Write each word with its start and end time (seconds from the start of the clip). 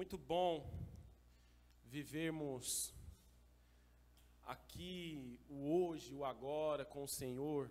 muito 0.00 0.16
bom 0.16 0.66
vivermos 1.84 2.94
aqui 4.46 5.38
o 5.46 5.58
hoje, 5.74 6.14
o 6.14 6.24
agora 6.24 6.86
com 6.86 7.02
o 7.04 7.06
Senhor. 7.06 7.70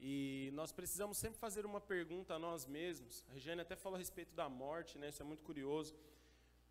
E 0.00 0.50
nós 0.52 0.72
precisamos 0.72 1.16
sempre 1.16 1.38
fazer 1.38 1.64
uma 1.64 1.80
pergunta 1.80 2.34
a 2.34 2.40
nós 2.40 2.66
mesmos. 2.66 3.24
A 3.28 3.34
Regiane 3.34 3.60
até 3.60 3.76
falou 3.76 3.94
a 3.94 4.00
respeito 4.00 4.34
da 4.34 4.48
morte, 4.48 4.98
né? 4.98 5.10
Isso 5.10 5.22
é 5.22 5.24
muito 5.24 5.44
curioso. 5.44 5.94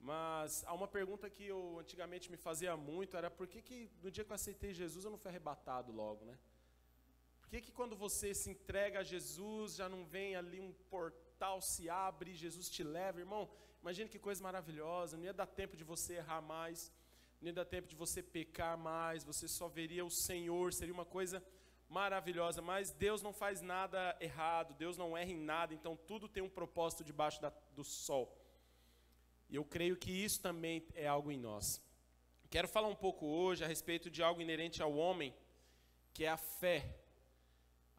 Mas 0.01 0.65
há 0.65 0.73
uma 0.73 0.89
pergunta 0.97 1.29
que 1.29 1.45
eu 1.45 1.79
antigamente 1.79 2.29
me 2.29 2.35
fazia 2.35 2.75
muito, 2.75 3.15
era 3.15 3.31
por 3.31 3.47
que, 3.47 3.61
que 3.61 3.89
no 4.03 4.11
dia 4.11 4.25
que 4.25 4.31
eu 4.33 4.35
aceitei 4.35 4.73
Jesus 4.73 5.05
eu 5.05 5.11
não 5.11 5.17
fui 5.17 5.29
arrebatado 5.29 5.93
logo, 5.93 6.25
né? 6.25 6.37
Por 7.39 7.49
que, 7.51 7.61
que 7.61 7.71
quando 7.71 7.95
você 7.95 8.33
se 8.33 8.49
entrega 8.49 8.99
a 8.99 9.03
Jesus 9.03 9.75
já 9.75 9.87
não 9.87 10.03
vem 10.03 10.35
ali 10.35 10.59
um 10.59 10.73
portal 10.89 11.61
se 11.61 11.89
abre, 11.89 12.35
Jesus 12.35 12.69
te 12.69 12.83
leva, 12.83 13.21
irmão? 13.21 13.49
Imagine 13.87 14.09
que 14.09 14.19
coisa 14.19 14.43
maravilhosa, 14.43 15.15
não 15.15 15.23
ia 15.23 15.33
dar 15.33 15.45
tempo 15.45 15.77
de 15.77 15.85
você 15.85 16.15
errar 16.15 16.41
mais, 16.41 16.91
não 17.39 17.47
ia 17.47 17.53
dar 17.53 17.63
tempo 17.63 17.87
de 17.87 17.95
você 17.95 18.21
pecar 18.21 18.77
mais, 18.77 19.23
você 19.23 19.47
só 19.47 19.69
veria 19.69 20.03
o 20.03 20.11
Senhor, 20.11 20.73
seria 20.73 20.93
uma 20.93 21.05
coisa 21.05 21.41
maravilhosa, 21.87 22.61
mas 22.61 22.91
Deus 22.91 23.21
não 23.21 23.31
faz 23.31 23.61
nada 23.61 24.13
errado, 24.19 24.73
Deus 24.73 24.97
não 24.97 25.17
erra 25.17 25.31
em 25.31 25.39
nada, 25.39 25.73
então 25.73 25.95
tudo 25.95 26.27
tem 26.27 26.43
um 26.43 26.49
propósito 26.49 27.01
debaixo 27.01 27.41
da, 27.41 27.49
do 27.77 27.85
sol. 27.85 28.37
E 29.49 29.55
eu 29.55 29.63
creio 29.63 29.95
que 29.95 30.11
isso 30.11 30.41
também 30.41 30.85
é 30.93 31.07
algo 31.07 31.31
em 31.31 31.39
nós. 31.39 31.81
Quero 32.49 32.67
falar 32.67 32.89
um 32.89 33.01
pouco 33.05 33.25
hoje 33.25 33.63
a 33.63 33.67
respeito 33.67 34.09
de 34.09 34.21
algo 34.21 34.41
inerente 34.41 34.83
ao 34.83 34.93
homem, 34.97 35.33
que 36.13 36.25
é 36.25 36.29
a 36.29 36.35
fé, 36.35 36.93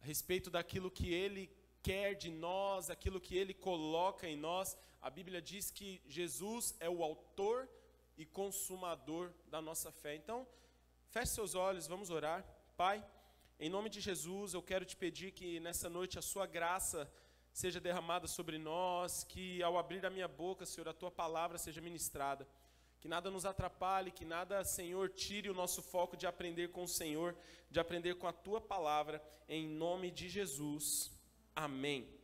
a 0.03 0.05
respeito 0.05 0.51
daquilo 0.51 0.91
que 0.91 1.11
ele 1.15 1.51
quer 1.83 2.13
de 2.13 2.31
nós, 2.31 2.91
aquilo 2.91 3.19
que 3.19 3.35
ele 3.35 3.55
coloca 3.55 4.29
em 4.29 4.37
nós. 4.37 4.77
A 5.01 5.11
Bíblia 5.11 5.41
diz 5.41 5.71
que 5.71 6.03
Jesus 6.07 6.75
é 6.81 6.89
o 6.89 7.03
autor 7.03 7.69
e 8.17 8.27
consumador 8.27 9.33
da 9.47 9.63
nossa 9.63 9.93
fé. 9.93 10.15
Então, 10.17 10.47
feche 11.11 11.33
seus 11.33 11.55
olhos, 11.55 11.87
vamos 11.87 12.11
orar. 12.11 12.45
Pai, 12.77 13.05
em 13.61 13.71
nome 13.71 13.89
de 13.89 14.01
Jesus, 14.01 14.55
eu 14.55 14.63
quero 14.63 14.85
te 14.85 14.97
pedir 14.97 15.33
que 15.33 15.61
nessa 15.61 15.89
noite 15.89 16.19
a 16.19 16.23
sua 16.23 16.47
graça 16.47 17.11
seja 17.53 17.81
derramada 17.81 18.27
sobre 18.27 18.59
nós, 18.59 19.25
que 19.25 19.63
ao 19.63 19.79
abrir 19.79 20.05
a 20.05 20.11
minha 20.11 20.29
boca, 20.29 20.67
Senhor, 20.67 20.89
a 20.89 20.93
tua 20.93 21.11
palavra 21.11 21.59
seja 21.59 21.81
ministrada. 21.81 22.47
Que 23.01 23.09
nada 23.09 23.31
nos 23.31 23.47
atrapalhe, 23.47 24.11
que 24.11 24.25
nada, 24.25 24.65
Senhor, 24.65 25.11
tire 25.11 25.49
o 25.49 25.55
nosso 25.55 25.81
foco 25.81 26.17
de 26.17 26.27
aprender 26.27 26.73
com 26.73 26.83
o 26.83 26.89
Senhor, 26.89 27.37
de 27.71 27.79
aprender 27.79 28.17
com 28.17 28.27
a 28.27 28.33
tua 28.33 28.61
palavra, 28.61 29.23
em 29.49 29.69
nome 29.69 30.11
de 30.11 30.29
Jesus. 30.29 31.13
Amém. 31.55 32.18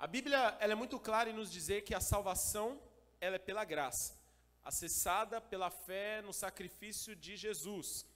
A 0.00 0.06
Bíblia 0.06 0.56
ela 0.60 0.72
é 0.72 0.74
muito 0.74 0.98
clara 0.98 1.28
em 1.28 1.34
nos 1.34 1.52
dizer 1.52 1.82
que 1.82 1.94
a 1.94 2.00
salvação 2.00 2.80
ela 3.20 3.36
é 3.36 3.38
pela 3.38 3.66
graça, 3.66 4.18
acessada 4.64 5.42
pela 5.42 5.68
fé 5.68 6.22
no 6.22 6.32
sacrifício 6.32 7.14
de 7.14 7.36
Jesus. 7.36 8.06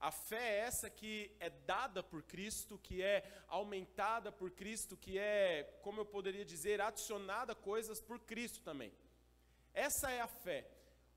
A 0.00 0.10
fé 0.10 0.42
é 0.42 0.58
essa 0.60 0.88
que 0.88 1.30
é 1.38 1.50
dada 1.50 2.02
por 2.02 2.22
Cristo, 2.22 2.78
que 2.78 3.02
é 3.02 3.22
aumentada 3.48 4.32
por 4.32 4.50
Cristo, 4.52 4.96
que 4.96 5.18
é, 5.18 5.64
como 5.82 6.00
eu 6.00 6.06
poderia 6.06 6.42
dizer, 6.42 6.80
adicionada 6.80 7.54
coisas 7.54 8.00
por 8.00 8.18
Cristo 8.20 8.62
também. 8.62 8.90
Essa 9.74 10.10
é 10.10 10.22
a 10.22 10.26
fé. 10.26 10.66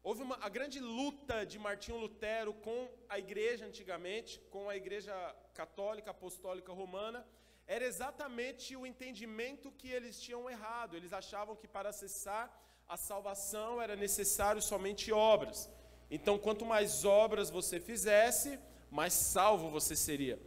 Houve 0.03 0.21
uma, 0.21 0.37
a 0.41 0.49
grande 0.49 0.81
luta 0.81 1.45
de 1.45 1.57
Martinho 1.57 1.95
Lutero 1.97 2.53
com 2.55 2.89
a 3.07 3.17
igreja 3.17 3.65
antigamente, 3.65 4.37
com 4.51 4.69
a 4.69 4.75
igreja 4.75 5.13
católica, 5.53 6.11
apostólica 6.11 6.73
romana, 6.73 7.25
era 7.67 7.85
exatamente 7.85 8.75
o 8.75 8.85
entendimento 8.85 9.71
que 9.71 9.89
eles 9.89 10.19
tinham 10.21 10.49
errado. 10.49 10.95
Eles 10.95 11.13
achavam 11.13 11.55
que 11.55 11.67
para 11.67 11.89
acessar 11.89 12.51
a 12.87 12.97
salvação 12.97 13.81
era 13.81 13.95
necessário 13.95 14.61
somente 14.61 15.11
obras. 15.11 15.69
Então, 16.11 16.37
quanto 16.37 16.65
mais 16.65 17.05
obras 17.05 17.49
você 17.49 17.79
fizesse, 17.79 18.59
mais 18.91 19.13
salvo 19.13 19.69
você 19.69 19.95
seria. 19.95 20.39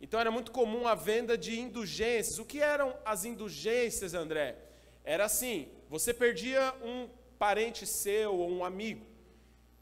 Então, 0.00 0.20
era 0.20 0.30
muito 0.30 0.52
comum 0.52 0.86
a 0.86 0.94
venda 0.94 1.36
de 1.36 1.58
indulgências. 1.58 2.38
O 2.38 2.44
que 2.44 2.60
eram 2.60 2.96
as 3.04 3.24
indulgências, 3.24 4.14
André? 4.14 4.56
Era 5.02 5.24
assim: 5.24 5.68
você 5.88 6.12
perdia 6.12 6.74
um 6.82 7.08
parente 7.38 7.86
seu 7.86 8.34
ou 8.34 8.50
um 8.50 8.64
amigo, 8.64 9.06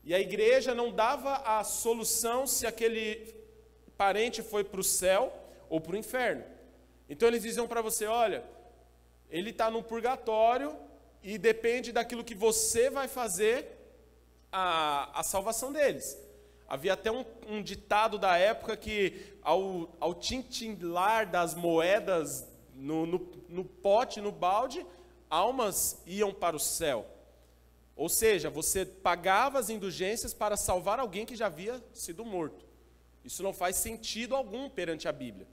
e 0.05 0.15
a 0.15 0.21
igreja 0.21 0.75
não 0.75 0.93
dava 0.93 1.37
a 1.39 1.65
solução 1.65 2.47
se 2.47 2.67
aquele 2.67 3.35
parente 3.97 4.43
foi 4.43 4.63
para 4.63 4.81
o 4.81 4.85
céu 4.85 5.33
ou 5.69 5.81
para 5.81 5.95
o 5.95 5.97
inferno. 5.97 6.56
Então 7.09 7.29
eles 7.29 7.43
diziam 7.43 7.69
para 7.69 7.83
você: 7.83 8.07
olha, 8.07 8.45
ele 9.31 9.51
está 9.51 9.71
no 9.71 9.83
purgatório 9.83 10.77
e 11.23 11.39
depende 11.39 11.93
daquilo 11.93 12.25
que 12.25 12.35
você 12.35 12.89
vai 12.91 13.09
fazer 13.09 13.77
a, 14.51 15.21
a 15.21 15.23
salvação 15.23 15.73
deles. 15.73 16.19
Havia 16.69 16.95
até 16.95 17.11
um, 17.13 17.25
um 17.49 17.63
ditado 17.63 18.19
da 18.19 18.37
época 18.37 18.77
que 18.77 19.35
ao, 19.43 19.89
ao 20.01 20.15
tintilar 20.15 21.27
das 21.27 21.55
moedas 21.55 22.47
no, 22.75 23.07
no, 23.07 23.33
no 23.49 23.65
pote, 23.65 24.21
no 24.21 24.33
balde, 24.33 24.85
almas 25.31 26.03
iam 26.07 26.33
para 26.33 26.57
o 26.57 26.61
céu. 26.61 27.07
Ou 27.95 28.09
seja, 28.09 28.51
você 28.51 28.85
pagava 28.85 29.59
as 29.59 29.71
indulgências 29.71 30.35
para 30.35 30.57
salvar 30.57 30.99
alguém 31.01 31.25
que 31.25 31.37
já 31.37 31.47
havia 31.47 31.83
sido 31.93 32.25
morto. 32.25 32.65
Isso 33.25 33.43
não 33.43 33.53
faz 33.53 33.77
sentido 33.77 34.35
algum 34.35 34.69
perante 34.69 35.09
a 35.09 35.13
Bíblia. 35.13 35.47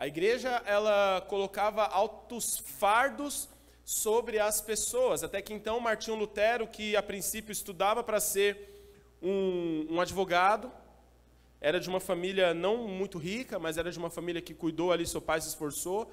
A 0.00 0.06
igreja 0.06 0.62
ela 0.64 1.20
colocava 1.28 1.84
altos 1.84 2.56
fardos 2.56 3.46
sobre 3.84 4.38
as 4.38 4.58
pessoas, 4.58 5.22
até 5.22 5.42
que 5.42 5.52
então 5.52 5.78
Martinho 5.78 6.16
Lutero, 6.16 6.66
que 6.66 6.96
a 6.96 7.02
princípio 7.02 7.52
estudava 7.52 8.02
para 8.02 8.18
ser 8.18 8.80
um, 9.20 9.88
um 9.90 10.00
advogado, 10.00 10.72
era 11.60 11.78
de 11.78 11.86
uma 11.86 12.00
família 12.00 12.54
não 12.54 12.88
muito 12.88 13.18
rica, 13.18 13.58
mas 13.58 13.76
era 13.76 13.92
de 13.92 13.98
uma 13.98 14.08
família 14.08 14.40
que 14.40 14.54
cuidou 14.54 14.90
ali, 14.90 15.06
seu 15.06 15.20
pai 15.20 15.38
se 15.38 15.48
esforçou. 15.48 16.10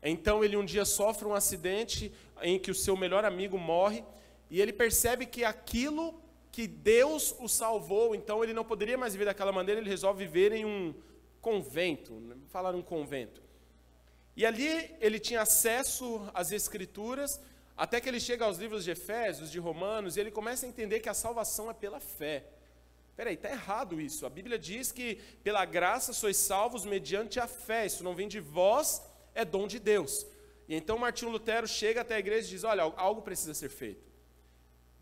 Então 0.00 0.44
ele 0.44 0.56
um 0.56 0.64
dia 0.64 0.84
sofre 0.84 1.26
um 1.26 1.34
acidente 1.34 2.12
em 2.40 2.56
que 2.56 2.70
o 2.70 2.74
seu 2.74 2.96
melhor 2.96 3.24
amigo 3.24 3.58
morre 3.58 4.04
e 4.48 4.60
ele 4.60 4.72
percebe 4.72 5.26
que 5.26 5.42
aquilo 5.42 6.14
que 6.52 6.68
Deus 6.68 7.34
o 7.40 7.48
salvou, 7.48 8.14
então 8.14 8.44
ele 8.44 8.52
não 8.52 8.64
poderia 8.64 8.96
mais 8.96 9.12
viver 9.12 9.24
daquela 9.24 9.50
maneira, 9.50 9.80
ele 9.80 9.90
resolve 9.90 10.24
viver 10.24 10.52
em 10.52 10.64
um 10.64 10.94
convento, 11.44 12.10
falar 12.48 12.74
um 12.74 12.80
convento. 12.80 13.42
E 14.34 14.46
ali 14.46 14.96
ele 14.98 15.20
tinha 15.20 15.42
acesso 15.42 16.26
às 16.32 16.50
escrituras, 16.50 17.38
até 17.76 18.00
que 18.00 18.08
ele 18.08 18.18
chega 18.18 18.46
aos 18.46 18.56
livros 18.56 18.82
de 18.82 18.90
Efésios, 18.90 19.50
de 19.50 19.58
Romanos, 19.58 20.16
e 20.16 20.20
ele 20.20 20.30
começa 20.30 20.64
a 20.64 20.68
entender 20.68 21.00
que 21.00 21.08
a 21.08 21.14
salvação 21.14 21.70
é 21.70 21.74
pela 21.74 22.00
fé. 22.00 22.46
Peraí, 23.14 23.34
está 23.34 23.50
errado 23.50 24.00
isso. 24.00 24.24
A 24.24 24.30
Bíblia 24.30 24.58
diz 24.58 24.90
que 24.90 25.16
pela 25.44 25.64
graça 25.66 26.14
sois 26.14 26.38
salvos 26.38 26.86
mediante 26.86 27.38
a 27.38 27.46
fé. 27.46 27.84
Isso 27.84 28.02
não 28.02 28.14
vem 28.14 28.26
de 28.26 28.40
vós, 28.40 29.02
é 29.34 29.44
dom 29.44 29.66
de 29.68 29.78
Deus. 29.78 30.26
E 30.66 30.74
então 30.74 30.96
Martinho 30.96 31.30
Lutero 31.30 31.68
chega 31.68 32.00
até 32.00 32.14
a 32.16 32.18
igreja 32.18 32.48
e 32.48 32.50
diz: 32.50 32.64
olha, 32.64 32.82
algo 32.96 33.20
precisa 33.20 33.52
ser 33.52 33.68
feito. 33.68 34.02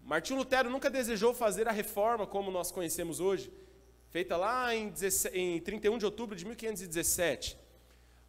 Martinho 0.02 0.40
Lutero 0.40 0.68
nunca 0.68 0.90
desejou 0.90 1.32
fazer 1.32 1.68
a 1.68 1.72
reforma 1.72 2.26
como 2.26 2.50
nós 2.50 2.72
conhecemos 2.72 3.20
hoje 3.20 3.50
feita 4.12 4.36
lá 4.36 4.74
em, 4.74 4.92
31 5.60 5.96
de 5.96 6.04
outubro 6.04 6.36
de 6.36 6.44
1517. 6.44 7.56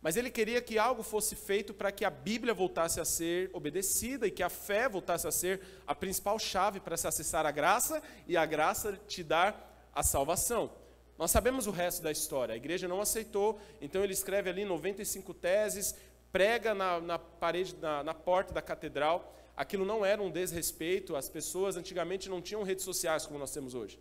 Mas 0.01 0.15
ele 0.15 0.29
queria 0.29 0.61
que 0.61 0.79
algo 0.79 1.03
fosse 1.03 1.35
feito 1.35 1.73
para 1.73 1.91
que 1.91 2.05
a 2.05 2.09
Bíblia 2.09 2.53
voltasse 2.53 3.01
a 3.01 3.05
ser 3.05 3.49
obedecida 3.51 4.25
e 4.25 4.31
que 4.31 4.41
a 4.41 4.49
fé 4.49 4.87
voltasse 4.87 5.27
a 5.27 5.31
ser 5.31 5.59
a 5.85 5.93
principal 5.93 6.39
chave 6.39 6.79
para 6.79 6.95
se 6.95 7.05
acessar 7.05 7.45
a 7.45 7.51
graça 7.51 8.01
e 8.25 8.37
a 8.37 8.45
graça 8.45 8.97
te 9.09 9.23
dar 9.23 9.89
a 9.93 10.01
salvação. 10.01 10.71
Nós 11.17 11.31
sabemos 11.31 11.67
o 11.67 11.71
resto 11.71 12.01
da 12.01 12.11
história. 12.11 12.53
A 12.53 12.57
igreja 12.57 12.87
não 12.87 13.01
aceitou, 13.01 13.59
então 13.81 14.05
ele 14.05 14.13
escreve 14.13 14.49
ali 14.49 14.63
95 14.63 15.33
teses, 15.33 15.95
prega 16.31 16.73
na, 16.73 17.01
na 17.01 17.19
parede, 17.19 17.75
na, 17.81 18.01
na 18.05 18.13
porta 18.13 18.53
da 18.53 18.61
catedral. 18.61 19.35
Aquilo 19.55 19.83
não 19.83 20.05
era 20.05 20.21
um 20.21 20.31
desrespeito, 20.31 21.13
as 21.13 21.27
pessoas 21.27 21.75
antigamente 21.75 22.29
não 22.29 22.41
tinham 22.41 22.63
redes 22.63 22.85
sociais 22.85 23.25
como 23.25 23.37
nós 23.37 23.51
temos 23.51 23.75
hoje. 23.75 23.99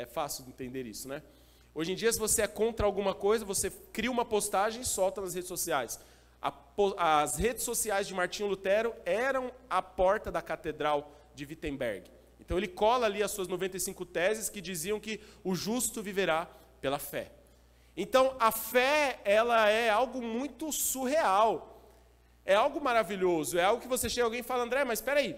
É 0.00 0.06
fácil 0.06 0.44
de 0.44 0.50
entender 0.50 0.86
isso, 0.86 1.08
né? 1.08 1.22
Hoje 1.74 1.92
em 1.92 1.94
dia, 1.94 2.12
se 2.12 2.18
você 2.18 2.42
é 2.42 2.46
contra 2.46 2.86
alguma 2.86 3.14
coisa, 3.14 3.44
você 3.44 3.70
cria 3.92 4.10
uma 4.10 4.24
postagem 4.24 4.82
e 4.82 4.84
solta 4.84 5.20
nas 5.20 5.34
redes 5.34 5.48
sociais. 5.48 6.00
A, 6.40 6.52
as 6.96 7.36
redes 7.36 7.62
sociais 7.62 8.06
de 8.06 8.14
Martinho 8.14 8.48
Lutero 8.48 8.94
eram 9.04 9.52
a 9.68 9.82
porta 9.82 10.30
da 10.30 10.40
catedral 10.40 11.12
de 11.34 11.44
Wittenberg. 11.44 12.10
Então 12.40 12.56
ele 12.56 12.68
cola 12.68 13.06
ali 13.06 13.22
as 13.22 13.30
suas 13.30 13.48
95 13.48 14.06
teses 14.06 14.48
que 14.48 14.60
diziam 14.60 14.98
que 14.98 15.20
o 15.44 15.54
justo 15.54 16.02
viverá 16.02 16.48
pela 16.80 16.98
fé. 16.98 17.30
Então 17.96 18.36
a 18.38 18.50
fé, 18.52 19.20
ela 19.24 19.68
é 19.68 19.90
algo 19.90 20.22
muito 20.22 20.72
surreal. 20.72 21.74
É 22.44 22.54
algo 22.54 22.80
maravilhoso, 22.80 23.58
é 23.58 23.64
algo 23.64 23.82
que 23.82 23.88
você 23.88 24.08
chega 24.08 24.24
alguém 24.24 24.40
e 24.40 24.44
fala, 24.44 24.64
André, 24.64 24.82
mas 24.82 25.00
espera 25.00 25.20
aí. 25.20 25.36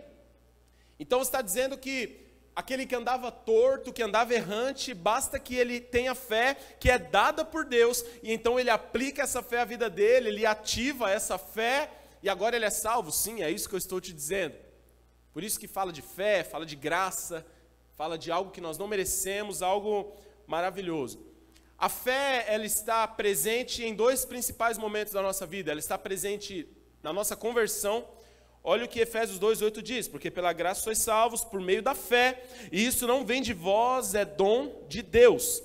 Então 0.98 1.18
você 1.18 1.28
está 1.28 1.42
dizendo 1.42 1.76
que 1.76 2.29
aquele 2.60 2.84
que 2.86 2.94
andava 2.94 3.32
torto, 3.32 3.92
que 3.92 4.02
andava 4.02 4.34
errante, 4.34 4.92
basta 4.92 5.38
que 5.38 5.56
ele 5.56 5.80
tenha 5.80 6.14
fé 6.14 6.54
que 6.78 6.90
é 6.90 6.98
dada 6.98 7.44
por 7.44 7.64
Deus, 7.64 8.04
e 8.22 8.32
então 8.32 8.60
ele 8.60 8.68
aplica 8.68 9.22
essa 9.22 9.42
fé 9.42 9.60
à 9.60 9.64
vida 9.64 9.88
dele, 9.88 10.28
ele 10.28 10.46
ativa 10.46 11.10
essa 11.10 11.38
fé, 11.38 11.90
e 12.22 12.28
agora 12.28 12.54
ele 12.54 12.66
é 12.66 12.70
salvo. 12.70 13.10
Sim, 13.10 13.42
é 13.42 13.50
isso 13.50 13.68
que 13.68 13.74
eu 13.74 13.78
estou 13.78 14.00
te 14.00 14.12
dizendo. 14.12 14.54
Por 15.32 15.42
isso 15.42 15.58
que 15.58 15.66
fala 15.66 15.90
de 15.90 16.02
fé, 16.02 16.44
fala 16.44 16.66
de 16.66 16.76
graça, 16.76 17.46
fala 17.96 18.18
de 18.18 18.30
algo 18.30 18.50
que 18.50 18.60
nós 18.60 18.76
não 18.76 18.86
merecemos, 18.86 19.62
algo 19.62 20.14
maravilhoso. 20.46 21.18
A 21.78 21.88
fé, 21.88 22.44
ela 22.46 22.66
está 22.66 23.08
presente 23.08 23.82
em 23.82 23.94
dois 23.94 24.26
principais 24.26 24.76
momentos 24.76 25.14
da 25.14 25.22
nossa 25.22 25.46
vida. 25.46 25.70
Ela 25.70 25.80
está 25.80 25.96
presente 25.96 26.68
na 27.02 27.10
nossa 27.10 27.34
conversão. 27.34 28.06
Olha 28.62 28.84
o 28.84 28.88
que 28.88 29.00
Efésios 29.00 29.38
2:8 29.38 29.82
diz: 29.82 30.06
"Porque 30.06 30.30
pela 30.30 30.52
graça 30.52 30.82
sois 30.82 30.98
salvos 30.98 31.44
por 31.44 31.60
meio 31.60 31.82
da 31.82 31.94
fé, 31.94 32.42
e 32.70 32.84
isso 32.84 33.06
não 33.06 33.24
vem 33.24 33.40
de 33.40 33.54
vós, 33.54 34.14
é 34.14 34.24
dom 34.24 34.84
de 34.88 35.02
Deus." 35.02 35.62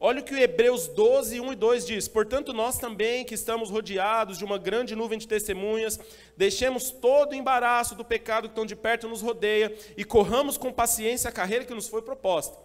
Olha 0.00 0.20
o 0.20 0.24
que 0.24 0.34
Hebreus 0.34 0.86
12, 0.86 1.40
1 1.40 1.52
e 1.52 1.56
2 1.56 1.84
diz: 1.84 2.06
Portanto, 2.06 2.52
nós 2.52 2.78
também, 2.78 3.24
que 3.24 3.34
estamos 3.34 3.68
rodeados 3.68 4.38
de 4.38 4.44
uma 4.44 4.56
grande 4.56 4.94
nuvem 4.94 5.18
de 5.18 5.26
testemunhas, 5.26 5.98
deixemos 6.36 6.90
todo 6.90 7.32
o 7.32 7.34
embaraço 7.34 7.96
do 7.96 8.04
pecado 8.04 8.48
que 8.48 8.54
tão 8.54 8.64
de 8.64 8.76
perto 8.76 9.08
nos 9.08 9.20
rodeia 9.20 9.76
e 9.96 10.04
corramos 10.04 10.56
com 10.56 10.72
paciência 10.72 11.28
a 11.28 11.32
carreira 11.32 11.64
que 11.64 11.74
nos 11.74 11.88
foi 11.88 12.00
proposta, 12.00 12.56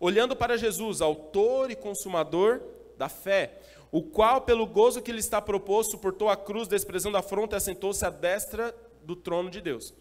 olhando 0.00 0.34
para 0.34 0.58
Jesus, 0.58 1.00
autor 1.00 1.70
e 1.70 1.76
consumador 1.76 2.60
da 2.98 3.08
fé, 3.08 3.60
o 3.92 4.02
qual, 4.02 4.40
pelo 4.40 4.66
gozo 4.66 5.00
que 5.00 5.12
lhe 5.12 5.20
está 5.20 5.40
proposto, 5.40 5.92
suportou 5.92 6.28
a 6.28 6.36
cruz, 6.36 6.66
desprezando 6.66 7.16
a 7.16 7.20
afronta 7.20 7.54
e 7.54 7.58
assentou-se 7.58 8.04
à 8.04 8.10
destra 8.10 8.74
do 9.04 9.16
trono 9.16 9.50
de 9.50 9.60
Deus. 9.60 9.94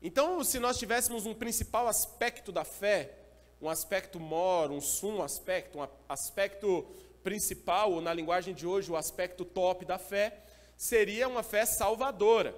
Então, 0.00 0.44
se 0.44 0.58
nós 0.58 0.78
tivéssemos 0.78 1.26
um 1.26 1.34
principal 1.34 1.88
aspecto 1.88 2.52
da 2.52 2.64
fé, 2.64 3.14
um 3.60 3.68
aspecto 3.68 4.20
mor, 4.20 4.70
um 4.70 4.80
sumo 4.80 5.22
aspecto, 5.22 5.78
um 5.78 5.88
aspecto 6.08 6.86
principal, 7.22 7.92
ou 7.92 8.00
na 8.00 8.14
linguagem 8.14 8.54
de 8.54 8.66
hoje, 8.66 8.90
o 8.90 8.96
aspecto 8.96 9.44
top 9.44 9.84
da 9.84 9.98
fé, 9.98 10.38
seria 10.76 11.26
uma 11.26 11.42
fé 11.42 11.66
salvadora. 11.66 12.54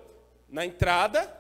Na 0.49 0.67
entrada, 0.67 1.35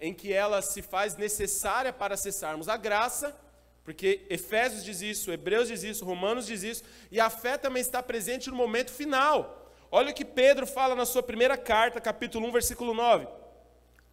em 0.00 0.14
que 0.14 0.32
ela 0.32 0.62
se 0.62 0.80
faz 0.80 1.16
necessária 1.16 1.92
para 1.92 2.14
acessarmos 2.14 2.68
a 2.68 2.76
graça, 2.76 3.36
porque 3.84 4.26
Efésios 4.30 4.82
diz 4.82 5.02
isso, 5.02 5.30
Hebreus 5.30 5.68
diz 5.68 5.82
isso, 5.82 6.06
Romanos 6.06 6.46
diz 6.46 6.62
isso, 6.62 6.84
e 7.10 7.20
a 7.20 7.28
fé 7.28 7.58
também 7.58 7.82
está 7.82 8.02
presente 8.02 8.48
no 8.48 8.56
momento 8.56 8.90
final. 8.90 9.70
Olha 9.90 10.10
o 10.10 10.14
que 10.14 10.24
Pedro 10.24 10.66
fala 10.66 10.94
na 10.94 11.04
sua 11.04 11.22
primeira 11.22 11.58
carta, 11.58 12.00
capítulo 12.00 12.48
1, 12.48 12.52
versículo 12.52 12.94
9. 12.94 13.28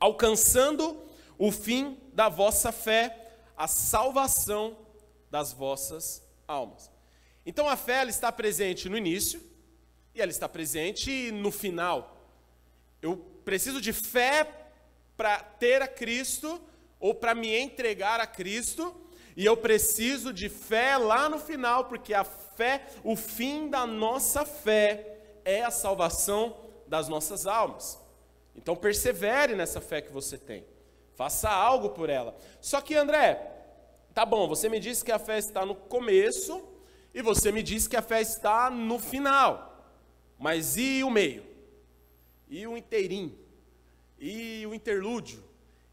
Alcançando 0.01 1.01
o 1.37 1.51
fim 1.51 1.97
da 2.11 2.27
vossa 2.27 2.71
fé, 2.73 3.37
a 3.55 3.67
salvação 3.67 4.75
das 5.29 5.53
vossas 5.53 6.21
almas. 6.47 6.91
Então 7.45 7.69
a 7.69 7.77
fé 7.77 8.01
ela 8.01 8.09
está 8.09 8.31
presente 8.31 8.89
no 8.89 8.97
início 8.97 9.41
e 10.13 10.21
ela 10.21 10.31
está 10.31 10.49
presente 10.49 11.31
no 11.31 11.51
final. 11.51 12.17
Eu 13.01 13.15
preciso 13.45 13.79
de 13.79 13.93
fé 13.93 14.45
para 15.15 15.37
ter 15.39 15.81
a 15.81 15.87
Cristo 15.87 16.59
ou 16.99 17.13
para 17.13 17.35
me 17.35 17.55
entregar 17.55 18.19
a 18.19 18.27
Cristo, 18.27 18.95
e 19.35 19.45
eu 19.45 19.55
preciso 19.55 20.33
de 20.33 20.49
fé 20.49 20.97
lá 20.97 21.29
no 21.29 21.39
final, 21.39 21.85
porque 21.85 22.13
a 22.13 22.23
fé, 22.23 22.87
o 23.03 23.15
fim 23.15 23.69
da 23.69 23.87
nossa 23.87 24.45
fé 24.45 25.39
é 25.45 25.63
a 25.63 25.71
salvação 25.71 26.55
das 26.87 27.07
nossas 27.07 27.47
almas. 27.47 28.00
Então 28.55 28.75
persevere 28.75 29.55
nessa 29.55 29.79
fé 29.81 30.01
que 30.01 30.11
você 30.11 30.37
tem. 30.37 30.65
Faça 31.15 31.49
algo 31.49 31.89
por 31.89 32.09
ela. 32.09 32.35
Só 32.59 32.81
que 32.81 32.95
André, 32.95 33.51
Tá 34.13 34.25
bom, 34.25 34.45
você 34.45 34.67
me 34.67 34.79
disse 34.79 35.05
que 35.05 35.11
a 35.11 35.19
fé 35.19 35.37
está 35.37 35.65
no 35.65 35.73
começo 35.73 36.61
e 37.13 37.21
você 37.21 37.49
me 37.49 37.63
disse 37.63 37.89
que 37.89 37.95
a 37.95 38.01
fé 38.01 38.21
está 38.21 38.69
no 38.69 38.99
final. 38.99 39.87
Mas 40.37 40.75
e 40.75 41.01
o 41.01 41.09
meio? 41.09 41.45
E 42.49 42.67
o 42.67 42.75
inteirinho? 42.75 43.37
E 44.19 44.65
o 44.67 44.73
interlúdio? 44.73 45.41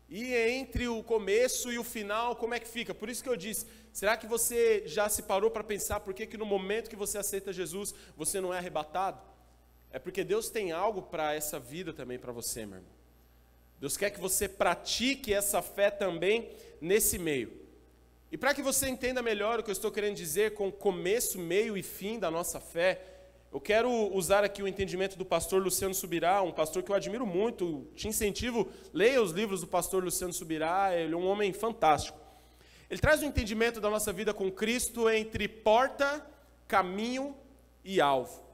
E 0.08 0.34
entre 0.34 0.88
o 0.88 1.02
começo 1.02 1.70
e 1.70 1.78
o 1.78 1.84
final, 1.84 2.34
como 2.34 2.54
é 2.54 2.58
que 2.58 2.66
fica? 2.66 2.92
Por 2.92 3.08
isso 3.08 3.22
que 3.22 3.28
eu 3.28 3.36
disse, 3.36 3.66
será 3.92 4.16
que 4.16 4.26
você 4.26 4.82
já 4.84 5.08
se 5.08 5.22
parou 5.22 5.50
para 5.50 5.62
pensar 5.62 6.00
por 6.00 6.12
que, 6.12 6.26
que 6.26 6.36
no 6.36 6.46
momento 6.46 6.90
que 6.90 6.96
você 6.96 7.18
aceita 7.18 7.52
Jesus, 7.52 7.94
você 8.16 8.40
não 8.40 8.52
é 8.52 8.58
arrebatado? 8.58 9.20
É 9.90 9.98
porque 9.98 10.22
Deus 10.22 10.50
tem 10.50 10.72
algo 10.72 11.02
para 11.02 11.34
essa 11.34 11.58
vida 11.58 11.92
também 11.92 12.18
para 12.18 12.32
você, 12.32 12.66
meu 12.66 12.78
irmão. 12.78 12.92
Deus 13.80 13.96
quer 13.96 14.10
que 14.10 14.20
você 14.20 14.48
pratique 14.48 15.32
essa 15.32 15.62
fé 15.62 15.90
também 15.90 16.50
nesse 16.80 17.18
meio. 17.18 17.52
E 18.30 18.36
para 18.36 18.52
que 18.52 18.60
você 18.60 18.88
entenda 18.88 19.22
melhor 19.22 19.60
o 19.60 19.62
que 19.62 19.70
eu 19.70 19.72
estou 19.72 19.90
querendo 19.90 20.16
dizer 20.16 20.52
com 20.52 20.70
começo, 20.70 21.38
meio 21.38 21.76
e 21.76 21.82
fim 21.82 22.18
da 22.18 22.30
nossa 22.30 22.60
fé, 22.60 23.00
eu 23.50 23.58
quero 23.58 23.90
usar 24.14 24.44
aqui 24.44 24.62
o 24.62 24.68
entendimento 24.68 25.16
do 25.16 25.24
pastor 25.24 25.62
Luciano 25.62 25.94
Subirá, 25.94 26.42
um 26.42 26.52
pastor 26.52 26.82
que 26.82 26.90
eu 26.90 26.94
admiro 26.94 27.26
muito, 27.26 27.86
te 27.94 28.06
incentivo, 28.06 28.68
leia 28.92 29.22
os 29.22 29.30
livros 29.30 29.62
do 29.62 29.66
pastor 29.66 30.04
Luciano 30.04 30.34
Subirá, 30.34 30.94
ele 30.94 31.14
é 31.14 31.16
um 31.16 31.26
homem 31.26 31.52
fantástico. 31.54 32.18
Ele 32.90 33.00
traz 33.00 33.22
o 33.22 33.24
um 33.24 33.28
entendimento 33.28 33.80
da 33.80 33.88
nossa 33.88 34.12
vida 34.12 34.34
com 34.34 34.50
Cristo 34.50 35.08
entre 35.08 35.48
porta, 35.48 36.26
caminho 36.66 37.34
e 37.82 37.98
alvo. 38.00 38.44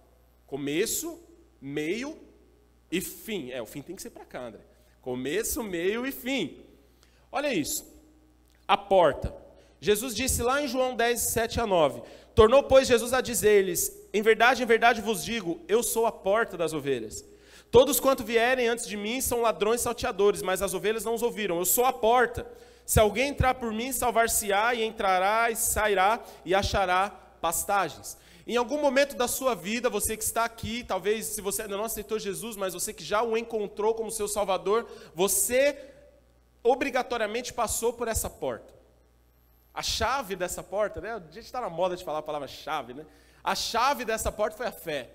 Começo, 0.46 1.20
meio 1.64 2.18
e 2.92 3.00
fim. 3.00 3.50
É, 3.50 3.62
o 3.62 3.66
fim 3.66 3.80
tem 3.80 3.96
que 3.96 4.02
ser 4.02 4.10
para 4.10 4.26
cá, 4.26 4.48
André. 4.48 4.60
Começo, 5.00 5.62
meio 5.62 6.06
e 6.06 6.12
fim. 6.12 6.58
Olha 7.32 7.52
isso. 7.52 7.90
A 8.68 8.76
porta. 8.76 9.34
Jesus 9.80 10.14
disse 10.14 10.42
lá 10.42 10.62
em 10.62 10.68
João 10.68 10.94
10, 10.94 11.18
7 11.18 11.60
a 11.60 11.66
9: 11.66 12.02
Tornou, 12.34 12.62
pois, 12.64 12.86
Jesus 12.86 13.14
a 13.14 13.22
dizer-lhes: 13.22 13.90
Em 14.12 14.20
verdade, 14.20 14.62
em 14.62 14.66
verdade 14.66 15.00
vos 15.00 15.24
digo, 15.24 15.58
eu 15.66 15.82
sou 15.82 16.04
a 16.04 16.12
porta 16.12 16.56
das 16.56 16.74
ovelhas. 16.74 17.24
Todos 17.70 17.98
quanto 17.98 18.22
vierem 18.22 18.68
antes 18.68 18.86
de 18.86 18.96
mim 18.96 19.20
são 19.20 19.40
ladrões 19.40 19.80
salteadores, 19.80 20.42
mas 20.42 20.60
as 20.62 20.74
ovelhas 20.74 21.04
não 21.04 21.14
os 21.14 21.22
ouviram. 21.22 21.58
Eu 21.58 21.64
sou 21.64 21.84
a 21.86 21.92
porta. 21.92 22.46
Se 22.84 23.00
alguém 23.00 23.30
entrar 23.30 23.54
por 23.54 23.72
mim, 23.72 23.90
salvar-se-á, 23.90 24.74
e 24.74 24.84
entrará 24.84 25.50
e 25.50 25.56
sairá 25.56 26.22
e 26.44 26.54
achará 26.54 27.08
pastagens. 27.40 28.18
Em 28.46 28.56
algum 28.56 28.78
momento 28.80 29.16
da 29.16 29.26
sua 29.26 29.54
vida, 29.54 29.88
você 29.88 30.16
que 30.16 30.24
está 30.24 30.44
aqui, 30.44 30.84
talvez 30.84 31.26
se 31.26 31.40
você 31.40 31.62
ainda 31.62 31.76
não 31.76 31.84
aceitou 31.84 32.18
Jesus, 32.18 32.56
mas 32.56 32.74
você 32.74 32.92
que 32.92 33.02
já 33.02 33.22
o 33.22 33.38
encontrou 33.38 33.94
como 33.94 34.10
seu 34.10 34.28
Salvador, 34.28 34.86
você 35.14 35.78
obrigatoriamente 36.62 37.52
passou 37.54 37.92
por 37.92 38.06
essa 38.06 38.28
porta. 38.28 38.74
A 39.72 39.82
chave 39.82 40.36
dessa 40.36 40.62
porta, 40.62 41.00
né? 41.00 41.14
A 41.14 41.20
gente 41.32 41.46
está 41.46 41.60
na 41.60 41.70
moda 41.70 41.96
de 41.96 42.04
falar 42.04 42.18
a 42.18 42.22
palavra 42.22 42.46
chave, 42.46 42.92
né? 42.92 43.06
A 43.42 43.54
chave 43.54 44.04
dessa 44.04 44.30
porta 44.30 44.56
foi 44.56 44.66
a 44.66 44.72
fé. 44.72 45.10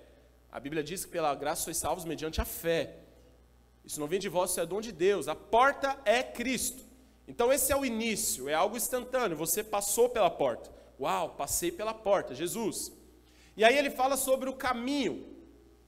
A 0.50 0.58
Bíblia 0.58 0.82
diz 0.82 1.04
que 1.04 1.10
pela 1.10 1.34
graça 1.34 1.62
sois 1.62 1.76
salvos 1.76 2.04
mediante 2.04 2.40
a 2.40 2.44
fé. 2.44 2.96
Isso 3.84 4.00
não 4.00 4.08
vem 4.08 4.18
de 4.18 4.28
vós, 4.28 4.50
isso 4.50 4.60
é 4.60 4.66
dom 4.66 4.80
de 4.80 4.92
Deus. 4.92 5.28
A 5.28 5.34
porta 5.34 5.96
é 6.04 6.22
Cristo. 6.22 6.84
Então 7.26 7.52
esse 7.52 7.72
é 7.72 7.76
o 7.76 7.84
início, 7.84 8.48
é 8.48 8.54
algo 8.54 8.76
instantâneo. 8.76 9.36
Você 9.36 9.62
passou 9.62 10.08
pela 10.08 10.28
porta. 10.28 10.70
Uau, 10.98 11.30
passei 11.30 11.70
pela 11.70 11.94
porta, 11.94 12.34
Jesus. 12.34 12.92
E 13.60 13.64
aí 13.64 13.76
ele 13.76 13.90
fala 13.90 14.16
sobre 14.16 14.48
o 14.48 14.54
caminho, 14.54 15.22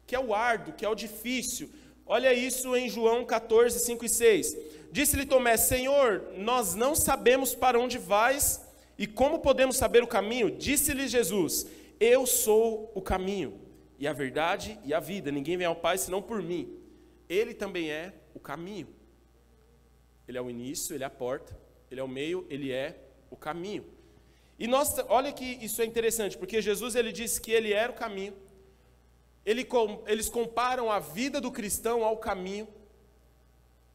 que 0.06 0.14
é 0.14 0.20
o 0.20 0.34
árduo, 0.34 0.74
que 0.74 0.84
é 0.84 0.88
o 0.90 0.94
difícil. 0.94 1.70
Olha 2.04 2.30
isso 2.34 2.76
em 2.76 2.86
João 2.86 3.24
14, 3.24 3.78
5 3.78 4.04
e 4.04 4.08
6. 4.10 4.56
Disse-lhe 4.90 5.24
Tomé: 5.24 5.56
Senhor, 5.56 6.34
nós 6.36 6.74
não 6.74 6.94
sabemos 6.94 7.54
para 7.54 7.80
onde 7.80 7.96
vais 7.96 8.60
e 8.98 9.06
como 9.06 9.38
podemos 9.38 9.78
saber 9.78 10.02
o 10.02 10.06
caminho? 10.06 10.50
Disse-lhe 10.50 11.08
Jesus: 11.08 11.66
Eu 11.98 12.26
sou 12.26 12.92
o 12.94 13.00
caminho, 13.00 13.58
e 13.98 14.06
a 14.06 14.12
verdade 14.12 14.78
e 14.84 14.92
a 14.92 15.00
vida. 15.00 15.32
Ninguém 15.32 15.56
vem 15.56 15.66
ao 15.66 15.74
Pai 15.74 15.96
senão 15.96 16.20
por 16.20 16.42
mim. 16.42 16.78
Ele 17.26 17.54
também 17.54 17.90
é 17.90 18.12
o 18.34 18.38
caminho. 18.38 18.88
Ele 20.28 20.36
é 20.36 20.42
o 20.42 20.50
início, 20.50 20.94
ele 20.94 21.04
é 21.04 21.06
a 21.06 21.10
porta. 21.10 21.58
Ele 21.90 22.00
é 22.00 22.04
o 22.04 22.08
meio, 22.08 22.46
ele 22.50 22.70
é 22.70 22.98
o 23.30 23.36
caminho. 23.36 23.86
E 24.62 24.68
nós, 24.68 24.94
olha 25.08 25.32
que 25.32 25.44
isso 25.60 25.82
é 25.82 25.84
interessante, 25.84 26.38
porque 26.38 26.62
Jesus 26.62 26.94
ele 26.94 27.10
disse 27.10 27.40
que 27.40 27.50
ele 27.50 27.72
era 27.72 27.90
o 27.90 27.96
caminho. 27.96 28.32
Ele, 29.44 29.66
eles 30.06 30.28
comparam 30.28 30.88
a 30.88 31.00
vida 31.00 31.40
do 31.40 31.50
cristão 31.50 32.04
ao 32.04 32.16
caminho. 32.16 32.68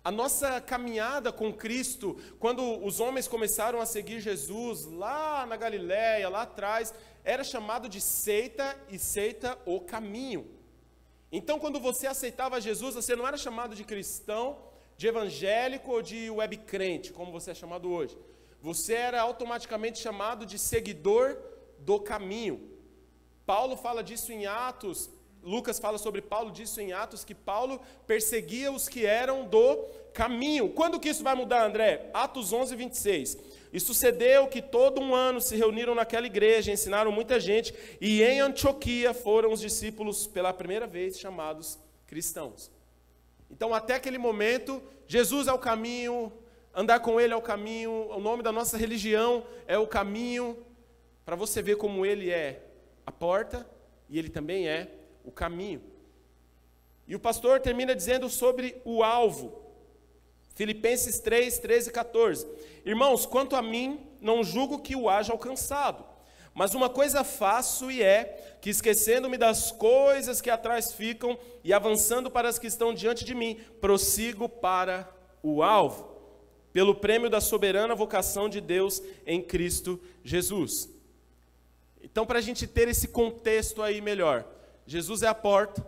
A 0.04 0.12
nossa 0.12 0.60
caminhada 0.60 1.32
com 1.32 1.54
Cristo, 1.54 2.18
quando 2.38 2.84
os 2.86 3.00
homens 3.00 3.30
começaram 3.30 3.80
a 3.80 3.86
seguir 3.86 4.20
Jesus 4.20 4.84
lá 4.84 5.46
na 5.46 5.56
Galiléia, 5.56 6.28
lá 6.28 6.42
atrás, 6.42 6.94
era 7.24 7.46
chamado 7.46 7.88
de 7.88 8.02
seita 8.02 8.78
e 8.90 9.00
seita 9.00 9.58
o 9.66 9.80
caminho. 9.80 10.52
Então, 11.32 11.60
quando 11.60 11.80
você 11.80 12.08
aceitava 12.08 12.60
Jesus, 12.60 12.94
você 12.94 13.16
não 13.16 13.26
era 13.26 13.38
chamado 13.38 13.74
de 13.74 13.86
cristão, 13.86 14.58
de 14.98 15.08
evangélico 15.08 15.92
ou 15.92 16.02
de 16.02 16.30
web 16.30 16.58
crente, 16.58 17.14
como 17.14 17.32
você 17.32 17.52
é 17.52 17.56
chamado 17.56 17.90
hoje. 17.90 18.18
Você 18.62 18.94
era 18.94 19.22
automaticamente 19.22 20.00
chamado 20.00 20.46
de 20.46 20.58
seguidor 20.58 21.38
do 21.80 22.00
caminho. 22.00 22.72
Paulo 23.46 23.78
fala 23.78 24.04
disso 24.04 24.32
em 24.32 24.46
Atos, 24.46 25.10
Lucas 25.48 25.80
fala 25.80 25.98
sobre 25.98 26.22
Paulo, 26.22 26.52
disso 26.52 26.82
em 26.82 26.92
Atos, 26.92 27.24
que 27.24 27.34
Paulo 27.34 27.80
perseguia 28.06 28.70
os 28.70 28.90
que 28.90 29.06
eram 29.06 29.48
do 29.48 29.86
caminho. 30.14 30.70
Quando 30.70 31.00
que 31.00 31.08
isso 31.08 31.24
vai 31.24 31.36
mudar, 31.36 31.66
André? 31.66 32.10
Atos 32.14 32.52
11, 32.52 32.76
26. 32.76 33.38
E 33.72 33.80
sucedeu 33.80 34.48
que 34.48 34.62
todo 34.62 35.00
um 35.00 35.16
ano 35.16 35.40
se 35.40 35.56
reuniram 35.56 35.96
naquela 35.96 36.26
igreja, 36.26 36.72
ensinaram 36.72 37.14
muita 37.14 37.40
gente, 37.40 37.74
e 38.02 38.22
em 38.22 38.42
Antioquia 38.42 39.14
foram 39.14 39.54
os 39.54 39.62
discípulos 39.62 40.28
pela 40.28 40.52
primeira 40.52 40.86
vez 40.86 41.18
chamados 41.18 41.80
cristãos. 42.06 42.70
Então, 43.50 43.74
até 43.74 43.96
aquele 43.96 44.18
momento, 44.18 44.84
Jesus 45.08 45.48
é 45.48 45.54
o 45.54 45.60
caminho, 45.60 46.34
andar 46.78 47.00
com 47.00 47.20
Ele 47.20 47.34
é 47.34 47.36
o 47.36 47.42
caminho, 47.42 47.92
o 48.12 48.20
nome 48.20 48.44
da 48.44 48.52
nossa 48.52 48.78
religião 48.78 49.44
é 49.66 49.80
o 49.80 49.88
caminho, 49.88 50.56
para 51.26 51.36
você 51.36 51.60
ver 51.60 51.76
como 51.76 52.06
Ele 52.06 52.30
é 52.30 52.62
a 53.04 53.12
porta 53.12 53.68
e 54.08 54.20
Ele 54.20 54.30
também 54.30 54.70
é 54.70 54.88
o 55.26 55.32
caminho. 55.32 55.82
E 57.08 57.16
o 57.16 57.20
pastor 57.20 57.60
termina 57.60 57.96
dizendo 57.96 58.30
sobre 58.30 58.80
o 58.86 59.02
alvo. 59.02 59.60
Filipenses 60.54 61.20
3, 61.20 61.58
13 61.58 61.90
e 61.90 61.92
14. 61.92 62.48
Irmãos, 62.86 63.26
quanto 63.26 63.56
a 63.56 63.62
mim, 63.62 64.00
não 64.22 64.44
julgo 64.44 64.80
que 64.80 64.96
o 64.96 65.10
haja 65.10 65.32
alcançado. 65.32 66.06
Mas 66.54 66.76
uma 66.76 66.90
coisa 66.90 67.24
faço 67.24 67.90
e 67.90 68.04
é 68.04 68.58
que, 68.62 68.70
esquecendo-me 68.70 69.38
das 69.38 69.72
coisas 69.72 70.42
que 70.42 70.50
atrás 70.50 70.92
ficam 70.92 71.40
e 71.64 71.74
avançando 71.74 72.30
para 72.30 72.50
as 72.50 72.60
que 72.60 72.68
estão 72.68 72.94
diante 72.94 73.26
de 73.26 73.34
mim, 73.34 73.60
prossigo 73.82 74.48
para 74.48 75.10
o 75.42 75.64
alvo, 75.64 76.17
pelo 76.74 76.96
prêmio 76.96 77.30
da 77.30 77.42
soberana 77.42 77.96
vocação 77.96 78.48
de 78.48 78.62
Deus 78.62 79.02
em 79.26 79.42
Cristo 79.42 80.00
Jesus. 80.24 80.90
Então, 82.02 82.26
para 82.26 82.40
a 82.40 82.42
gente 82.42 82.68
ter 82.68 82.88
esse 82.88 83.08
contexto 83.08 83.82
aí 83.82 84.02
melhor, 84.02 84.46
Jesus 84.86 85.24
é 85.24 85.28
a 85.28 85.36
porta, 85.36 85.86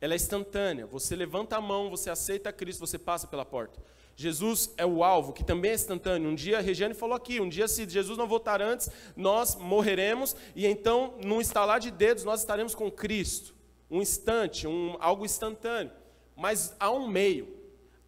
ela 0.00 0.14
é 0.14 0.16
instantânea. 0.16 0.86
Você 0.86 1.16
levanta 1.16 1.56
a 1.56 1.60
mão, 1.60 1.90
você 1.90 2.08
aceita 2.08 2.52
Cristo, 2.52 2.80
você 2.80 2.98
passa 2.98 3.26
pela 3.26 3.44
porta. 3.44 3.80
Jesus 4.16 4.72
é 4.76 4.84
o 4.84 5.04
alvo, 5.04 5.32
que 5.32 5.44
também 5.44 5.70
é 5.70 5.74
instantâneo. 5.74 6.28
Um 6.30 6.34
dia, 6.34 6.58
a 6.58 6.60
Regiane 6.60 6.94
falou 6.94 7.14
aqui, 7.14 7.40
um 7.40 7.48
dia 7.48 7.68
se 7.68 7.88
Jesus 7.88 8.18
não 8.18 8.26
voltar 8.26 8.60
antes, 8.60 8.90
nós 9.16 9.54
morreremos 9.54 10.34
e 10.56 10.66
então, 10.66 11.14
num 11.24 11.40
estalar 11.40 11.78
de 11.78 11.90
dedos, 11.90 12.24
nós 12.24 12.40
estaremos 12.40 12.74
com 12.74 12.90
Cristo. 12.90 13.54
Um 13.90 14.02
instante, 14.02 14.66
um, 14.66 14.96
algo 14.98 15.24
instantâneo. 15.24 15.92
Mas 16.36 16.74
há 16.80 16.90
um 16.90 17.06
meio, 17.06 17.57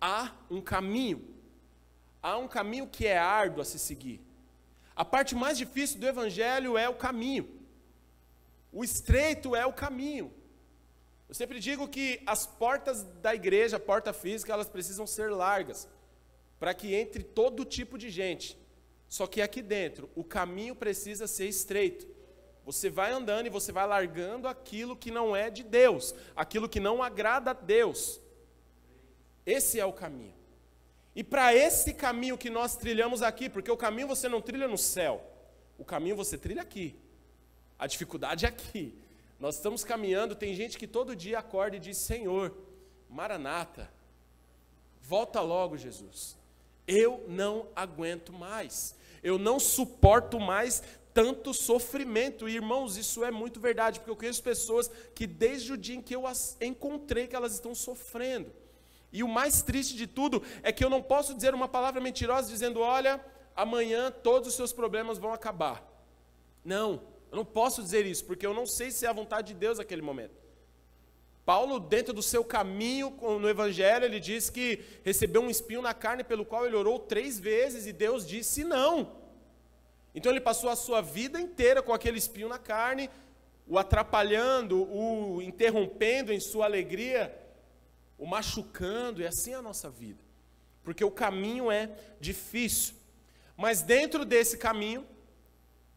há 0.01 0.33
um 0.51 0.61
caminho. 0.61 1.25
Há 2.23 2.37
um 2.39 2.49
caminho 2.49 2.87
que 2.87 3.07
é 3.07 3.19
árduo 3.19 3.61
a 3.61 3.65
se 3.65 3.79
seguir. 3.79 4.21
A 4.95 5.05
parte 5.05 5.35
mais 5.35 5.57
difícil 5.57 5.99
do 5.99 6.07
evangelho 6.07 6.77
é 6.77 6.89
o 6.89 6.95
caminho. 6.95 7.49
O 8.73 8.85
estreito 8.85 9.57
é 9.57 9.65
o 9.67 9.73
caminho. 9.73 10.33
Eu 11.29 11.35
sempre 11.35 11.61
digo 11.61 11.89
que 11.89 12.21
as 12.27 12.47
portas 12.47 13.03
da 13.23 13.35
igreja, 13.35 13.77
a 13.77 13.81
porta 13.81 14.13
física, 14.13 14.53
elas 14.53 14.69
precisam 14.69 15.07
ser 15.07 15.31
largas, 15.31 15.89
para 16.59 16.75
que 16.75 16.95
entre 16.95 17.23
todo 17.23 17.65
tipo 17.65 17.97
de 17.97 18.11
gente. 18.11 18.59
Só 19.09 19.27
que 19.27 19.41
aqui 19.41 19.63
dentro, 19.63 20.11
o 20.15 20.23
caminho 20.23 20.75
precisa 20.75 21.27
ser 21.27 21.47
estreito. 21.47 22.07
Você 22.65 22.91
vai 22.91 23.13
andando 23.13 23.47
e 23.47 23.51
você 23.51 23.73
vai 23.73 23.87
largando 23.87 24.47
aquilo 24.47 24.97
que 24.97 25.11
não 25.11 25.35
é 25.35 25.51
de 25.51 25.63
Deus, 25.63 26.15
aquilo 26.37 26.69
que 26.69 26.79
não 26.79 27.03
agrada 27.03 27.51
a 27.51 27.55
Deus. 27.55 28.20
Esse 29.45 29.81
é 29.81 29.85
o 29.85 29.93
caminho. 29.93 30.35
E 31.15 31.25
para 31.25 31.55
esse 31.55 31.93
caminho 31.93 32.39
que 32.39 32.49
nós 32.49 32.77
trilhamos 32.77 33.23
aqui, 33.23 33.49
porque 33.49 33.71
o 33.71 33.77
caminho 33.77 34.07
você 34.07 34.29
não 34.29 34.41
trilha 34.41 34.69
no 34.69 34.79
céu, 34.79 35.23
o 35.77 35.85
caminho 35.85 36.17
você 36.17 36.39
trilha 36.39 36.63
aqui. 36.63 36.95
A 37.79 37.87
dificuldade 37.87 38.45
é 38.45 38.49
aqui. 38.49 38.95
Nós 39.39 39.57
estamos 39.57 39.83
caminhando, 39.83 40.35
tem 40.35 40.55
gente 40.55 40.79
que 40.79 40.87
todo 40.87 41.17
dia 41.17 41.39
acorda 41.39 41.77
e 41.77 41.81
diz: 41.81 41.97
Senhor, 41.97 42.55
Maranata, 43.09 43.91
volta 45.03 45.41
logo, 45.41 45.77
Jesus. 45.77 46.37
Eu 46.87 47.25
não 47.27 47.69
aguento 47.75 48.33
mais. 48.33 48.95
Eu 49.23 49.39
não 49.39 49.59
suporto 49.59 50.39
mais 50.39 50.83
tanto 51.13 51.53
sofrimento. 51.53 52.49
E, 52.49 52.55
irmãos, 52.55 52.97
isso 52.97 53.25
é 53.25 53.31
muito 53.31 53.59
verdade, 53.59 53.99
porque 53.99 54.11
eu 54.11 54.17
conheço 54.17 54.43
pessoas 54.43 54.91
que 55.15 55.27
desde 55.27 55.73
o 55.73 55.77
dia 55.77 55.97
em 55.97 56.03
que 56.03 56.15
eu 56.15 56.27
as 56.27 56.57
encontrei 56.61 57.27
que 57.27 57.37
elas 57.37 57.55
estão 57.55 57.75
sofrendo. 57.75 58.53
E 59.13 59.23
o 59.23 59.29
mais 59.29 59.63
triste 59.63 59.97
de 59.97 60.07
tudo 60.07 60.43
é 60.63 60.73
que 60.73 60.85
eu 60.85 60.91
não 60.91 61.03
posso 61.03 61.35
dizer 61.35 61.55
uma 61.55 61.69
palavra 61.69 62.01
mentirosa 62.01 62.49
dizendo: 62.49 62.81
"Olha, 62.81 63.25
amanhã 63.57 64.11
todos 64.11 64.49
os 64.49 64.55
seus 64.55 64.73
problemas 64.73 65.19
vão 65.19 65.33
acabar". 65.33 65.85
Não. 66.65 67.03
Eu 67.31 67.37
não 67.37 67.45
posso 67.45 67.83
dizer 67.83 68.07
isso, 68.07 68.25
porque 68.25 68.47
eu 68.47 68.53
não 68.53 68.67
sei 68.67 68.91
se 68.91 69.07
é 69.07 69.09
a 69.09 69.13
vontade 69.13 69.53
de 69.53 69.59
Deus 69.59 69.79
naquele 69.79 70.03
momento. 70.03 70.35
Paulo, 71.45 71.81
dentro 71.81 72.13
do 72.13 72.23
seu 72.23 72.45
caminho 72.45 73.17
no 73.41 73.49
Evangelho, 73.49 74.05
ele 74.05 74.21
diz 74.21 74.51
que 74.51 74.85
recebeu 75.03 75.43
um 75.43 75.51
espinho 75.51 75.83
na 75.83 75.95
carne 75.95 76.23
pelo 76.23 76.45
qual 76.45 76.67
ele 76.67 76.77
orou 76.77 76.99
três 76.99 77.41
vezes 77.41 77.87
e 77.87 77.93
Deus 77.93 78.27
disse 78.27 78.63
não. 78.63 79.17
Então 80.15 80.31
ele 80.31 80.41
passou 80.41 80.69
a 80.71 80.77
sua 80.77 81.01
vida 81.01 81.41
inteira 81.41 81.83
com 81.83 81.93
aquele 81.93 82.19
espinho 82.19 82.49
na 82.49 82.59
carne, 82.59 83.09
o 83.67 83.79
atrapalhando, 83.79 84.83
o 84.83 85.41
interrompendo 85.41 86.33
em 86.33 86.41
sua 86.41 86.65
alegria, 86.65 87.37
o 88.21 88.27
machucando, 88.27 89.23
e 89.23 89.27
assim 89.27 89.53
é 89.53 89.55
a 89.55 89.63
nossa 89.63 89.89
vida. 89.89 90.21
Porque 90.85 91.03
o 91.03 91.11
caminho 91.11 91.71
é 91.71 91.91
difícil. 92.21 92.95
Mas 93.57 93.81
dentro 93.81 94.27
desse 94.27 94.59
caminho, 94.59 95.07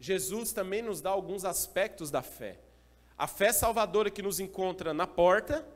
Jesus 0.00 0.52
também 0.52 0.80
nos 0.80 1.02
dá 1.02 1.10
alguns 1.10 1.44
aspectos 1.44 2.10
da 2.10 2.22
fé. 2.22 2.58
A 3.16 3.26
fé 3.26 3.52
salvadora 3.52 4.10
que 4.10 4.22
nos 4.22 4.40
encontra 4.40 4.94
na 4.94 5.06
porta, 5.06 5.66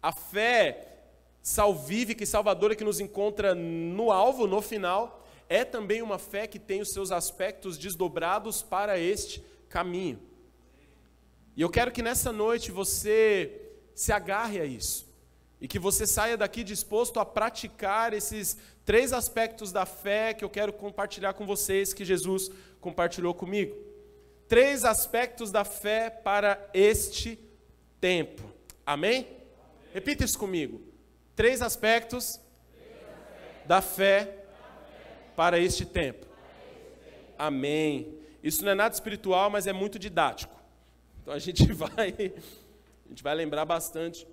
a 0.00 0.12
fé 0.12 0.86
salvífica 1.42 2.22
e 2.22 2.26
salvadora 2.26 2.74
que 2.74 2.84
nos 2.84 3.00
encontra 3.00 3.54
no 3.54 4.10
alvo, 4.10 4.46
no 4.46 4.62
final, 4.62 5.24
é 5.48 5.64
também 5.64 6.00
uma 6.00 6.18
fé 6.18 6.46
que 6.46 6.58
tem 6.58 6.80
os 6.80 6.92
seus 6.92 7.10
aspectos 7.10 7.76
desdobrados 7.76 8.62
para 8.62 8.98
este 8.98 9.44
caminho. 9.68 10.20
E 11.56 11.62
eu 11.62 11.70
quero 11.70 11.90
que 11.90 12.02
nessa 12.02 12.30
noite 12.30 12.70
você 12.70 13.70
se 13.94 14.12
agarre 14.12 14.60
a 14.60 14.64
isso. 14.64 15.05
E 15.60 15.66
que 15.66 15.78
você 15.78 16.06
saia 16.06 16.36
daqui 16.36 16.62
disposto 16.62 17.18
a 17.18 17.24
praticar 17.24 18.12
esses 18.12 18.58
três 18.84 19.12
aspectos 19.12 19.72
da 19.72 19.86
fé 19.86 20.34
que 20.34 20.44
eu 20.44 20.50
quero 20.50 20.72
compartilhar 20.72 21.32
com 21.32 21.46
vocês, 21.46 21.94
que 21.94 22.04
Jesus 22.04 22.50
compartilhou 22.80 23.34
comigo. 23.34 23.74
Três 24.48 24.84
aspectos 24.84 25.50
da 25.50 25.64
fé 25.64 26.10
para 26.10 26.68
este 26.74 27.38
tempo. 28.00 28.42
Amém? 28.84 29.20
Amém. 29.20 29.36
Repita 29.92 30.24
isso 30.24 30.38
comigo. 30.38 30.80
Três 31.34 31.62
aspectos, 31.62 32.38
da, 33.64 33.80
fé 33.80 34.24
fé 34.24 34.44
para 35.34 35.58
este 35.58 35.84
tempo. 35.84 36.26
Para 36.26 36.38
este 36.38 36.86
tempo. 37.04 37.34
Amém. 37.38 38.18
Isso 38.42 38.62
não 38.64 38.72
é 38.72 38.74
nada 38.74 38.94
espiritual, 38.94 39.50
mas 39.50 39.66
é 39.66 39.72
muito 39.72 39.98
didático. 39.98 40.54
Então 41.22 41.34
a 41.34 41.38
gente 41.38 41.66
vai, 41.72 42.14
a 43.04 43.08
gente 43.08 43.22
vai 43.22 43.34
lembrar 43.34 43.64
bastante 43.64 44.26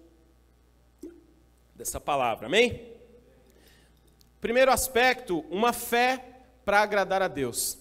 dessa 1.76 2.00
palavra. 2.00 2.48
Amém? 2.48 2.94
Primeiro 4.40 4.72
aspecto, 4.72 5.40
uma 5.50 5.74
fé 5.74 6.24
para 6.66 6.82
agradar 6.82 7.22
a 7.22 7.28
Deus. 7.28 7.78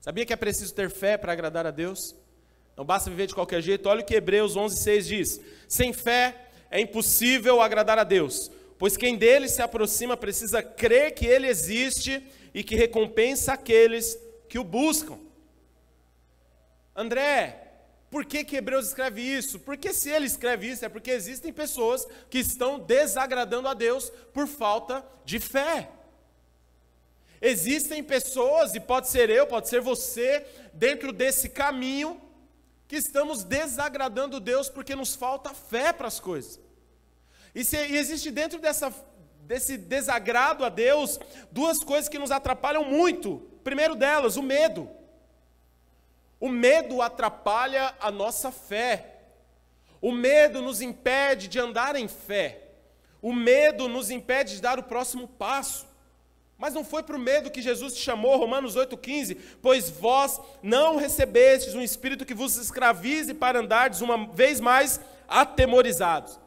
Sabia 0.00 0.24
que 0.24 0.32
é 0.32 0.36
preciso 0.36 0.74
ter 0.74 0.90
fé 0.90 1.16
para 1.16 1.32
agradar 1.32 1.66
a 1.66 1.70
Deus? 1.70 2.14
Não 2.76 2.84
basta 2.84 3.10
viver 3.10 3.26
de 3.26 3.34
qualquer 3.34 3.60
jeito. 3.60 3.88
Olha 3.88 4.02
o 4.02 4.04
que 4.04 4.14
Hebreus 4.14 4.56
11:6 4.56 5.06
diz: 5.06 5.40
Sem 5.66 5.92
fé 5.92 6.48
é 6.70 6.80
impossível 6.80 7.60
agradar 7.60 7.98
a 7.98 8.04
Deus, 8.04 8.50
pois 8.78 8.96
quem 8.96 9.16
dele 9.16 9.48
se 9.48 9.60
aproxima 9.60 10.16
precisa 10.16 10.62
crer 10.62 11.12
que 11.12 11.26
ele 11.26 11.46
existe 11.46 12.22
e 12.54 12.62
que 12.62 12.76
recompensa 12.76 13.52
aqueles 13.52 14.18
que 14.48 14.58
o 14.58 14.64
buscam. 14.64 15.18
André, 16.94 17.67
por 18.10 18.24
que, 18.24 18.42
que 18.42 18.56
Hebreus 18.56 18.88
escreve 18.88 19.20
isso? 19.20 19.60
Porque 19.60 19.92
se 19.92 20.08
ele 20.08 20.26
escreve 20.26 20.68
isso 20.70 20.84
é 20.84 20.88
porque 20.88 21.10
existem 21.10 21.52
pessoas 21.52 22.06
que 22.30 22.38
estão 22.38 22.78
desagradando 22.78 23.68
a 23.68 23.74
Deus 23.74 24.10
por 24.32 24.46
falta 24.46 25.04
de 25.24 25.38
fé. 25.38 25.90
Existem 27.40 28.02
pessoas, 28.02 28.74
e 28.74 28.80
pode 28.80 29.08
ser 29.08 29.30
eu, 29.30 29.46
pode 29.46 29.68
ser 29.68 29.80
você, 29.80 30.44
dentro 30.72 31.12
desse 31.12 31.50
caminho, 31.50 32.20
que 32.88 32.96
estamos 32.96 33.44
desagradando 33.44 34.40
Deus 34.40 34.70
porque 34.70 34.96
nos 34.96 35.14
falta 35.14 35.52
fé 35.52 35.92
para 35.92 36.08
as 36.08 36.18
coisas. 36.18 36.58
E, 37.54 37.62
se, 37.64 37.76
e 37.76 37.96
existe 37.96 38.30
dentro 38.30 38.58
dessa, 38.58 38.92
desse 39.42 39.76
desagrado 39.76 40.64
a 40.64 40.70
Deus 40.70 41.20
duas 41.52 41.78
coisas 41.80 42.08
que 42.08 42.18
nos 42.18 42.30
atrapalham 42.30 42.84
muito. 42.84 43.46
Primeiro 43.62 43.94
delas, 43.94 44.36
o 44.36 44.42
medo. 44.42 44.88
O 46.40 46.48
medo 46.48 47.02
atrapalha 47.02 47.94
a 48.00 48.10
nossa 48.10 48.52
fé. 48.52 49.16
O 50.00 50.12
medo 50.12 50.62
nos 50.62 50.80
impede 50.80 51.48
de 51.48 51.58
andar 51.58 51.96
em 51.96 52.06
fé. 52.06 52.62
O 53.20 53.32
medo 53.32 53.88
nos 53.88 54.10
impede 54.10 54.56
de 54.56 54.62
dar 54.62 54.78
o 54.78 54.84
próximo 54.84 55.26
passo. 55.26 55.86
Mas 56.56 56.74
não 56.74 56.84
foi 56.84 57.04
para 57.04 57.16
o 57.16 57.20
medo 57.20 57.50
que 57.52 57.62
Jesus 57.62 57.94
te 57.94 58.00
chamou, 58.00 58.36
Romanos 58.36 58.76
8,15, 58.76 59.38
pois 59.62 59.88
vós 59.88 60.40
não 60.60 60.96
recebestes 60.96 61.74
um 61.74 61.80
espírito 61.80 62.24
que 62.24 62.34
vos 62.34 62.56
escravize 62.56 63.32
para 63.32 63.60
andardes 63.60 64.00
uma 64.00 64.26
vez 64.26 64.58
mais 64.58 65.00
atemorizados, 65.28 66.40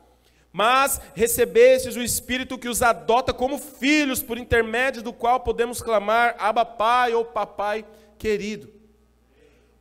mas 0.51 0.99
recebestes 1.15 1.95
o 1.95 2.01
espírito 2.01 2.57
que 2.57 2.67
os 2.67 2.81
adota 2.81 3.33
como 3.33 3.57
filhos, 3.57 4.21
por 4.21 4.37
intermédio 4.37 5.01
do 5.01 5.13
qual 5.13 5.39
podemos 5.39 5.81
clamar, 5.81 6.35
Abba 6.37 6.65
Pai 6.65 7.13
ou 7.13 7.23
Papai 7.23 7.85
querido. 8.17 8.80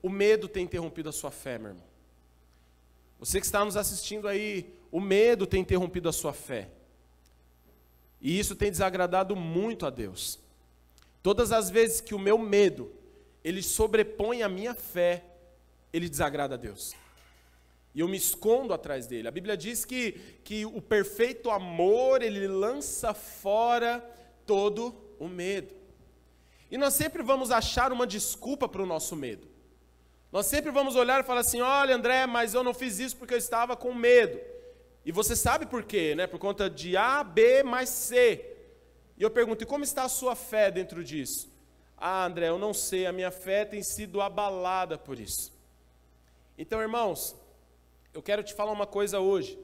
O 0.03 0.09
medo 0.09 0.49
tem 0.49 0.65
interrompido 0.65 1.09
a 1.09 1.13
sua 1.13 1.31
fé, 1.31 1.59
meu 1.59 1.71
irmão. 1.71 1.85
Você 3.19 3.39
que 3.39 3.47
está 3.47 3.65
nos 3.65 3.77
assistindo 3.77 4.27
aí, 4.27 4.73
o 4.91 5.01
medo 5.01 5.47
tem 5.47 5.61
interrompido 5.61 6.09
a 6.09 6.13
sua 6.13 6.33
fé. 6.33 6.71
E 8.21 8.39
isso 8.39 8.57
tem 8.57 8.71
desagradado 8.71 9.37
muito 9.37 9.85
a 9.85 9.91
Deus. 9.91 10.39
Todas 11.23 11.53
as 11.53 11.69
vezes 11.69 12.01
que 12.01 12.15
o 12.15 12.19
meu 12.19 12.39
medo, 12.39 12.91
ele 13.45 13.63
sobrepõe 13.63 14.43
a 14.43 14.49
minha 14.49 14.75
fé, 14.75 15.25
ele 15.93 16.09
desagrada 16.09 16.55
a 16.55 16.59
Deus. 16.59 16.95
E 17.95 18.01
eu 18.01 18.09
me 18.09 18.17
escondo 18.17 18.73
atrás 18.73 19.07
dele. 19.07 19.29
A 19.29 19.33
Bíblia 19.33 19.57
diz 19.57 19.85
que, 19.85 20.13
que 20.45 20.65
o 20.65 20.81
perfeito 20.81 21.51
amor, 21.51 22.23
ele 22.23 22.47
lança 22.47 23.13
fora 23.13 23.99
todo 24.47 24.95
o 25.19 25.29
medo. 25.29 25.75
E 26.71 26.79
nós 26.79 26.95
sempre 26.95 27.23
vamos 27.23 27.51
achar 27.51 27.93
uma 27.93 28.07
desculpa 28.07 28.69
para 28.69 28.83
o 28.83 28.87
nosso 28.87 29.17
medo. 29.17 29.50
Nós 30.33 30.47
sempre 30.47 30.71
vamos 30.71 30.95
olhar 30.95 31.21
e 31.21 31.27
falar 31.27 31.41
assim: 31.41 31.61
olha, 31.61 31.95
André, 31.95 32.27
mas 32.27 32.55
eu 32.55 32.63
não 32.63 32.73
fiz 32.73 32.99
isso 32.99 33.17
porque 33.17 33.35
eu 33.35 33.39
estava 33.39 33.77
com 33.77 33.93
medo. 33.93 34.41
E 35.05 35.11
você 35.11 35.35
sabe 35.35 35.67
por 35.67 35.83
quê, 35.83 36.15
né? 36.15 36.27
Por 36.27 36.39
conta 36.39 36.69
de 36.71 36.97
A, 36.97 37.25
B 37.25 37.63
mais 37.63 37.89
C. 37.89 38.57
E 39.17 39.23
eu 39.23 39.31
pergunto: 39.31 39.65
e 39.65 39.67
como 39.67 39.83
está 39.83 40.05
a 40.05 40.09
sua 40.09 40.37
fé 40.37 40.71
dentro 40.71 41.03
disso? 41.03 41.51
Ah, 41.97 42.25
André, 42.25 42.49
eu 42.49 42.59
não 42.59 42.73
sei, 42.73 43.07
a 43.07 43.13
minha 43.13 43.31
fé 43.31 43.65
tem 43.65 43.83
sido 43.83 44.21
abalada 44.21 44.97
por 44.97 45.19
isso. 45.19 45.53
Então, 46.57 46.81
irmãos, 46.81 47.37
eu 48.15 48.23
quero 48.23 48.43
te 48.43 48.55
falar 48.55 48.73
uma 48.73 48.87
coisa 48.87 49.21
hoje. 49.21 49.59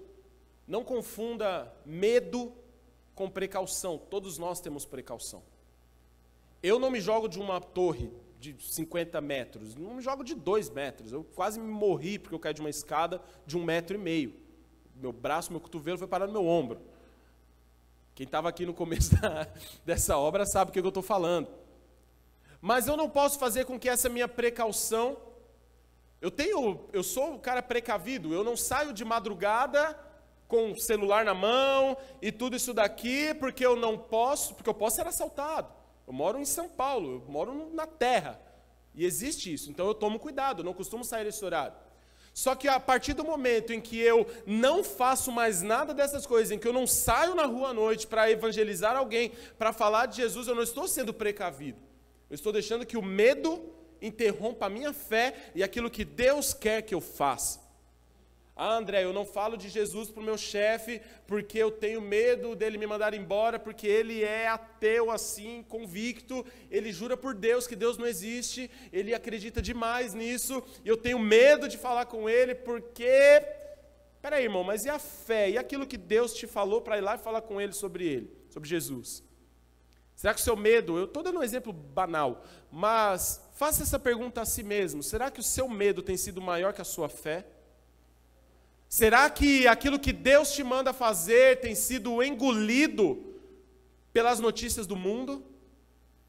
Não 0.67 0.83
confunda 0.83 1.73
medo 1.85 2.53
com 3.15 3.31
precaução. 3.31 3.97
Todos 3.97 4.37
nós 4.37 4.61
temos 4.61 4.85
precaução. 4.85 5.43
Eu 6.63 6.79
não 6.79 6.91
me 6.91 7.01
jogo 7.01 7.29
de 7.29 7.39
uma 7.39 7.61
torre 7.61 8.11
de 8.53 8.65
50 8.65 9.21
metros, 9.21 9.75
me 9.75 10.01
jogo 10.01 10.25
de 10.25 10.35
2 10.35 10.71
metros. 10.71 11.13
Eu 11.13 11.25
quase 11.25 11.59
me 11.59 11.67
morri 11.67 12.19
porque 12.19 12.35
eu 12.35 12.39
caí 12.39 12.55
de 12.55 12.61
uma 12.61 12.71
escada 12.71 13.21
de 13.47 13.57
um 13.57 13.65
metro 13.65 13.97
e 13.97 13.99
meio. 13.99 14.35
Meu 14.95 15.13
braço, 15.13 15.51
meu 15.51 15.61
cotovelo 15.61 15.99
foi 15.99 16.07
parar 16.07 16.27
no 16.27 16.33
meu 16.33 16.47
ombro. 16.47 16.81
Quem 18.15 18.25
estava 18.25 18.49
aqui 18.49 18.65
no 18.65 18.73
começo 18.73 19.15
da, 19.21 19.47
dessa 19.85 20.17
obra 20.17 20.47
sabe 20.47 20.71
o 20.71 20.73
que 20.73 20.81
eu 20.81 20.89
estou 20.89 21.03
falando. 21.03 21.49
Mas 22.61 22.89
eu 22.89 22.97
não 22.97 23.09
posso 23.09 23.39
fazer 23.39 23.65
com 23.65 23.79
que 23.79 23.89
essa 23.89 24.09
minha 24.09 24.27
precaução. 24.27 25.17
Eu 26.21 26.31
tenho, 26.31 26.89
eu 26.93 27.03
sou 27.03 27.35
um 27.35 27.39
cara 27.39 27.63
precavido. 27.63 28.33
Eu 28.33 28.43
não 28.43 28.57
saio 28.57 28.93
de 28.93 29.05
madrugada 29.05 29.99
com 30.49 30.73
o 30.73 30.81
celular 30.81 31.25
na 31.25 31.35
mão 31.35 31.97
e 32.23 32.31
tudo 32.31 32.57
isso 32.57 32.73
daqui 32.73 33.35
porque 33.35 33.67
eu 33.67 33.77
não 33.77 33.99
posso, 33.99 34.55
porque 34.55 34.71
eu 34.71 34.75
posso 34.75 34.97
ser 34.97 35.07
assaltado. 35.07 35.76
Eu 36.07 36.13
moro 36.13 36.39
em 36.39 36.45
São 36.45 36.69
Paulo, 36.69 37.23
eu 37.27 37.33
moro 37.33 37.71
na 37.75 37.87
terra. 37.87 38.41
E 38.95 39.05
existe 39.05 39.53
isso. 39.53 39.71
Então 39.71 39.87
eu 39.87 39.95
tomo 39.95 40.19
cuidado, 40.19 40.61
eu 40.61 40.65
não 40.65 40.73
costumo 40.73 41.05
sair 41.05 41.25
nesse 41.25 41.45
horário. 41.45 41.77
Só 42.33 42.55
que 42.55 42.69
a 42.69 42.79
partir 42.79 43.15
do 43.15 43.25
momento 43.25 43.73
em 43.73 43.81
que 43.81 43.99
eu 43.99 44.27
não 44.47 44.85
faço 44.85 45.33
mais 45.33 45.63
nada 45.63 45.95
dessas 45.95 46.27
coisas, 46.27 46.51
em 46.51 46.59
que 46.59 46.69
eu 46.69 46.73
não 46.73 46.87
saio 46.87 47.35
na 47.35 47.47
rua 47.47 47.71
à 47.71 47.73
noite 47.73 48.07
para 48.07 48.31
evangelizar 48.31 48.95
alguém, 48.95 49.33
para 49.59 49.73
falar 49.73 50.05
de 50.05 50.17
Jesus, 50.17 50.47
eu 50.47 50.55
não 50.55 50.63
estou 50.63 50.87
sendo 50.87 51.15
precavido. 51.15 51.79
Eu 52.29 52.35
estou 52.35 52.53
deixando 52.53 52.85
que 52.85 52.97
o 52.97 53.03
medo 53.03 53.73
interrompa 54.03 54.67
a 54.67 54.69
minha 54.69 54.93
fé 54.93 55.51
e 55.55 55.63
aquilo 55.63 55.91
que 55.91 56.05
Deus 56.05 56.53
quer 56.53 56.83
que 56.83 56.95
eu 56.95 57.01
faça. 57.01 57.66
Ah, 58.59 58.75
André, 58.75 59.05
eu 59.05 59.13
não 59.13 59.27
falo 59.27 59.55
de 59.55 59.69
Jesus 59.69 60.11
para 60.11 60.23
o 60.23 60.25
meu 60.25 60.39
chefe 60.39 61.03
porque 61.27 61.59
eu 61.59 61.71
tenho 61.71 62.01
medo 62.01 62.57
dele 62.57 62.79
me 62.79 62.87
mandar 62.87 63.13
embora, 63.13 63.59
porque 63.59 63.87
ele 63.87 64.25
é 64.25 64.49
ateu 64.49 65.11
assim, 65.11 65.63
convicto, 65.69 66.43
ele 66.71 66.91
jura 66.91 67.19
por 67.19 67.35
Deus 67.35 67.67
que 67.67 67.77
Deus 67.77 67.99
não 67.99 68.07
existe, 68.07 68.71
ele 68.91 69.13
acredita 69.13 69.61
demais 69.61 70.15
nisso, 70.15 70.63
e 70.83 70.89
eu 70.89 70.97
tenho 70.97 71.19
medo 71.19 71.69
de 71.69 71.77
falar 71.77 72.07
com 72.07 72.31
ele 72.31 72.55
porque. 72.55 73.43
Peraí, 74.23 74.45
irmão, 74.45 74.65
mas 74.65 74.87
e 74.87 74.89
a 74.89 74.99
fé? 74.99 75.51
E 75.51 75.59
aquilo 75.59 75.87
que 75.87 75.99
Deus 75.99 76.33
te 76.33 76.47
falou 76.47 76.81
para 76.81 76.97
ir 76.97 77.03
lá 77.03 77.17
e 77.17 77.19
falar 77.19 77.43
com 77.43 77.61
ele 77.61 77.75
sobre 77.75 78.07
ele, 78.07 78.35
sobre 78.49 78.71
Jesus? 78.71 79.23
Será 80.15 80.33
que 80.33 80.41
o 80.41 80.43
seu 80.43 80.57
medo, 80.57 80.97
eu 80.97 81.05
estou 81.05 81.23
dando 81.23 81.41
um 81.41 81.43
exemplo 81.43 81.75
banal, 81.75 82.43
mas 82.73 83.39
faça 83.53 83.83
essa 83.83 83.99
pergunta 83.99 84.41
a 84.41 84.47
si 84.47 84.63
mesmo: 84.63 85.03
será 85.03 85.31
que 85.31 85.41
o 85.41 85.43
seu 85.43 85.69
medo 85.69 86.01
tem 86.01 86.17
sido 86.17 86.41
maior 86.41 86.73
que 86.73 86.81
a 86.81 86.87
sua 86.87 87.11
fé? 87.11 87.47
Será 88.89 89.29
que 89.29 89.67
aquilo 89.67 89.99
que 89.99 90.13
Deus 90.13 90.53
te 90.53 90.63
manda 90.63 90.93
fazer 90.93 91.61
tem 91.61 91.75
sido 91.75 92.23
engolido 92.23 93.35
pelas 94.13 94.39
notícias 94.39 94.87
do 94.87 94.95
mundo? 94.95 95.45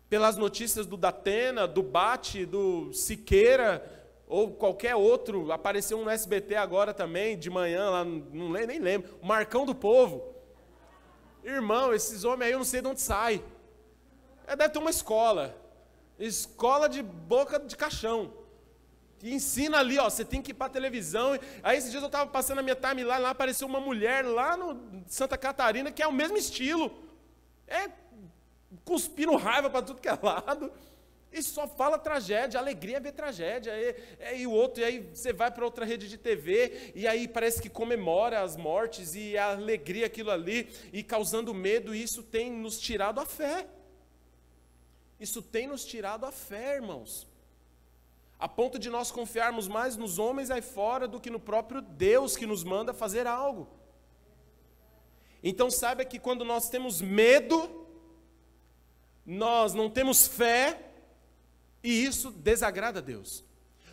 Pelas 0.10 0.38
notícias 0.38 0.86
do 0.86 0.98
Datena, 0.98 1.68
do 1.68 1.84
Bate, 1.84 2.46
do 2.46 2.92
Siqueira, 2.94 3.98
ou 4.28 4.52
qualquer 4.52 4.96
outro, 4.96 5.52
apareceu 5.52 5.98
um 6.00 6.10
SBT 6.10 6.56
agora 6.56 6.94
também, 6.94 7.38
de 7.38 7.50
manhã, 7.50 7.90
lá, 7.90 8.04
não 8.06 8.52
nem 8.52 8.80
lembro, 8.80 9.18
o 9.22 9.26
Marcão 9.26 9.66
do 9.66 9.76
Povo. 9.76 10.34
Irmão, 11.44 11.94
esses 11.94 12.24
homens 12.24 12.48
aí 12.48 12.52
eu 12.54 12.58
não 12.58 12.66
sei 12.66 12.82
de 12.82 12.88
onde 12.88 13.02
sai. 13.02 13.44
É, 14.46 14.56
deve 14.56 14.74
ter 14.74 14.80
uma 14.80 14.90
escola. 14.90 15.56
Escola 16.18 16.90
de 16.90 17.04
boca 17.04 17.60
de 17.60 17.76
caixão 17.76 18.34
que 19.20 19.34
ensina 19.34 19.80
ali, 19.80 19.98
ó, 19.98 20.10
você 20.10 20.24
tem 20.24 20.42
que 20.42 20.52
ir 20.52 20.54
para 20.54 20.68
a 20.68 20.70
televisão. 20.70 21.38
Aí 21.64 21.78
esses 21.78 21.90
dias 21.90 22.04
eu 22.04 22.08
estava 22.08 22.30
passando 22.30 22.60
a 22.60 22.62
minha 22.62 22.76
timeline, 22.76 23.22
lá 23.22 23.32
apareceu 23.32 23.68
uma 23.68 23.80
mulher 23.80 24.24
lá 24.24 24.56
no 24.56 25.04
Santa 25.08 25.38
Catarina 25.38 25.92
que 25.92 26.04
é 26.04 26.08
o 26.08 26.14
mesmo 26.14 26.38
estilo. 26.38 26.92
É 27.68 27.90
cuspindo 28.86 29.36
raiva 29.36 29.70
para 29.70 29.82
tudo 29.82 30.02
que 30.02 30.08
é 30.08 30.18
lado. 30.22 30.72
E 31.32 31.42
só 31.42 31.68
fala 31.68 32.00
tragédia, 32.00 32.60
alegria 32.60 32.98
é 32.98 33.00
ver 33.00 33.12
tragédia. 33.12 33.72
E, 33.74 34.36
e, 34.36 34.42
e 34.42 34.48
o 34.48 34.52
outro, 34.52 34.82
e 34.82 34.86
aí 34.86 35.10
você 35.14 35.34
vai 35.34 35.52
para 35.52 35.66
outra 35.66 35.84
rede 35.84 36.08
de 36.08 36.18
TV, 36.18 36.94
e 36.96 37.08
aí 37.08 37.28
parece 37.28 37.62
que 37.62 37.70
comemora 37.70 38.42
as 38.42 38.56
mortes 38.56 39.14
e 39.14 39.38
a 39.38 39.52
alegria 39.52 40.06
aquilo 40.06 40.32
ali, 40.32 40.70
e 40.94 41.04
causando 41.04 41.54
medo, 41.54 41.94
e 41.94 42.02
isso 42.02 42.24
tem 42.24 42.52
nos 42.52 42.80
tirado 42.80 43.20
a 43.20 43.26
fé. 43.26 43.68
Isso 45.20 45.42
tem 45.42 45.68
nos 45.68 45.84
tirado 45.84 46.26
a 46.26 46.32
fé, 46.32 46.76
irmãos 46.76 47.28
a 48.40 48.48
ponto 48.48 48.78
de 48.78 48.90
nós 48.90 49.12
confiarmos 49.12 49.68
mais 49.68 49.96
nos 49.96 50.20
homens 50.20 50.52
aí 50.52 50.62
fora 50.62 51.08
do 51.08 51.20
que 51.20 51.30
no 51.30 51.40
próprio 51.40 51.82
Deus 51.82 52.38
que 52.38 52.46
nos 52.46 52.64
manda 52.64 52.94
fazer 52.94 53.26
algo. 53.26 53.68
Então 55.44 55.72
saiba 55.72 56.06
que 56.06 56.20
quando 56.20 56.46
nós 56.46 56.70
temos 56.70 57.02
medo, 57.02 57.88
nós 59.26 59.74
não 59.74 59.90
temos 59.90 60.28
fé, 60.28 60.84
e 61.84 62.04
isso 62.04 62.32
desagrada 62.32 63.00
a 63.00 63.02
Deus. 63.02 63.44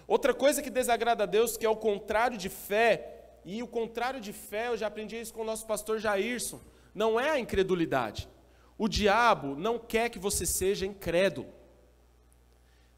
Outra 0.06 0.34
coisa 0.34 0.62
que 0.62 0.70
desagrada 0.70 1.22
a 1.22 1.26
Deus, 1.26 1.56
que 1.56 1.64
é 1.64 1.68
o 1.68 1.76
contrário 1.76 2.36
de 2.36 2.48
fé, 2.48 3.38
e 3.44 3.62
o 3.62 3.66
contrário 3.66 4.20
de 4.20 4.32
fé, 4.32 4.68
eu 4.68 4.76
já 4.76 4.86
aprendi 4.86 5.20
isso 5.20 5.32
com 5.32 5.42
o 5.42 5.44
nosso 5.44 5.66
pastor 5.66 5.98
Jairson, 5.98 6.60
não 6.94 7.20
é 7.20 7.30
a 7.30 7.38
incredulidade. 7.38 8.28
O 8.76 8.88
diabo 8.88 9.54
não 9.54 9.78
quer 9.78 10.08
que 10.08 10.18
você 10.18 10.44
seja 10.44 10.86
incrédulo. 10.86 11.53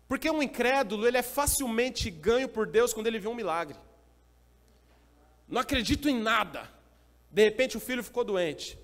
Porque 0.08 0.30
um 0.30 0.42
incrédulo, 0.42 1.06
ele 1.06 1.18
é 1.18 1.22
facilmente 1.22 2.10
ganho 2.10 2.48
por 2.48 2.66
Deus 2.66 2.92
quando 2.92 3.06
ele 3.06 3.18
vê 3.18 3.28
um 3.28 3.34
milagre. 3.34 3.76
Não 5.48 5.60
acredito 5.60 6.08
em 6.08 6.20
nada. 6.20 6.70
De 7.30 7.42
repente 7.42 7.76
o 7.76 7.80
filho 7.80 8.02
ficou 8.02 8.24
doente. 8.24 8.78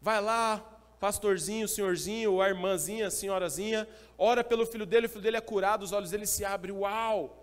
Vai 0.00 0.20
lá, 0.20 0.58
pastorzinho, 1.00 1.68
senhorzinho, 1.68 2.40
a 2.40 2.48
irmãzinha, 2.48 3.08
a 3.08 3.10
senhorazinha, 3.10 3.88
ora 4.16 4.44
pelo 4.44 4.66
filho 4.66 4.86
dele, 4.86 5.06
o 5.06 5.08
filho 5.08 5.22
dele 5.22 5.36
é 5.36 5.40
curado, 5.40 5.82
os 5.82 5.92
olhos 5.92 6.10
dele 6.10 6.26
se 6.26 6.44
abrem. 6.44 6.74
Uau! 6.74 7.42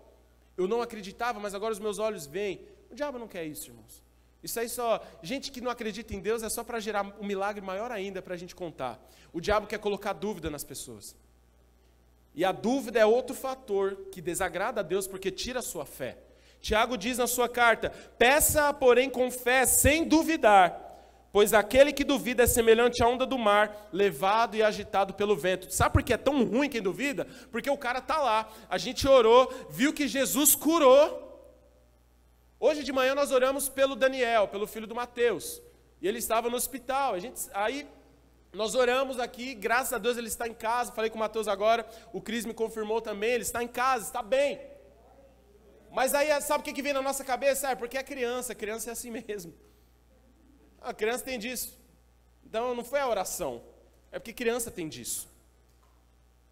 Eu 0.56 0.68
não 0.68 0.80
acreditava, 0.80 1.40
mas 1.40 1.54
agora 1.54 1.72
os 1.72 1.78
meus 1.78 1.98
olhos 1.98 2.26
veem. 2.26 2.60
O 2.90 2.94
diabo 2.94 3.18
não 3.18 3.26
quer 3.26 3.44
isso, 3.44 3.70
irmãos. 3.70 4.02
Isso 4.42 4.60
aí 4.60 4.68
só. 4.68 5.04
Gente 5.22 5.50
que 5.50 5.60
não 5.60 5.70
acredita 5.70 6.14
em 6.14 6.20
Deus 6.20 6.42
é 6.42 6.48
só 6.48 6.62
para 6.62 6.78
gerar 6.78 7.16
um 7.20 7.26
milagre 7.26 7.64
maior 7.64 7.90
ainda 7.90 8.22
para 8.22 8.34
a 8.34 8.36
gente 8.36 8.54
contar. 8.54 9.04
O 9.32 9.40
diabo 9.40 9.66
quer 9.66 9.78
colocar 9.78 10.12
dúvida 10.12 10.50
nas 10.50 10.62
pessoas. 10.62 11.16
E 12.34 12.44
a 12.44 12.50
dúvida 12.50 12.98
é 12.98 13.06
outro 13.06 13.34
fator 13.34 14.08
que 14.10 14.20
desagrada 14.20 14.80
a 14.80 14.82
Deus 14.84 15.06
porque 15.06 15.30
tira 15.30 15.60
a 15.60 15.62
sua 15.62 15.86
fé. 15.86 16.18
Tiago 16.60 16.96
diz 16.96 17.18
na 17.18 17.26
sua 17.26 17.48
carta: 17.48 17.90
Peça, 18.18 18.72
porém, 18.72 19.08
com 19.08 19.30
fé, 19.30 19.64
sem 19.66 20.02
duvidar, 20.02 21.28
pois 21.30 21.52
aquele 21.52 21.92
que 21.92 22.02
duvida 22.02 22.42
é 22.42 22.46
semelhante 22.46 23.02
à 23.02 23.08
onda 23.08 23.24
do 23.24 23.38
mar, 23.38 23.88
levado 23.92 24.56
e 24.56 24.62
agitado 24.62 25.14
pelo 25.14 25.36
vento. 25.36 25.72
Sabe 25.72 25.92
por 25.92 26.02
que 26.02 26.12
é 26.12 26.16
tão 26.16 26.42
ruim 26.42 26.68
quem 26.68 26.82
duvida? 26.82 27.26
Porque 27.52 27.70
o 27.70 27.78
cara 27.78 28.00
está 28.00 28.18
lá, 28.18 28.50
a 28.68 28.78
gente 28.78 29.06
orou, 29.06 29.52
viu 29.70 29.92
que 29.92 30.08
Jesus 30.08 30.56
curou. 30.56 31.22
Hoje 32.58 32.82
de 32.82 32.92
manhã 32.92 33.14
nós 33.14 33.30
oramos 33.30 33.68
pelo 33.68 33.94
Daniel, 33.94 34.48
pelo 34.48 34.66
filho 34.66 34.86
do 34.86 34.94
Mateus, 34.94 35.60
e 36.00 36.08
ele 36.08 36.18
estava 36.18 36.48
no 36.48 36.56
hospital. 36.56 37.14
A 37.14 37.18
gente, 37.18 37.42
aí 37.52 37.86
nós 38.54 38.74
oramos 38.74 39.18
aqui, 39.18 39.54
graças 39.54 39.92
a 39.92 39.98
Deus 39.98 40.16
ele 40.16 40.28
está 40.28 40.46
em 40.46 40.54
casa. 40.54 40.92
Falei 40.92 41.10
com 41.10 41.16
o 41.16 41.20
Mateus 41.20 41.48
agora, 41.48 41.86
o 42.12 42.20
Cris 42.20 42.44
me 42.44 42.54
confirmou 42.54 43.00
também, 43.00 43.32
ele 43.32 43.42
está 43.42 43.62
em 43.62 43.68
casa, 43.68 44.06
está 44.06 44.22
bem. 44.22 44.60
Mas 45.90 46.14
aí 46.14 46.28
sabe 46.40 46.62
o 46.62 46.64
que, 46.64 46.72
que 46.72 46.82
vem 46.82 46.92
na 46.92 47.02
nossa 47.02 47.24
cabeça? 47.24 47.70
É 47.70 47.74
porque 47.74 47.98
é 47.98 48.02
criança, 48.02 48.54
criança 48.54 48.90
é 48.90 48.92
assim 48.92 49.10
mesmo. 49.26 49.54
A 50.80 50.94
criança 50.94 51.24
tem 51.24 51.38
disso. 51.38 51.78
Então 52.44 52.74
não 52.74 52.84
foi 52.84 53.00
a 53.00 53.08
oração, 53.08 53.62
é 54.12 54.18
porque 54.18 54.32
criança 54.32 54.70
tem 54.70 54.88
disso. 54.88 55.32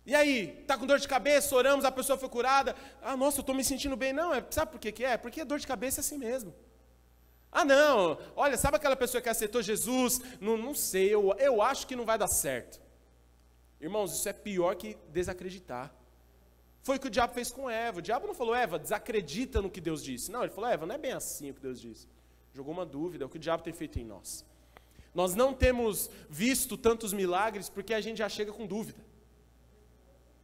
E 0.05 0.17
aí, 0.17 0.59
está 0.61 0.77
com 0.77 0.85
dor 0.85 0.99
de 0.99 1.07
cabeça, 1.07 1.55
oramos, 1.55 1.85
a 1.85 1.93
pessoa 1.93 2.19
foi 2.19 2.29
curada. 2.29 2.75
Ah, 3.01 3.17
nossa, 3.17 3.39
eu 3.39 3.43
estou 3.43 3.55
me 3.55 3.63
sentindo 3.63 3.97
bem. 3.97 4.13
Não, 4.13 4.35
é, 4.35 4.45
sabe 4.51 4.73
por 4.73 4.81
que, 4.81 4.91
que 4.91 5.05
é? 5.05 5.17
Porque 5.17 5.45
dor 5.45 5.61
de 5.61 5.67
cabeça 5.67 6.01
é 6.01 6.03
assim 6.03 6.19
mesmo. 6.19 6.53
Ah, 7.53 7.67
não, 7.67 8.19
olha, 8.35 8.57
sabe 8.57 8.79
aquela 8.79 8.97
pessoa 8.97 9.21
que 9.21 9.29
aceitou 9.29 9.61
Jesus? 9.61 10.23
Não, 10.41 10.57
não 10.57 10.75
sei, 10.75 11.15
eu, 11.15 11.35
eu 11.39 11.61
acho 11.61 11.87
que 11.87 11.95
não 11.95 12.07
vai 12.07 12.17
dar 12.17 12.27
certo. 12.27 12.81
Irmãos, 13.79 14.15
isso 14.15 14.27
é 14.27 14.33
pior 14.33 14.75
que 14.75 14.97
desacreditar. 15.11 15.93
Foi 16.83 16.97
o 16.97 17.01
que 17.01 17.09
o 17.09 17.11
diabo 17.11 17.35
fez 17.35 17.51
com 17.51 17.69
Eva. 17.69 17.99
O 17.99 18.03
diabo 18.03 18.27
não 18.27 18.35
falou, 18.35 18.55
Eva, 18.55 18.79
desacredita 18.79 19.61
no 19.61 19.71
que 19.71 19.81
Deus 19.81 20.03
disse. 20.03 20.33
Não, 20.33 20.43
ele 20.43 20.53
falou, 20.53 20.71
Eva, 20.71 20.87
não 20.87 20.95
é 20.95 20.99
bem 20.99 21.13
assim 21.13 21.51
o 21.51 21.55
que 21.55 21.61
Deus 21.61 21.81
disse. 21.81 22.09
Jogou 22.55 22.73
uma 22.73 22.87
dúvida, 22.87 23.25
é 23.25 23.27
o 23.27 23.29
que 23.29 23.37
o 23.37 23.41
diabo 23.41 23.63
tem 23.63 23.73
feito 23.73 23.99
em 23.99 24.05
nós. 24.05 24.45
Nós 25.15 25.35
não 25.35 25.53
temos 25.53 26.11
visto 26.31 26.77
tantos 26.77 27.13
milagres 27.13 27.69
porque 27.69 27.93
a 27.93 28.01
gente 28.01 28.19
já 28.19 28.29
chega 28.29 28.53
com 28.53 28.67
dúvida. 28.67 29.05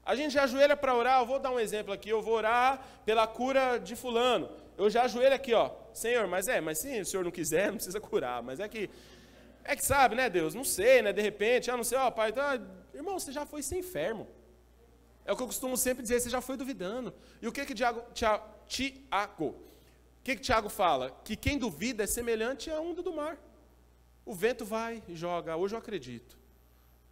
A 0.04 0.14
gente 0.14 0.32
já 0.32 0.44
ajoelha 0.44 0.76
para 0.76 0.94
orar, 0.94 1.20
eu 1.20 1.26
vou 1.26 1.38
dar 1.38 1.50
um 1.50 1.60
exemplo 1.60 1.92
aqui, 1.92 2.08
eu 2.08 2.22
vou 2.22 2.34
orar 2.34 2.82
pela 3.04 3.26
cura 3.26 3.78
de 3.78 3.94
fulano. 3.96 4.48
Eu 4.78 4.88
já 4.88 5.02
ajoelho 5.02 5.34
aqui, 5.34 5.52
ó, 5.52 5.72
Senhor, 5.92 6.26
mas 6.28 6.46
é, 6.46 6.60
mas 6.60 6.78
se 6.78 7.00
o 7.00 7.04
Senhor 7.04 7.24
não 7.24 7.32
quiser, 7.32 7.66
não 7.66 7.74
precisa 7.74 8.00
curar. 8.00 8.40
Mas 8.42 8.60
é 8.60 8.68
que, 8.68 8.88
é 9.64 9.74
que 9.74 9.84
sabe, 9.84 10.14
né, 10.14 10.30
Deus? 10.30 10.54
Não 10.54 10.62
sei, 10.62 11.02
né, 11.02 11.12
de 11.12 11.20
repente, 11.20 11.68
ah, 11.68 11.76
não 11.76 11.82
sei, 11.82 11.98
ó, 11.98 12.10
pai, 12.12 12.32
tá, 12.32 12.60
irmão, 12.94 13.18
você 13.18 13.32
já 13.32 13.44
foi 13.44 13.60
sem 13.60 13.82
fermo. 13.82 14.28
É 15.26 15.32
o 15.32 15.36
que 15.36 15.42
eu 15.42 15.46
costumo 15.46 15.76
sempre 15.76 16.02
dizer, 16.02 16.20
você 16.20 16.30
já 16.30 16.40
foi 16.40 16.56
duvidando. 16.56 17.12
E 17.42 17.48
o 17.48 17.52
que 17.52 17.66
que 17.66 17.74
Tiago, 17.74 18.02
Tiago, 18.14 18.44
Tiago 18.68 19.46
o 19.46 20.22
que 20.22 20.36
que 20.36 20.42
Tiago 20.42 20.68
fala? 20.68 21.10
Que 21.24 21.36
quem 21.36 21.58
duvida 21.58 22.04
é 22.04 22.06
semelhante 22.06 22.70
à 22.70 22.80
onda 22.80 23.02
do 23.02 23.12
mar. 23.12 23.36
O 24.24 24.34
vento 24.34 24.64
vai 24.64 25.02
e 25.08 25.16
joga, 25.16 25.56
hoje 25.56 25.74
eu 25.74 25.78
acredito. 25.78 26.38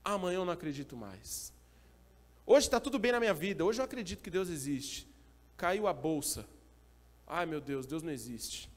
Amanhã 0.04 0.36
eu 0.36 0.44
não 0.44 0.52
acredito 0.52 0.96
mais. 0.96 1.52
Hoje 2.46 2.68
está 2.68 2.78
tudo 2.78 2.98
bem 2.98 3.10
na 3.10 3.18
minha 3.18 3.34
vida, 3.34 3.64
hoje 3.64 3.80
eu 3.80 3.84
acredito 3.84 4.22
que 4.22 4.30
Deus 4.30 4.48
existe. 4.48 5.08
Caiu 5.56 5.88
a 5.88 5.92
bolsa. 5.92 6.46
Ai 7.26 7.44
meu 7.44 7.60
Deus, 7.60 7.86
Deus 7.86 8.02
não 8.02 8.12
existe. 8.12 8.70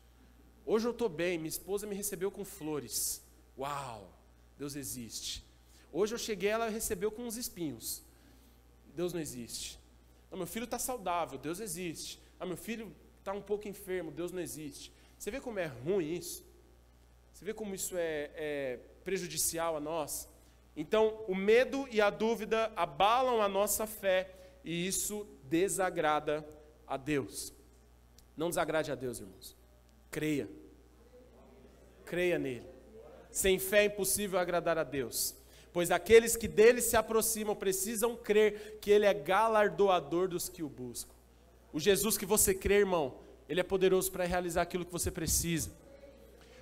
Hoje 0.66 0.88
eu 0.88 0.92
estou 0.92 1.10
bem, 1.10 1.38
minha 1.38 1.50
esposa 1.50 1.86
me 1.86 1.96
recebeu 1.96 2.32
com 2.32 2.44
flores. 2.44 3.24
Uau, 3.58 4.12
Deus 4.58 4.76
existe. 4.76 5.44
Hoje 5.92 6.14
eu 6.14 6.20
cheguei, 6.20 6.50
ela 6.50 6.70
recebeu 6.70 7.12
com 7.12 7.24
uns 7.24 7.38
espinhos. 7.38 8.02
Deus 8.96 9.14
não 9.14 9.20
existe. 9.20 9.80
Não, 10.30 10.38
meu 10.38 10.48
filho 10.48 10.66
está 10.66 10.78
saudável, 10.78 11.38
Deus 11.38 11.60
existe. 11.60 12.20
Ah, 12.40 12.46
meu 12.46 12.58
filho 12.58 12.94
está 13.20 13.34
um 13.34 13.42
pouco 13.42 13.68
enfermo, 13.68 14.12
Deus 14.12 14.32
não 14.32 14.42
existe. 14.42 14.92
Você 15.18 15.32
vê 15.32 15.40
como 15.40 15.60
é 15.60 15.66
ruim 15.66 16.14
isso? 16.14 16.46
Você 17.34 17.46
vê 17.46 17.54
como 17.54 17.74
isso 17.74 17.96
é, 17.98 18.32
é 18.36 18.80
prejudicial 19.04 19.78
a 19.78 19.80
nós? 19.80 20.28
Então, 20.76 21.24
o 21.28 21.36
medo 21.36 21.88
e 21.92 22.00
a 22.00 22.10
dúvida 22.10 22.72
abalam 22.76 23.42
a 23.42 23.48
nossa 23.48 23.86
fé 23.86 24.34
e 24.64 24.88
isso 24.88 25.28
desagrada 25.44 26.48
a 26.88 26.96
Deus. 26.96 27.52
Não 28.40 28.48
desagrade 28.48 28.90
a 28.90 28.96
Deus, 28.96 29.20
irmãos. 29.20 29.54
Creia. 30.10 30.50
Creia 32.06 32.40
nele. 32.40 32.66
Sem 33.30 33.60
fé 33.60 33.82
é 33.82 33.86
impossível 33.88 34.40
agradar 34.40 34.78
a 34.78 34.84
Deus. 34.86 35.36
Pois 35.74 35.92
aqueles 35.92 36.38
que 36.38 36.48
dele 36.48 36.80
se 36.80 36.96
aproximam 36.96 37.54
precisam 37.54 38.16
crer 38.16 38.80
que 38.80 38.90
ele 38.90 39.06
é 39.06 39.14
galardoador 39.14 40.30
dos 40.30 40.48
que 40.48 40.64
o 40.64 40.70
buscam. 40.70 41.14
O 41.74 41.82
Jesus 41.82 42.18
que 42.18 42.26
você 42.26 42.54
crê, 42.54 42.76
irmão, 42.76 43.20
ele 43.50 43.60
é 43.60 43.64
poderoso 43.64 44.10
para 44.10 44.24
realizar 44.24 44.62
aquilo 44.62 44.86
que 44.86 44.92
você 44.94 45.12
precisa. 45.12 45.70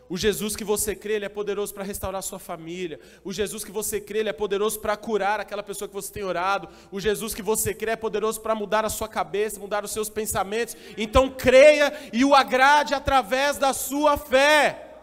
O 0.09 0.15
Jesus 0.15 0.55
que 0.55 0.63
você 0.63 0.95
crê, 0.95 1.13
ele 1.13 1.25
é 1.25 1.29
poderoso 1.29 1.73
para 1.73 1.83
restaurar 1.83 2.21
sua 2.23 2.39
família. 2.39 2.99
O 3.25 3.33
Jesus 3.33 3.65
que 3.65 3.71
você 3.71 3.99
crê, 3.99 4.19
ele 4.19 4.29
é 4.29 4.33
poderoso 4.33 4.79
para 4.79 4.95
curar 4.95 5.39
aquela 5.39 5.61
pessoa 5.61 5.87
que 5.87 5.93
você 5.93 6.11
tem 6.11 6.23
orado. 6.23 6.69
O 6.91 6.99
Jesus 6.99 7.33
que 7.33 7.41
você 7.41 7.73
crê 7.73 7.91
é 7.91 7.95
poderoso 7.95 8.39
para 8.39 8.55
mudar 8.55 8.85
a 8.85 8.89
sua 8.89 9.09
cabeça, 9.09 9.59
mudar 9.59 9.83
os 9.83 9.91
seus 9.91 10.09
pensamentos. 10.09 10.77
Então 10.97 11.29
creia 11.29 11.93
e 12.13 12.23
o 12.23 12.33
agrade 12.33 12.93
através 12.93 13.57
da 13.57 13.73
sua 13.73 14.17
fé. 14.17 14.95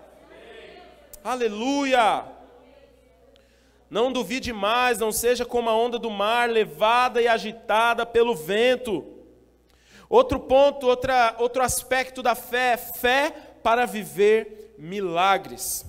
Aleluia! 1.22 2.24
Não 3.90 4.10
duvide 4.10 4.52
mais, 4.54 4.98
não 4.98 5.12
seja 5.12 5.44
como 5.44 5.68
a 5.68 5.76
onda 5.76 5.98
do 5.98 6.10
mar, 6.10 6.48
levada 6.48 7.20
e 7.20 7.28
agitada 7.28 8.06
pelo 8.06 8.34
vento. 8.34 9.04
Outro 10.08 10.40
ponto, 10.40 10.86
outra, 10.86 11.34
outro 11.38 11.62
aspecto 11.62 12.22
da 12.22 12.34
fé, 12.34 12.76
fé 12.78 13.30
para 13.62 13.84
viver 13.84 14.63
milagres. 14.84 15.86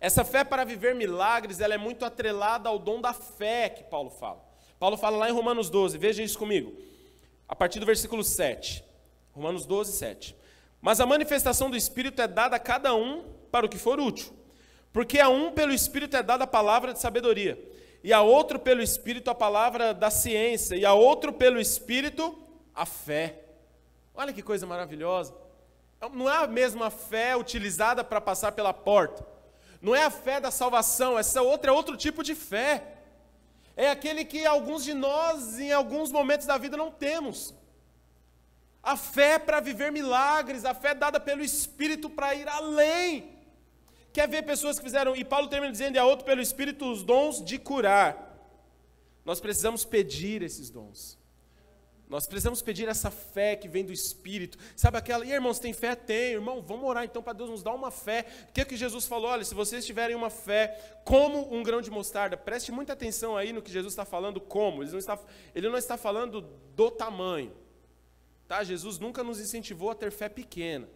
Essa 0.00 0.24
fé 0.24 0.42
para 0.42 0.64
viver 0.64 0.94
milagres, 0.94 1.60
ela 1.60 1.74
é 1.74 1.78
muito 1.78 2.04
atrelada 2.04 2.68
ao 2.68 2.78
dom 2.78 3.00
da 3.00 3.12
fé 3.12 3.68
que 3.68 3.84
Paulo 3.84 4.10
fala. 4.10 4.42
Paulo 4.78 4.96
fala 4.96 5.16
lá 5.16 5.28
em 5.28 5.32
Romanos 5.32 5.68
12, 5.68 5.98
veja 5.98 6.22
isso 6.22 6.38
comigo. 6.38 6.72
A 7.46 7.54
partir 7.54 7.78
do 7.80 7.86
versículo 7.86 8.24
7. 8.24 8.84
Romanos 9.32 9.66
12, 9.66 9.92
7. 9.92 10.36
Mas 10.80 11.00
a 11.00 11.06
manifestação 11.06 11.68
do 11.70 11.76
Espírito 11.76 12.22
é 12.22 12.28
dada 12.28 12.56
a 12.56 12.60
cada 12.60 12.94
um 12.94 13.24
para 13.50 13.66
o 13.66 13.68
que 13.68 13.78
for 13.78 14.00
útil. 14.00 14.32
Porque 14.92 15.18
a 15.18 15.28
um 15.28 15.52
pelo 15.52 15.72
Espírito 15.72 16.16
é 16.16 16.22
dada 16.22 16.44
a 16.44 16.46
palavra 16.46 16.92
de 16.92 17.00
sabedoria, 17.00 17.62
e 18.02 18.12
a 18.12 18.22
outro 18.22 18.58
pelo 18.58 18.80
Espírito 18.80 19.30
a 19.30 19.34
palavra 19.34 19.92
da 19.92 20.10
ciência, 20.10 20.76
e 20.76 20.84
a 20.86 20.94
outro 20.94 21.32
pelo 21.32 21.60
Espírito 21.60 22.36
a 22.74 22.86
fé. 22.86 23.40
Olha 24.14 24.32
que 24.32 24.42
coisa 24.42 24.66
maravilhosa. 24.66 25.34
Não 26.12 26.30
é 26.30 26.44
a 26.44 26.46
mesma 26.46 26.90
fé 26.90 27.36
utilizada 27.36 28.04
para 28.04 28.20
passar 28.20 28.52
pela 28.52 28.72
porta. 28.72 29.26
Não 29.80 29.94
é 29.94 30.04
a 30.04 30.10
fé 30.10 30.40
da 30.40 30.50
salvação, 30.50 31.18
essa 31.18 31.42
outra 31.42 31.70
é 31.70 31.74
outro 31.74 31.96
tipo 31.96 32.22
de 32.22 32.34
fé. 32.34 32.98
É 33.76 33.90
aquele 33.90 34.24
que 34.24 34.44
alguns 34.44 34.84
de 34.84 34.94
nós, 34.94 35.58
em 35.58 35.72
alguns 35.72 36.10
momentos 36.10 36.46
da 36.46 36.58
vida, 36.58 36.76
não 36.76 36.90
temos. 36.90 37.54
A 38.82 38.96
fé 38.96 39.38
para 39.38 39.60
viver 39.60 39.92
milagres, 39.92 40.64
a 40.64 40.74
fé 40.74 40.94
dada 40.94 41.20
pelo 41.20 41.42
Espírito 41.42 42.08
para 42.10 42.34
ir 42.34 42.48
além. 42.48 43.36
Quer 44.12 44.28
ver 44.28 44.42
pessoas 44.42 44.78
que 44.78 44.84
fizeram, 44.84 45.14
e 45.14 45.24
Paulo 45.24 45.48
termina 45.48 45.70
dizendo, 45.70 45.96
e 45.96 45.98
a 45.98 46.04
outro 46.04 46.24
pelo 46.24 46.40
Espírito, 46.40 46.90
os 46.90 47.04
dons 47.04 47.44
de 47.44 47.58
curar. 47.58 48.28
Nós 49.24 49.40
precisamos 49.40 49.84
pedir 49.84 50.42
esses 50.42 50.70
dons. 50.70 51.18
Nós 52.08 52.26
precisamos 52.26 52.62
pedir 52.62 52.88
essa 52.88 53.10
fé 53.10 53.54
que 53.54 53.68
vem 53.68 53.84
do 53.84 53.92
Espírito. 53.92 54.56
Sabe 54.74 54.96
aquela, 54.96 55.26
e 55.26 55.30
irmãos, 55.30 55.58
tem 55.58 55.74
fé? 55.74 55.94
Tem, 55.94 56.32
irmão, 56.32 56.62
vamos 56.62 56.88
orar 56.88 57.04
então 57.04 57.22
para 57.22 57.34
Deus 57.34 57.50
nos 57.50 57.62
dar 57.62 57.74
uma 57.74 57.90
fé. 57.90 58.24
O 58.48 58.52
que 58.52 58.62
é 58.62 58.64
que 58.64 58.76
Jesus 58.76 59.06
falou? 59.06 59.28
Olha, 59.28 59.44
se 59.44 59.54
vocês 59.54 59.84
tiverem 59.84 60.16
uma 60.16 60.30
fé 60.30 60.98
como 61.04 61.54
um 61.54 61.62
grão 61.62 61.82
de 61.82 61.90
mostarda, 61.90 62.34
preste 62.34 62.72
muita 62.72 62.94
atenção 62.94 63.36
aí 63.36 63.52
no 63.52 63.60
que 63.60 63.70
Jesus 63.70 63.92
está 63.92 64.06
falando, 64.06 64.40
como. 64.40 64.82
Ele 64.82 64.90
não 64.90 64.98
está, 64.98 65.18
ele 65.54 65.68
não 65.68 65.76
está 65.76 65.98
falando 65.98 66.40
do 66.40 66.90
tamanho. 66.90 67.52
Tá? 68.46 68.64
Jesus 68.64 68.98
nunca 68.98 69.22
nos 69.22 69.38
incentivou 69.38 69.90
a 69.90 69.94
ter 69.94 70.10
fé 70.10 70.30
pequena. 70.30 70.88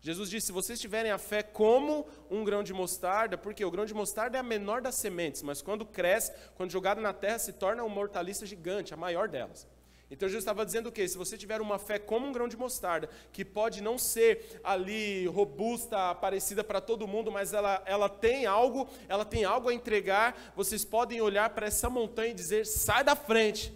Jesus 0.00 0.28
disse: 0.28 0.48
se 0.48 0.52
vocês 0.52 0.80
tiverem 0.80 1.12
a 1.12 1.18
fé 1.18 1.44
como 1.44 2.08
um 2.28 2.42
grão 2.42 2.64
de 2.64 2.72
mostarda, 2.72 3.38
porque 3.38 3.64
o 3.64 3.70
grão 3.70 3.86
de 3.86 3.94
mostarda 3.94 4.36
é 4.36 4.40
a 4.40 4.42
menor 4.42 4.82
das 4.82 4.96
sementes, 4.96 5.42
mas 5.42 5.62
quando 5.62 5.86
cresce, 5.86 6.32
quando 6.56 6.72
jogado 6.72 7.00
na 7.00 7.12
terra, 7.12 7.38
se 7.38 7.52
torna 7.52 7.84
uma 7.84 8.00
hortaliça 8.00 8.44
gigante, 8.44 8.92
a 8.92 8.96
maior 8.96 9.28
delas. 9.28 9.75
Então 10.10 10.28
Jesus 10.28 10.42
estava 10.42 10.64
dizendo 10.64 10.88
o 10.88 10.92
quê? 10.92 11.08
Se 11.08 11.18
você 11.18 11.36
tiver 11.36 11.60
uma 11.60 11.78
fé 11.78 11.98
como 11.98 12.26
um 12.26 12.32
grão 12.32 12.46
de 12.46 12.56
mostarda, 12.56 13.08
que 13.32 13.44
pode 13.44 13.82
não 13.82 13.98
ser 13.98 14.60
ali 14.62 15.26
robusta, 15.26 16.14
parecida 16.14 16.62
para 16.62 16.80
todo 16.80 17.08
mundo, 17.08 17.32
mas 17.32 17.52
ela, 17.52 17.82
ela 17.86 18.08
tem 18.08 18.46
algo, 18.46 18.88
ela 19.08 19.24
tem 19.24 19.44
algo 19.44 19.68
a 19.68 19.74
entregar, 19.74 20.52
vocês 20.54 20.84
podem 20.84 21.20
olhar 21.20 21.50
para 21.50 21.66
essa 21.66 21.90
montanha 21.90 22.30
e 22.30 22.34
dizer: 22.34 22.66
sai 22.66 23.02
da 23.02 23.16
frente, 23.16 23.72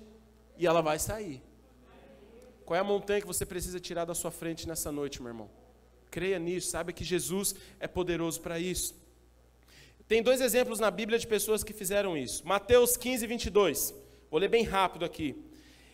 e 0.57 0.67
ela 0.67 0.81
vai 0.81 0.99
sair. 1.01 1.43
Qual 2.65 2.77
é 2.77 2.81
a 2.81 2.85
montanha 2.85 3.21
que 3.21 3.27
você 3.27 3.45
precisa 3.45 3.81
tirar 3.81 4.05
da 4.05 4.15
sua 4.15 4.31
frente 4.31 4.69
nessa 4.69 4.93
noite, 4.93 5.21
meu 5.21 5.31
irmão? 5.31 5.51
Creia 6.09 6.39
nisso, 6.39 6.71
saiba 6.71 6.93
que 6.93 7.03
Jesus 7.03 7.57
é 7.81 7.89
poderoso 7.89 8.41
para 8.41 8.61
isso. 8.61 8.95
Tem 10.07 10.23
dois 10.23 10.41
exemplos 10.41 10.79
na 10.79 10.91
Bíblia 10.91 11.19
de 11.19 11.27
pessoas 11.27 11.65
que 11.65 11.73
fizeram 11.73 12.17
isso. 12.17 12.47
Mateus 12.47 12.97
15, 12.97 13.27
22. 13.27 13.95
Vou 14.31 14.39
ler 14.39 14.49
bem 14.49 14.63
rápido 14.63 15.05
aqui. 15.05 15.37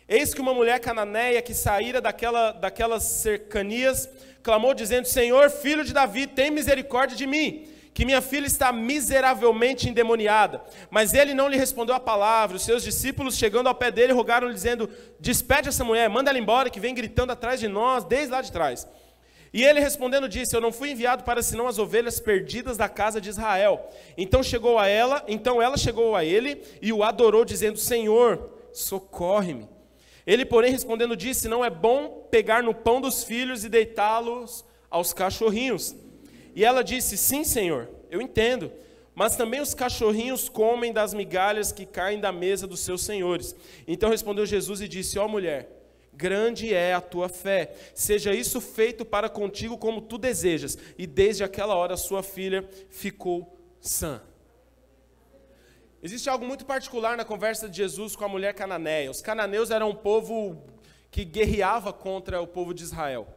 Eis 0.09 0.33
que 0.33 0.39
uma 0.39 0.53
mulher 0.53 0.79
cananeia 0.79 1.41
que 1.41 1.53
saíra 1.53 1.99
daquela, 1.99 2.53
daquelas 2.53 3.03
cercanias 3.03 4.09
clamou, 4.41 4.73
dizendo: 4.73 5.05
Senhor, 5.05 5.49
filho 5.49 5.83
de 5.83 5.93
Davi, 5.93 6.25
tem 6.25 6.49
misericórdia 6.49 7.17
de 7.17 7.27
mim, 7.27 7.67
que 7.93 8.05
minha 8.05 8.21
filha 8.21 8.47
está 8.47 8.71
miseravelmente 8.71 9.89
endemoniada. 9.89 10.61
Mas 10.89 11.13
ele 11.13 11.33
não 11.33 11.49
lhe 11.49 11.57
respondeu 11.57 11.93
a 11.93 11.99
palavra. 11.99 12.55
Os 12.55 12.63
seus 12.63 12.83
discípulos, 12.83 13.37
chegando 13.37 13.67
ao 13.67 13.75
pé 13.75 13.91
dele, 13.91 14.13
rogaram-lhe, 14.13 14.53
dizendo: 14.53 14.89
Despede 15.19 15.67
essa 15.67 15.83
mulher, 15.83 16.09
manda 16.09 16.29
ela 16.29 16.39
embora, 16.39 16.69
que 16.69 16.79
vem 16.79 16.95
gritando 16.95 17.33
atrás 17.33 17.59
de 17.59 17.67
nós, 17.67 18.05
desde 18.05 18.31
lá 18.31 18.41
de 18.41 18.51
trás. 18.51 18.87
E 19.51 19.61
ele 19.61 19.81
respondendo 19.81 20.29
disse: 20.29 20.55
Eu 20.55 20.61
não 20.61 20.71
fui 20.71 20.91
enviado 20.91 21.25
para 21.25 21.41
senão 21.41 21.67
as 21.67 21.77
ovelhas 21.77 22.17
perdidas 22.17 22.77
da 22.77 22.87
casa 22.87 23.19
de 23.19 23.27
Israel. 23.27 23.85
Então 24.17 24.41
chegou 24.41 24.79
a 24.79 24.87
ela, 24.87 25.21
então 25.27 25.61
ela 25.61 25.75
chegou 25.75 26.15
a 26.15 26.23
ele 26.23 26.63
e 26.81 26.93
o 26.93 27.03
adorou, 27.03 27.43
dizendo: 27.43 27.77
Senhor, 27.77 28.49
socorre-me. 28.71 29.75
Ele, 30.27 30.45
porém, 30.45 30.71
respondendo, 30.71 31.15
disse: 31.15 31.47
Não 31.47 31.63
é 31.63 31.69
bom 31.69 32.27
pegar 32.29 32.61
no 32.61 32.75
pão 32.75 32.99
dos 32.99 33.23
filhos 33.23 33.63
e 33.63 33.69
deitá-los 33.69 34.65
aos 34.89 35.13
cachorrinhos. 35.13 35.95
E 36.53 36.65
ela 36.65 36.83
disse: 36.83 37.17
Sim, 37.17 37.45
senhor, 37.45 37.89
eu 38.11 38.21
entendo. 38.21 38.69
Mas 39.15 39.37
também 39.37 39.61
os 39.61 39.73
cachorrinhos 39.73 40.49
comem 40.49 40.91
das 40.91 41.13
migalhas 41.13 41.71
que 41.71 41.85
caem 41.85 42.19
da 42.19 42.31
mesa 42.31 42.67
dos 42.67 42.81
seus 42.81 43.03
senhores. 43.03 43.55
Então 43.87 44.09
respondeu 44.09 44.45
Jesus 44.45 44.81
e 44.81 44.87
disse: 44.87 45.17
Ó 45.17 45.25
oh, 45.25 45.29
mulher, 45.29 45.71
grande 46.13 46.73
é 46.73 46.93
a 46.93 47.01
tua 47.01 47.29
fé. 47.29 47.73
Seja 47.95 48.33
isso 48.33 48.59
feito 48.59 49.05
para 49.05 49.29
contigo 49.29 49.77
como 49.77 50.01
tu 50.01 50.17
desejas. 50.17 50.77
E 50.97 51.07
desde 51.07 51.43
aquela 51.43 51.73
hora 51.73 51.95
sua 51.95 52.21
filha 52.21 52.67
ficou 52.89 53.57
sã. 53.79 54.21
Existe 56.07 56.29
algo 56.29 56.45
muito 56.45 56.65
particular 56.65 57.17
na 57.17 57.25
conversa 57.25 57.67
de 57.67 57.75
Jesus 57.75 58.15
com 58.15 58.23
a 58.23 58.29
mulher 58.29 58.53
cananeia. 58.53 59.11
Os 59.11 59.19
cananeus 59.19 59.71
eram 59.71 59.89
um 59.89 59.93
povo 59.93 60.63
que 61.11 61.25
guerreava 61.25 61.91
contra 61.91 62.41
o 62.41 62.47
povo 62.47 62.73
de 62.73 62.81
Israel. 62.81 63.27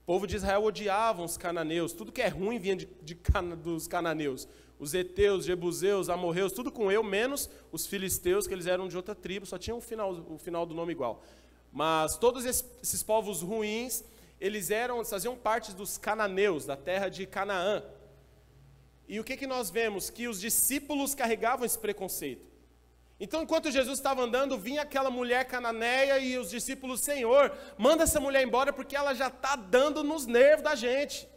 O 0.00 0.06
povo 0.06 0.26
de 0.26 0.34
Israel 0.34 0.64
odiava 0.64 1.22
os 1.22 1.36
cananeus. 1.36 1.92
Tudo 1.92 2.10
que 2.10 2.22
é 2.22 2.28
ruim 2.28 2.58
vinha 2.58 2.74
de, 2.74 2.88
de 3.02 3.14
dos 3.62 3.86
cananeus. 3.86 4.48
Os 4.78 4.94
heteus, 4.94 5.44
jebuseus, 5.44 6.08
amorreus, 6.08 6.52
tudo 6.52 6.72
com 6.72 6.90
eu, 6.90 7.02
menos 7.02 7.50
os 7.70 7.86
filisteus, 7.86 8.46
que 8.46 8.54
eles 8.54 8.66
eram 8.66 8.88
de 8.88 8.96
outra 8.96 9.14
tribo, 9.14 9.44
só 9.44 9.58
tinham 9.58 9.76
o 9.76 9.82
final, 9.82 10.24
o 10.26 10.38
final 10.38 10.64
do 10.64 10.74
nome 10.74 10.92
igual. 10.92 11.22
Mas 11.70 12.16
todos 12.16 12.46
esses 12.46 13.02
povos 13.02 13.42
ruins, 13.42 14.02
eles 14.40 14.70
eram, 14.70 15.04
faziam 15.04 15.36
parte 15.36 15.74
dos 15.74 15.98
cananeus, 15.98 16.64
da 16.64 16.78
terra 16.78 17.10
de 17.10 17.26
Canaã. 17.26 17.84
E 19.10 19.18
o 19.18 19.24
que, 19.24 19.36
que 19.36 19.44
nós 19.44 19.70
vemos? 19.70 20.08
Que 20.08 20.28
os 20.28 20.40
discípulos 20.40 21.16
carregavam 21.16 21.66
esse 21.66 21.76
preconceito. 21.76 22.46
Então, 23.18 23.42
enquanto 23.42 23.68
Jesus 23.68 23.98
estava 23.98 24.22
andando, 24.22 24.56
vinha 24.56 24.82
aquela 24.82 25.10
mulher 25.10 25.46
cananeia 25.46 26.20
e 26.20 26.38
os 26.38 26.48
discípulos, 26.48 27.00
Senhor, 27.00 27.52
manda 27.76 28.04
essa 28.04 28.20
mulher 28.20 28.44
embora 28.44 28.72
porque 28.72 28.94
ela 28.94 29.12
já 29.12 29.26
está 29.26 29.56
dando 29.56 30.04
nos 30.04 30.26
nervos 30.26 30.62
da 30.62 30.76
gente. 30.76 31.28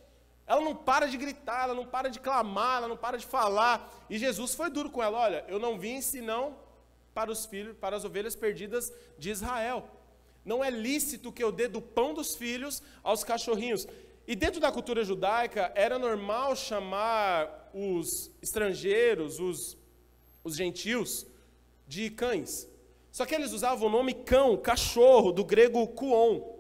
Ela 0.46 0.62
não 0.62 0.76
para 0.76 1.08
de 1.08 1.18
gritar, 1.18 1.64
ela 1.64 1.74
não 1.74 1.88
para 1.88 2.12
de 2.12 2.20
clamar, 2.20 2.78
ela 2.78 2.88
não 2.88 2.96
para 2.96 3.18
de 3.18 3.26
falar. 3.26 3.92
E 4.08 4.20
Jesus 4.20 4.54
foi 4.54 4.70
duro 4.70 4.92
com 4.92 5.02
ela: 5.02 5.18
olha, 5.18 5.44
eu 5.48 5.58
não 5.58 5.80
vim 5.80 6.00
senão 6.00 6.56
para 7.12 7.32
os 7.32 7.44
filhos, 7.44 7.76
para 7.76 7.96
as 7.96 8.06
ovelhas 8.06 8.36
perdidas 8.36 8.94
de 9.18 9.32
Israel. 9.32 9.90
Não 10.46 10.64
é 10.64 10.70
lícito 10.70 11.32
que 11.32 11.44
eu 11.44 11.52
dê 11.52 11.68
do 11.68 11.82
pão 11.82 12.14
dos 12.14 12.36
filhos 12.36 12.84
aos 13.02 13.24
cachorrinhos. 13.24 13.88
E 14.26 14.36
dentro 14.36 14.60
da 14.60 14.72
cultura 14.72 15.04
judaica, 15.04 15.72
era 15.76 16.00
normal 16.00 16.56
chamar 16.56 17.70
os 17.74 18.32
estrangeiros, 18.42 19.40
os, 19.40 19.78
os 20.44 20.56
gentios, 20.56 21.28
de 21.86 22.10
cães. 22.10 22.68
Só 23.12 23.26
que 23.26 23.36
eles 23.36 23.52
usavam 23.52 23.88
o 23.88 23.92
nome 23.92 24.14
cão, 24.14 24.58
cachorro, 24.58 25.32
do 25.32 25.44
grego 25.44 25.86
kuon. 25.88 26.54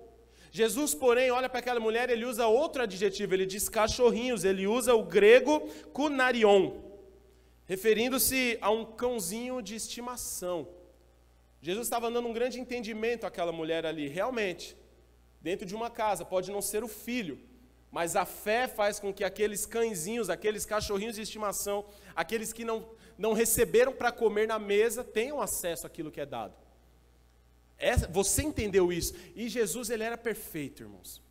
Jesus, 0.52 0.93
porém, 0.93 1.32
olha 1.32 1.49
para 1.49 1.60
aquela 1.60 1.80
mulher, 1.80 2.10
ele 2.10 2.26
usa 2.26 2.45
outro 2.45 2.84
adjetivo, 2.84 3.34
ele 3.34 3.45
diz 3.45 3.67
cachorrinhos, 3.67 4.43
ele 4.43 4.67
usa 4.67 4.93
o 4.93 5.04
grego 5.04 5.62
kunarion, 5.91 6.73
referindo-se 7.65 8.60
a 8.62 8.69
um 8.69 8.86
cãozinho 8.86 9.63
de 9.63 9.73
estimação. 9.73 10.67
Jesus 11.60 11.88
estava 11.88 12.12
dando 12.12 12.28
um 12.28 12.34
grande 12.34 12.60
entendimento 12.60 13.26
àquela 13.26 13.52
mulher 13.52 13.84
ali. 13.84 14.08
Realmente, 14.08 14.78
dentro 15.41 15.65
de 15.65 15.73
uma 15.73 15.89
casa, 15.89 16.23
pode 16.23 16.52
não 16.52 16.62
ser 16.62 16.84
o 16.84 16.88
filho, 16.88 17.39
mas 17.93 18.15
a 18.15 18.25
fé 18.25 18.67
faz 18.67 18.99
com 18.99 19.13
que 19.13 19.23
aqueles 19.23 19.67
cãezinhos, 19.67 20.27
aqueles 20.27 20.65
cachorrinhos 20.65 21.15
de 21.15 21.21
estimação, 21.21 21.86
aqueles 22.15 22.51
que 22.51 22.65
não, 22.65 22.89
não 23.15 23.34
receberam 23.34 23.93
para 23.93 24.12
comer 24.12 24.47
na 24.47 24.58
mesa, 24.58 25.03
tenham 25.03 25.39
acesso 25.39 25.86
àquilo 25.86 26.10
que 26.10 26.19
é 26.19 26.25
dado. 26.25 26.56
Essa, 27.77 28.08
você 28.08 28.41
entendeu 28.41 28.91
isso? 28.91 29.13
E 29.36 29.47
Jesus, 29.47 29.91
ele 29.91 30.01
era 30.01 30.17
perfeito, 30.17 30.82
irmãos. 30.82 31.21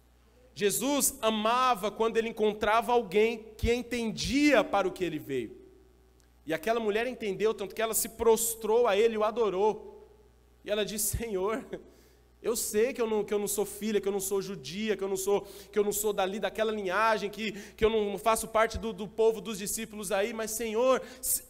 Jesus 0.54 1.18
amava 1.20 1.90
quando 1.90 2.16
ele 2.16 2.28
encontrava 2.28 2.92
alguém 2.92 3.44
que 3.58 3.74
entendia 3.74 4.62
para 4.62 4.86
o 4.86 4.92
que 4.92 5.02
ele 5.02 5.18
veio. 5.18 5.60
E 6.46 6.54
aquela 6.54 6.78
mulher 6.78 7.08
entendeu, 7.08 7.52
tanto 7.52 7.74
que 7.74 7.82
ela 7.82 7.94
se 7.94 8.10
prostrou 8.10 8.86
a 8.86 8.96
ele 8.96 9.14
e 9.14 9.18
o 9.18 9.24
adorou. 9.24 10.08
E 10.64 10.70
ela 10.70 10.84
disse: 10.84 11.16
Senhor, 11.16 11.66
eu 12.42 12.56
sei 12.56 12.92
que 12.92 13.00
eu, 13.00 13.06
não, 13.06 13.22
que 13.22 13.32
eu 13.32 13.38
não 13.38 13.46
sou 13.46 13.64
filha, 13.64 14.00
que 14.00 14.08
eu 14.08 14.12
não 14.12 14.18
sou 14.18 14.42
judia, 14.42 14.96
que 14.96 15.04
eu 15.04 15.08
não 15.08 15.16
sou, 15.16 15.42
que 15.70 15.78
eu 15.78 15.84
não 15.84 15.92
sou 15.92 16.12
dali 16.12 16.40
daquela 16.40 16.72
linhagem, 16.72 17.30
que, 17.30 17.52
que 17.52 17.84
eu 17.84 17.88
não 17.88 18.18
faço 18.18 18.48
parte 18.48 18.78
do, 18.78 18.92
do 18.92 19.06
povo 19.06 19.40
dos 19.40 19.58
discípulos 19.58 20.10
aí, 20.10 20.32
mas 20.32 20.50
Senhor, 20.50 21.00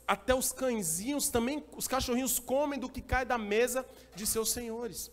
até 0.06 0.34
os 0.34 0.52
cãezinhos 0.52 1.30
também, 1.30 1.64
os 1.74 1.88
cachorrinhos 1.88 2.38
comem 2.38 2.78
do 2.78 2.90
que 2.90 3.00
cai 3.00 3.24
da 3.24 3.38
mesa 3.38 3.86
de 4.14 4.26
seus 4.26 4.50
senhores. 4.50 5.10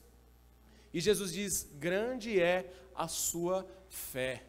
E 0.93 0.99
Jesus 0.99 1.31
diz: 1.31 1.69
grande 1.75 2.41
é 2.41 2.69
a 2.93 3.07
sua 3.07 3.65
fé. 3.87 4.43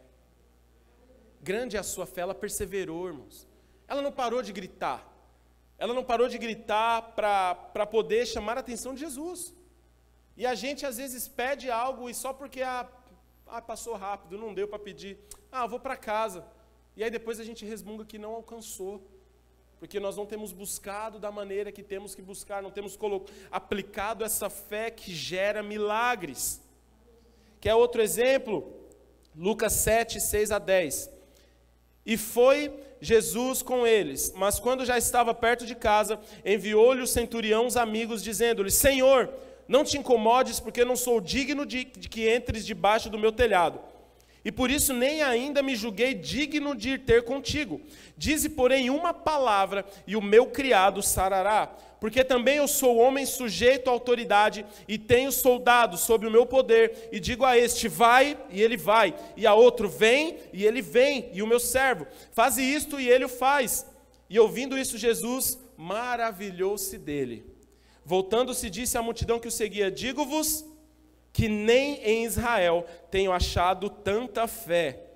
Grande 1.41 1.77
é 1.77 1.79
a 1.79 1.83
sua 1.83 2.05
fé, 2.05 2.21
ela 2.21 2.35
perseverou, 2.35 3.07
irmãos. 3.07 3.47
Ela 3.87 4.01
não 4.01 4.11
parou 4.11 4.41
de 4.41 4.51
gritar. 4.51 5.07
Ela 5.77 5.93
não 5.93 6.03
parou 6.03 6.27
de 6.27 6.37
gritar 6.37 7.13
para 7.15 7.85
poder 7.85 8.27
chamar 8.27 8.57
a 8.57 8.59
atenção 8.59 8.93
de 8.93 8.99
Jesus. 8.99 9.53
E 10.35 10.45
a 10.45 10.55
gente 10.55 10.85
às 10.85 10.97
vezes 10.97 11.27
pede 11.27 11.69
algo 11.69 12.09
e 12.09 12.13
só 12.13 12.33
porque 12.33 12.61
ah, 12.61 12.87
ah 13.47 13.61
passou 13.61 13.95
rápido, 13.95 14.37
não 14.37 14.53
deu 14.53 14.67
para 14.67 14.79
pedir. 14.79 15.17
Ah, 15.51 15.67
vou 15.67 15.79
para 15.79 15.97
casa. 15.97 16.45
E 16.95 17.03
aí 17.03 17.09
depois 17.09 17.39
a 17.39 17.43
gente 17.43 17.65
resmunga 17.65 18.05
que 18.05 18.17
não 18.17 18.33
alcançou. 18.33 19.01
Porque 19.79 19.99
nós 19.99 20.15
não 20.15 20.27
temos 20.27 20.51
buscado 20.51 21.17
da 21.17 21.31
maneira 21.31 21.71
que 21.71 21.81
temos 21.81 22.13
que 22.13 22.21
buscar, 22.21 22.61
não 22.61 22.69
temos 22.69 22.95
aplicado 23.49 24.23
essa 24.23 24.47
fé 24.47 24.91
que 24.91 25.11
gera 25.11 25.63
milagres. 25.63 26.61
Quer 27.59 27.73
outro 27.73 27.99
exemplo? 27.99 28.71
Lucas 29.35 29.73
7, 29.73 30.19
6 30.19 30.51
a 30.51 30.59
10. 30.59 31.09
E 32.05 32.17
foi 32.17 32.71
Jesus 32.99 33.61
com 33.61 33.85
eles, 33.85 34.31
mas 34.35 34.59
quando 34.59 34.85
já 34.85 34.97
estava 34.97 35.33
perto 35.33 35.65
de 35.65 35.73
casa, 35.73 36.19
enviou-lhe 36.45 37.01
os 37.01 37.11
amigos, 37.75 38.23
dizendo-lhe: 38.23 38.69
Senhor, 38.69 39.33
não 39.71 39.85
te 39.85 39.97
incomodes, 39.97 40.59
porque 40.59 40.83
não 40.83 40.97
sou 40.97 41.21
digno 41.21 41.65
de, 41.65 41.85
de 41.85 42.09
que 42.09 42.29
entres 42.29 42.65
debaixo 42.65 43.09
do 43.09 43.17
meu 43.17 43.31
telhado. 43.31 43.79
E 44.43 44.51
por 44.51 44.69
isso 44.69 44.91
nem 44.93 45.21
ainda 45.21 45.63
me 45.63 45.77
julguei 45.77 46.13
digno 46.13 46.75
de 46.75 46.89
ir 46.89 47.05
ter 47.05 47.23
contigo. 47.23 47.79
Dize, 48.17 48.49
porém, 48.49 48.89
uma 48.89 49.13
palavra, 49.13 49.85
e 50.05 50.17
o 50.17 50.21
meu 50.21 50.47
criado 50.47 51.01
sarará. 51.01 51.67
Porque 52.01 52.21
também 52.21 52.57
eu 52.57 52.67
sou 52.67 52.97
homem 52.97 53.25
sujeito 53.25 53.89
à 53.89 53.93
autoridade, 53.93 54.65
e 54.89 54.97
tenho 54.97 55.31
soldados 55.31 56.01
sob 56.01 56.27
o 56.27 56.31
meu 56.31 56.45
poder, 56.45 57.07
e 57.09 57.17
digo 57.17 57.45
a 57.45 57.57
este, 57.57 57.87
vai, 57.87 58.37
e 58.49 58.61
ele 58.61 58.75
vai, 58.75 59.15
e 59.37 59.47
a 59.47 59.53
outro, 59.53 59.87
vem, 59.87 60.37
e 60.51 60.65
ele 60.65 60.81
vem, 60.81 61.29
e 61.31 61.41
o 61.41 61.47
meu 61.47 61.61
servo, 61.61 62.05
faze 62.33 62.61
isto, 62.61 62.99
e 62.99 63.07
ele 63.07 63.23
o 63.23 63.29
faz. 63.29 63.85
E 64.29 64.37
ouvindo 64.37 64.77
isso, 64.77 64.97
Jesus 64.97 65.57
maravilhou-se 65.77 66.97
dele. 66.97 67.60
Voltando-se, 68.03 68.69
disse 68.69 68.97
à 68.97 69.01
multidão 69.01 69.39
que 69.39 69.47
o 69.47 69.51
seguia: 69.51 69.91
Digo-vos 69.91 70.65
que 71.33 71.47
nem 71.47 71.95
em 72.03 72.25
Israel 72.25 72.85
tenho 73.09 73.31
achado 73.31 73.89
tanta 73.89 74.47
fé. 74.47 75.07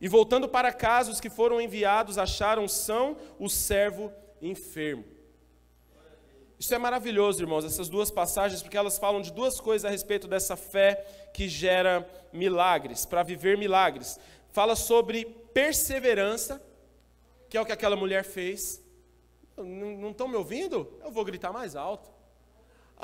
E 0.00 0.08
voltando 0.08 0.48
para 0.48 0.72
casa, 0.72 1.10
os 1.10 1.20
que 1.20 1.30
foram 1.30 1.60
enviados 1.60 2.18
acharam 2.18 2.66
são 2.66 3.16
o 3.38 3.48
servo 3.48 4.12
enfermo. 4.42 5.04
Isso 6.58 6.74
é 6.74 6.78
maravilhoso, 6.78 7.42
irmãos, 7.42 7.64
essas 7.64 7.88
duas 7.88 8.10
passagens, 8.10 8.62
porque 8.62 8.76
elas 8.76 8.98
falam 8.98 9.20
de 9.20 9.32
duas 9.32 9.60
coisas 9.60 9.84
a 9.84 9.90
respeito 9.90 10.26
dessa 10.26 10.56
fé 10.56 11.04
que 11.32 11.48
gera 11.48 12.08
milagres, 12.32 13.04
para 13.04 13.22
viver 13.22 13.58
milagres. 13.58 14.18
Fala 14.50 14.76
sobre 14.76 15.24
perseverança, 15.52 16.62
que 17.48 17.56
é 17.56 17.60
o 17.60 17.66
que 17.66 17.72
aquela 17.72 17.96
mulher 17.96 18.24
fez. 18.24 18.82
Não 19.56 20.10
estão 20.10 20.28
me 20.28 20.36
ouvindo? 20.36 20.98
Eu 21.02 21.10
vou 21.10 21.24
gritar 21.24 21.52
mais 21.52 21.76
alto. 21.76 22.13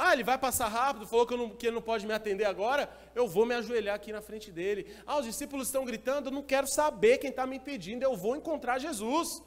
Ah, 0.02 0.14
ele 0.14 0.24
vai 0.24 0.38
passar 0.38 0.68
rápido, 0.68 1.06
falou 1.06 1.26
que, 1.26 1.36
não, 1.36 1.50
que, 1.50 1.66
ele 1.66 1.74
não 1.74 1.82
pode 1.82 2.06
me 2.06 2.14
atender 2.14 2.46
agora, 2.46 2.88
eu 3.14 3.28
vou 3.28 3.44
me 3.44 3.54
ajoelhar 3.54 3.94
aqui 3.94 4.10
na 4.10 4.22
frente 4.22 4.50
dele. 4.50 4.86
Ah, 5.06 5.18
os 5.18 5.26
discípulos 5.26 5.66
estão 5.68 5.84
gritando, 5.84 6.28
eu 6.28 6.32
não 6.32 6.42
quero 6.42 6.66
saber 6.66 7.18
quem 7.18 7.28
está 7.28 7.46
me 7.46 7.56
impedindo, 7.56 8.02
eu 8.02 8.16
vou 8.16 8.34
encontrar 8.34 8.78
Jesus. 8.78 9.42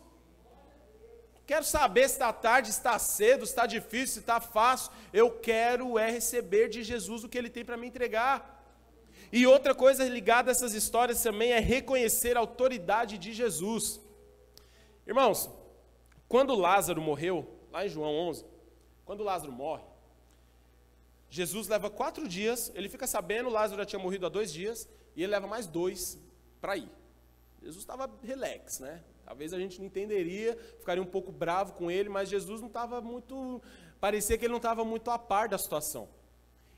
Quero 1.47 1.65
saber 1.65 2.07
se 2.07 2.15
está 2.17 2.31
tarde, 2.31 2.67
se 2.71 2.77
está 2.77 2.99
cedo, 2.99 3.47
se 3.47 3.51
está 3.51 3.65
difícil, 3.65 4.13
se 4.13 4.19
está 4.19 4.39
fácil. 4.39 4.91
Eu 5.11 5.31
quero 5.31 5.97
é 5.97 6.11
receber 6.11 6.69
de 6.69 6.83
Jesus 6.83 7.23
o 7.23 7.29
que 7.29 7.37
ele 7.39 7.49
tem 7.49 7.65
para 7.65 7.75
me 7.75 7.87
entregar. 7.87 8.63
E 9.31 9.47
outra 9.47 9.73
coisa 9.73 10.07
ligada 10.07 10.51
a 10.51 10.53
essas 10.53 10.75
histórias 10.75 11.23
também 11.23 11.51
é 11.51 11.59
reconhecer 11.59 12.37
a 12.37 12.41
autoridade 12.41 13.17
de 13.17 13.33
Jesus. 13.33 13.99
Irmãos, 15.07 15.49
quando 16.27 16.53
Lázaro 16.53 17.01
morreu, 17.01 17.37
lá 17.71 17.83
em 17.83 17.89
João 17.89 18.13
11, 18.29 18.45
quando 19.03 19.23
Lázaro 19.23 19.51
morre, 19.51 19.92
Jesus 21.34 21.67
leva 21.67 21.89
quatro 21.89 22.28
dias, 22.28 22.72
ele 22.76 22.88
fica 22.88 23.08
sabendo, 23.08 23.50
Lázaro 23.50 23.82
já 23.82 23.86
tinha 23.88 23.98
morrido 23.98 24.28
há 24.28 24.30
dois 24.30 24.54
dias, 24.54 24.88
e 25.15 25.24
ele 25.24 25.32
leva 25.32 25.48
mais 25.48 25.65
dois 25.65 26.19
para 26.62 26.78
ir. 26.78 26.91
Jesus 27.60 27.82
estava 27.82 28.08
relax, 28.22 28.78
né? 28.78 29.04
Talvez 29.26 29.52
a 29.52 29.58
gente 29.58 29.80
não 29.80 29.88
entenderia, 29.88 30.56
ficaria 30.78 31.02
um 31.02 31.08
pouco 31.08 31.32
bravo 31.32 31.74
com 31.74 31.89
ele, 31.89 32.08
mas 32.08 32.30
Jesus 32.30 32.62
não 32.62 32.67
estava 32.67 33.02
muito. 33.02 33.60
Parecia 34.00 34.38
que 34.38 34.46
ele 34.46 34.52
não 34.52 34.58
estava 34.58 34.86
muito 34.86 35.10
a 35.10 35.17
par 35.17 35.50
da 35.50 35.58
situação. 35.58 36.08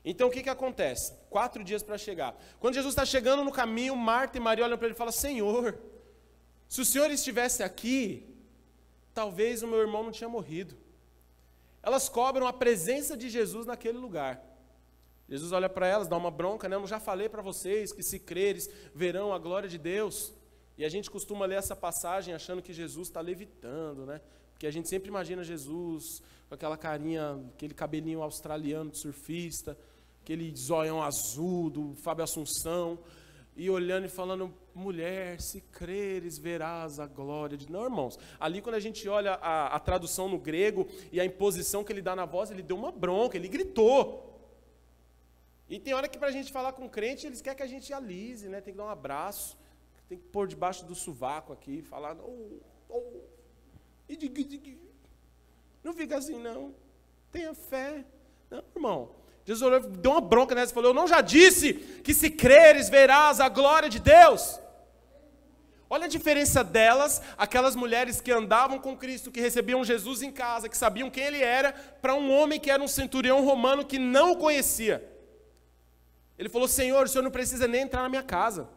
Então 0.02 0.28
o 0.28 0.30
que, 0.30 0.42
que 0.42 0.48
acontece? 0.48 1.12
Quatro 1.28 1.62
dias 1.62 1.82
para 1.82 1.98
chegar. 1.98 2.34
Quando 2.58 2.76
Jesus 2.76 2.94
está 2.94 3.04
chegando 3.04 3.44
no 3.44 3.52
caminho, 3.52 3.94
Marta 3.94 4.38
e 4.38 4.40
Maria 4.40 4.64
olham 4.64 4.78
para 4.78 4.86
ele 4.86 4.94
e 4.94 4.96
falam: 4.96 5.12
Senhor, 5.12 5.78
se 6.66 6.80
o 6.80 6.84
Senhor 6.86 7.10
estivesse 7.10 7.62
aqui, 7.62 8.26
talvez 9.12 9.62
o 9.62 9.66
meu 9.66 9.80
irmão 9.80 10.02
não 10.02 10.12
tinha 10.12 10.30
morrido 10.30 10.85
elas 11.86 12.08
cobram 12.08 12.48
a 12.48 12.52
presença 12.52 13.16
de 13.16 13.30
Jesus 13.30 13.64
naquele 13.64 13.96
lugar. 13.96 14.42
Jesus 15.28 15.52
olha 15.52 15.68
para 15.68 15.86
elas, 15.86 16.08
dá 16.08 16.16
uma 16.16 16.32
bronca, 16.32 16.68
né? 16.68 16.74
Eu 16.74 16.84
já 16.84 16.98
falei 16.98 17.28
para 17.28 17.40
vocês 17.40 17.92
que 17.92 18.02
se 18.02 18.18
creres, 18.18 18.68
verão 18.92 19.32
a 19.32 19.38
glória 19.38 19.68
de 19.68 19.78
Deus. 19.78 20.34
E 20.76 20.84
a 20.84 20.88
gente 20.88 21.08
costuma 21.08 21.46
ler 21.46 21.54
essa 21.54 21.76
passagem 21.76 22.34
achando 22.34 22.60
que 22.60 22.72
Jesus 22.72 23.06
está 23.06 23.20
levitando, 23.20 24.04
né? 24.04 24.20
Porque 24.52 24.66
a 24.66 24.70
gente 24.70 24.88
sempre 24.88 25.08
imagina 25.08 25.44
Jesus 25.44 26.20
com 26.48 26.56
aquela 26.56 26.76
carinha, 26.76 27.40
aquele 27.54 27.72
cabelinho 27.72 28.20
australiano 28.20 28.90
de 28.90 28.98
surfista, 28.98 29.78
aquele 30.24 30.52
zoião 30.56 31.00
azul 31.00 31.70
do 31.70 31.94
Fábio 32.02 32.24
Assunção, 32.24 32.98
e 33.56 33.70
olhando 33.70 34.04
e 34.04 34.08
falando, 34.08 34.54
mulher, 34.74 35.40
se 35.40 35.60
creres, 35.60 36.36
verás 36.36 37.00
a 37.00 37.06
glória 37.06 37.56
de. 37.56 37.70
Não, 37.72 37.84
irmãos, 37.84 38.18
ali 38.38 38.60
quando 38.60 38.74
a 38.74 38.80
gente 38.80 39.08
olha 39.08 39.34
a, 39.34 39.74
a 39.74 39.80
tradução 39.80 40.28
no 40.28 40.38
grego 40.38 40.86
e 41.10 41.18
a 41.18 41.24
imposição 41.24 41.82
que 41.82 41.92
ele 41.92 42.02
dá 42.02 42.14
na 42.14 42.26
voz, 42.26 42.50
ele 42.50 42.62
deu 42.62 42.76
uma 42.76 42.92
bronca, 42.92 43.36
ele 43.36 43.48
gritou. 43.48 44.34
E 45.68 45.80
tem 45.80 45.94
hora 45.94 46.06
que 46.06 46.18
para 46.18 46.28
a 46.28 46.32
gente 46.32 46.52
falar 46.52 46.72
com 46.72 46.88
crente, 46.88 47.26
eles 47.26 47.40
querem 47.40 47.56
que 47.56 47.62
a 47.62 47.66
gente 47.66 47.92
alise, 47.92 48.48
né? 48.48 48.60
tem 48.60 48.74
que 48.74 48.78
dar 48.78 48.84
um 48.84 48.90
abraço, 48.90 49.58
tem 50.08 50.18
que 50.18 50.24
pôr 50.24 50.46
debaixo 50.46 50.84
do 50.84 50.94
sovaco 50.94 51.52
aqui, 51.52 51.82
falar. 51.82 52.16
Oh, 52.20 52.60
oh, 52.88 53.20
não 55.82 55.92
fica 55.94 56.18
assim, 56.18 56.38
não. 56.38 56.74
Tenha 57.32 57.54
fé. 57.54 58.04
Não, 58.50 58.62
irmão. 58.74 59.10
Jesus 59.46 59.86
deu 59.98 60.10
uma 60.10 60.20
bronca 60.20 60.56
nessa 60.56 60.72
e 60.72 60.74
falou: 60.74 60.90
Eu 60.90 60.94
não 60.94 61.06
já 61.06 61.20
disse 61.20 61.72
que 61.72 62.12
se 62.12 62.28
creres 62.28 62.88
verás 62.88 63.38
a 63.38 63.48
glória 63.48 63.88
de 63.88 64.00
Deus. 64.00 64.58
Olha 65.88 66.06
a 66.06 66.08
diferença 66.08 66.64
delas, 66.64 67.22
aquelas 67.38 67.76
mulheres 67.76 68.20
que 68.20 68.32
andavam 68.32 68.76
com 68.80 68.96
Cristo, 68.96 69.30
que 69.30 69.40
recebiam 69.40 69.84
Jesus 69.84 70.20
em 70.20 70.32
casa, 70.32 70.68
que 70.68 70.76
sabiam 70.76 71.08
quem 71.08 71.22
ele 71.22 71.40
era, 71.40 71.72
para 71.72 72.16
um 72.16 72.36
homem 72.36 72.58
que 72.58 72.72
era 72.72 72.82
um 72.82 72.88
centurião 72.88 73.44
romano 73.44 73.84
que 73.84 74.00
não 74.00 74.32
o 74.32 74.36
conhecia. 74.36 75.08
Ele 76.36 76.48
falou: 76.48 76.66
Senhor, 76.66 77.06
o 77.06 77.08
senhor 77.08 77.22
não 77.22 77.30
precisa 77.30 77.68
nem 77.68 77.82
entrar 77.82 78.02
na 78.02 78.08
minha 78.08 78.24
casa. 78.24 78.68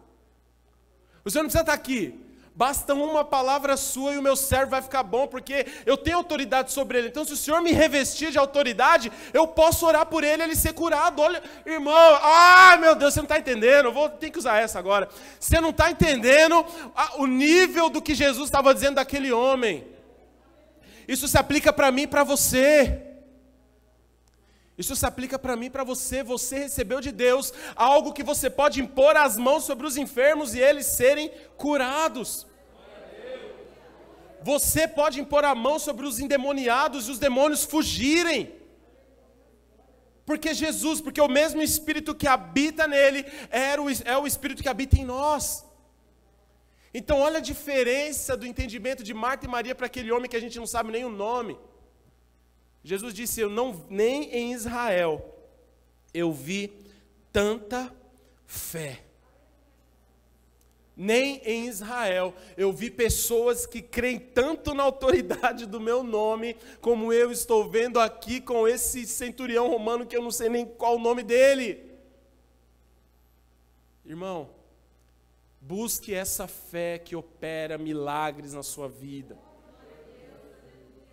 O 1.25 1.31
senhor 1.31 1.41
não 1.41 1.49
precisa 1.49 1.63
estar 1.63 1.73
aqui. 1.73 2.28
Basta 2.59 2.93
uma 2.93 3.23
palavra 3.23 3.77
sua 3.77 4.13
e 4.13 4.17
o 4.17 4.21
meu 4.21 4.35
servo 4.35 4.71
vai 4.71 4.81
ficar 4.81 5.01
bom, 5.01 5.25
porque 5.25 5.65
eu 5.85 5.95
tenho 5.95 6.17
autoridade 6.17 6.73
sobre 6.73 6.97
ele. 6.97 7.07
Então, 7.07 7.23
se 7.23 7.31
o 7.31 7.37
Senhor 7.37 7.61
me 7.61 7.71
revestir 7.71 8.31
de 8.31 8.37
autoridade, 8.37 9.09
eu 9.33 9.47
posso 9.47 9.85
orar 9.85 10.05
por 10.05 10.25
ele 10.25 10.43
ele 10.43 10.57
ser 10.57 10.73
curado. 10.73 11.21
Olha, 11.21 11.41
irmão, 11.65 12.19
ai 12.21 12.75
meu 12.75 12.95
Deus, 12.95 13.13
você 13.13 13.21
não 13.21 13.27
está 13.27 13.39
entendendo. 13.39 13.85
Eu 13.85 13.93
vou 13.93 14.09
ter 14.09 14.29
que 14.29 14.37
usar 14.37 14.59
essa 14.59 14.77
agora. 14.77 15.07
Você 15.39 15.61
não 15.61 15.69
está 15.69 15.89
entendendo 15.89 16.65
o 17.15 17.25
nível 17.25 17.89
do 17.89 18.01
que 18.01 18.13
Jesus 18.13 18.49
estava 18.49 18.73
dizendo 18.73 18.95
daquele 18.95 19.31
homem. 19.31 19.87
Isso 21.07 21.29
se 21.29 21.37
aplica 21.37 21.71
para 21.71 21.89
mim 21.93 22.01
e 22.01 22.07
para 22.07 22.25
você. 22.25 23.08
Isso 24.81 24.95
se 24.95 25.05
aplica 25.05 25.37
para 25.37 25.57
mim 25.61 25.69
para 25.69 25.83
você. 25.83 26.17
Você 26.23 26.59
recebeu 26.59 26.99
de 27.01 27.11
Deus 27.11 27.53
algo 27.75 28.13
que 28.13 28.23
você 28.31 28.49
pode 28.49 28.79
impor 28.83 29.13
as 29.17 29.35
mãos 29.35 29.65
sobre 29.65 29.85
os 29.85 29.97
enfermos 29.97 30.53
e 30.53 30.59
eles 30.59 30.85
serem 30.85 31.29
curados. 31.57 32.47
Você 34.41 34.87
pode 34.87 35.19
impor 35.19 35.43
a 35.43 35.53
mão 35.53 35.77
sobre 35.77 36.05
os 36.05 36.17
endemoniados 36.17 37.07
e 37.07 37.11
os 37.11 37.19
demônios 37.19 37.65
fugirem. 37.65 38.55
Porque 40.25 40.53
Jesus, 40.53 41.01
porque 41.01 41.19
o 41.19 41.27
mesmo 41.27 41.61
Espírito 41.61 42.15
que 42.15 42.27
habita 42.35 42.87
nele 42.87 43.25
era 43.49 43.81
o, 43.81 43.87
é 44.05 44.17
o 44.17 44.25
Espírito 44.25 44.63
que 44.63 44.69
habita 44.69 44.95
em 44.95 45.03
nós. 45.03 45.65
Então, 46.93 47.19
olha 47.19 47.39
a 47.39 47.47
diferença 47.51 48.37
do 48.37 48.47
entendimento 48.47 49.03
de 49.03 49.13
Marta 49.13 49.45
e 49.45 49.49
Maria 49.49 49.75
para 49.75 49.87
aquele 49.87 50.11
homem 50.13 50.29
que 50.29 50.37
a 50.37 50.45
gente 50.45 50.57
não 50.57 50.65
sabe 50.65 50.89
nem 50.89 51.03
o 51.03 51.09
nome. 51.09 51.57
Jesus 52.83 53.13
disse: 53.13 53.41
Eu 53.41 53.49
não 53.49 53.85
nem 53.89 54.33
em 54.33 54.53
Israel 54.53 55.35
eu 56.13 56.31
vi 56.31 56.73
tanta 57.31 57.93
fé. 58.45 59.03
Nem 60.95 61.37
em 61.45 61.67
Israel 61.67 62.33
eu 62.57 62.73
vi 62.73 62.91
pessoas 62.91 63.65
que 63.65 63.81
creem 63.81 64.19
tanto 64.19 64.73
na 64.73 64.83
autoridade 64.83 65.65
do 65.65 65.79
meu 65.79 66.03
nome, 66.03 66.57
como 66.81 67.13
eu 67.13 67.31
estou 67.31 67.69
vendo 67.69 67.99
aqui 67.99 68.41
com 68.41 68.67
esse 68.67 69.05
centurião 69.05 69.69
romano 69.69 70.05
que 70.05 70.17
eu 70.17 70.21
não 70.21 70.31
sei 70.31 70.49
nem 70.49 70.65
qual 70.65 70.97
o 70.97 70.99
nome 70.99 71.23
dele. 71.23 71.89
Irmão, 74.05 74.49
busque 75.61 76.13
essa 76.13 76.47
fé 76.47 76.97
que 76.97 77.15
opera 77.15 77.77
milagres 77.77 78.53
na 78.53 78.63
sua 78.63 78.89
vida. 78.89 79.37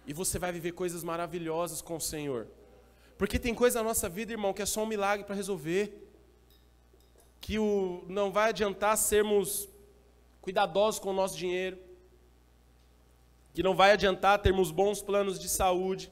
E 0.06 0.12
você 0.12 0.38
vai 0.38 0.52
viver 0.52 0.72
coisas 0.72 1.02
maravilhosas 1.02 1.82
com 1.82 1.96
o 1.96 2.00
Senhor. 2.00 2.46
Porque 3.18 3.38
tem 3.38 3.54
coisa 3.54 3.80
na 3.80 3.88
nossa 3.88 4.08
vida, 4.08 4.32
irmão, 4.32 4.52
que 4.52 4.62
é 4.62 4.66
só 4.66 4.82
um 4.82 4.86
milagre 4.86 5.24
para 5.24 5.34
resolver. 5.34 6.08
Que 7.40 7.58
o, 7.58 8.04
não 8.08 8.30
vai 8.30 8.50
adiantar 8.50 8.96
sermos 8.96 9.68
cuidadosos 10.40 11.00
com 11.00 11.10
o 11.10 11.14
nosso 11.14 11.36
dinheiro. 11.36 11.78
Que 13.52 13.62
não 13.62 13.74
vai 13.74 13.92
adiantar 13.92 14.38
termos 14.38 14.70
bons 14.70 15.02
planos 15.02 15.38
de 15.38 15.48
saúde 15.48 16.10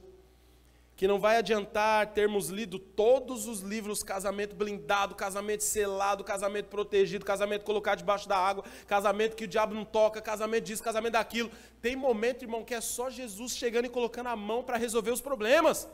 que 0.95 1.07
não 1.07 1.19
vai 1.19 1.37
adiantar 1.37 2.13
termos 2.13 2.49
lido 2.49 2.79
todos 2.79 3.47
os 3.47 3.59
livros, 3.59 4.01
casamento 4.01 4.55
blindado, 4.55 5.13
casamento 5.13 5.61
selado, 5.61 6.23
casamento 6.23 6.67
protegido, 6.67 7.25
casamento 7.25 7.65
colocado 7.65 7.97
debaixo 7.99 8.29
da 8.29 8.37
água, 8.37 8.63
casamento 8.87 9.35
que 9.35 9.43
o 9.43 9.47
diabo 9.47 9.73
não 9.73 9.83
toca, 9.83 10.21
casamento 10.21 10.63
disso, 10.63 10.81
casamento 10.81 11.13
daquilo. 11.13 11.51
Tem 11.81 11.95
momento, 11.95 12.43
irmão, 12.43 12.63
que 12.63 12.73
é 12.73 12.79
só 12.79 13.09
Jesus 13.09 13.55
chegando 13.57 13.85
e 13.85 13.89
colocando 13.89 14.27
a 14.27 14.35
mão 14.35 14.63
para 14.63 14.77
resolver 14.77 15.11
os 15.11 15.21
problemas. 15.21 15.87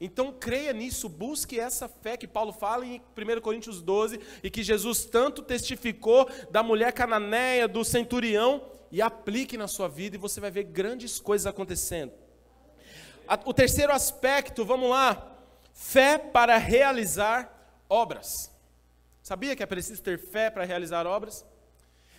Então 0.00 0.32
creia 0.32 0.72
nisso, 0.72 1.08
busque 1.08 1.60
essa 1.60 1.88
fé 1.88 2.16
que 2.16 2.26
Paulo 2.26 2.52
fala 2.52 2.84
em 2.84 3.00
1 3.16 3.40
Coríntios 3.40 3.80
12 3.80 4.18
e 4.42 4.50
que 4.50 4.64
Jesus 4.64 5.04
tanto 5.04 5.42
testificou 5.42 6.28
da 6.50 6.60
mulher 6.60 6.92
cananeia, 6.92 7.68
do 7.68 7.84
centurião, 7.84 8.64
e 8.90 9.00
aplique 9.00 9.56
na 9.56 9.68
sua 9.68 9.88
vida 9.88 10.16
e 10.16 10.18
você 10.18 10.40
vai 10.40 10.50
ver 10.50 10.64
grandes 10.64 11.20
coisas 11.20 11.46
acontecendo. 11.46 12.12
O 13.44 13.54
terceiro 13.54 13.92
aspecto, 13.92 14.64
vamos 14.64 14.90
lá. 14.90 15.36
Fé 15.72 16.18
para 16.18 16.56
realizar 16.56 17.82
obras. 17.88 18.50
Sabia 19.22 19.54
que 19.54 19.62
é 19.62 19.66
preciso 19.66 20.02
ter 20.02 20.18
fé 20.18 20.50
para 20.50 20.64
realizar 20.64 21.06
obras? 21.06 21.44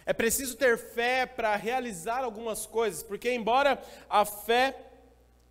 É 0.05 0.13
preciso 0.13 0.55
ter 0.57 0.77
fé 0.77 1.25
para 1.25 1.55
realizar 1.55 2.23
algumas 2.23 2.65
coisas, 2.65 3.03
porque 3.03 3.31
embora 3.31 3.81
a 4.09 4.25
fé 4.25 4.75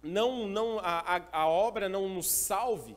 não, 0.03 0.47
não 0.47 0.79
a, 0.79 1.17
a, 1.17 1.41
a 1.43 1.47
obra 1.49 1.89
não 1.89 2.09
nos 2.09 2.31
salve, 2.31 2.97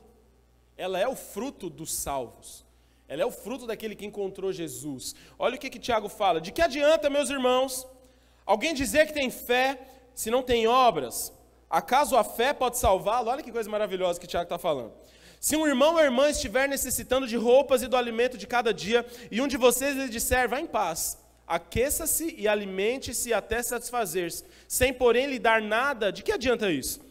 ela 0.77 0.99
é 0.99 1.07
o 1.07 1.15
fruto 1.15 1.69
dos 1.69 1.93
salvos. 1.93 2.65
Ela 3.07 3.21
é 3.21 3.25
o 3.25 3.31
fruto 3.31 3.67
daquele 3.67 3.95
que 3.95 4.05
encontrou 4.05 4.51
Jesus. 4.51 5.15
Olha 5.37 5.55
o 5.55 5.59
que, 5.59 5.69
que 5.69 5.79
Tiago 5.79 6.09
fala: 6.09 6.41
de 6.41 6.51
que 6.51 6.61
adianta, 6.61 7.09
meus 7.09 7.29
irmãos, 7.29 7.87
alguém 8.45 8.73
dizer 8.73 9.05
que 9.07 9.13
tem 9.13 9.29
fé 9.29 9.79
se 10.13 10.31
não 10.31 10.41
tem 10.41 10.67
obras? 10.67 11.31
Acaso 11.75 12.15
a 12.15 12.23
fé 12.23 12.53
pode 12.53 12.77
salvá-lo? 12.77 13.29
Olha 13.29 13.43
que 13.43 13.51
coisa 13.51 13.69
maravilhosa 13.69 14.17
que 14.17 14.25
Tiago 14.25 14.45
está 14.45 14.57
falando. 14.57 14.93
Se 15.41 15.57
um 15.57 15.67
irmão 15.67 15.95
ou 15.95 15.99
irmã 15.99 16.29
estiver 16.29 16.69
necessitando 16.69 17.27
de 17.27 17.35
roupas 17.35 17.81
e 17.81 17.87
do 17.87 17.97
alimento 17.97 18.37
de 18.37 18.47
cada 18.47 18.73
dia, 18.73 19.05
e 19.29 19.41
um 19.41 19.47
de 19.47 19.57
vocês 19.57 19.93
lhe 19.93 20.07
disser, 20.07 20.47
vá 20.47 20.61
em 20.61 20.65
paz, 20.65 21.17
aqueça-se 21.45 22.33
e 22.37 22.47
alimente-se 22.47 23.33
até 23.33 23.61
satisfazer-se, 23.61 24.45
sem 24.69 24.93
porém 24.93 25.25
lhe 25.27 25.37
dar 25.37 25.61
nada, 25.61 26.13
de 26.13 26.23
que 26.23 26.31
adianta 26.31 26.71
isso? 26.71 27.01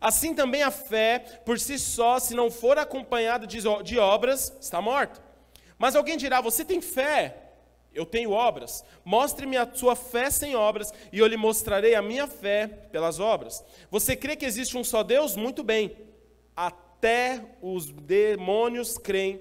Assim 0.00 0.36
também 0.36 0.62
a 0.62 0.70
fé, 0.70 1.18
por 1.44 1.58
si 1.58 1.76
só, 1.76 2.20
se 2.20 2.32
não 2.32 2.48
for 2.48 2.78
acompanhada 2.78 3.44
de 3.44 3.98
obras, 3.98 4.56
está 4.60 4.80
morta. 4.80 5.20
Mas 5.76 5.96
alguém 5.96 6.16
dirá, 6.16 6.40
você 6.40 6.64
tem 6.64 6.80
fé, 6.80 7.41
eu 7.94 8.06
tenho 8.06 8.30
obras. 8.30 8.84
Mostre-me 9.04 9.56
a 9.56 9.68
sua 9.72 9.94
fé 9.94 10.30
sem 10.30 10.54
obras, 10.54 10.92
e 11.12 11.18
eu 11.18 11.26
lhe 11.26 11.36
mostrarei 11.36 11.94
a 11.94 12.02
minha 12.02 12.26
fé 12.26 12.66
pelas 12.66 13.20
obras. 13.20 13.64
Você 13.90 14.16
crê 14.16 14.36
que 14.36 14.46
existe 14.46 14.76
um 14.76 14.84
só 14.84 15.02
Deus? 15.02 15.36
Muito 15.36 15.62
bem. 15.62 15.96
Até 16.56 17.56
os 17.60 17.90
demônios 17.90 18.98
creem 18.98 19.40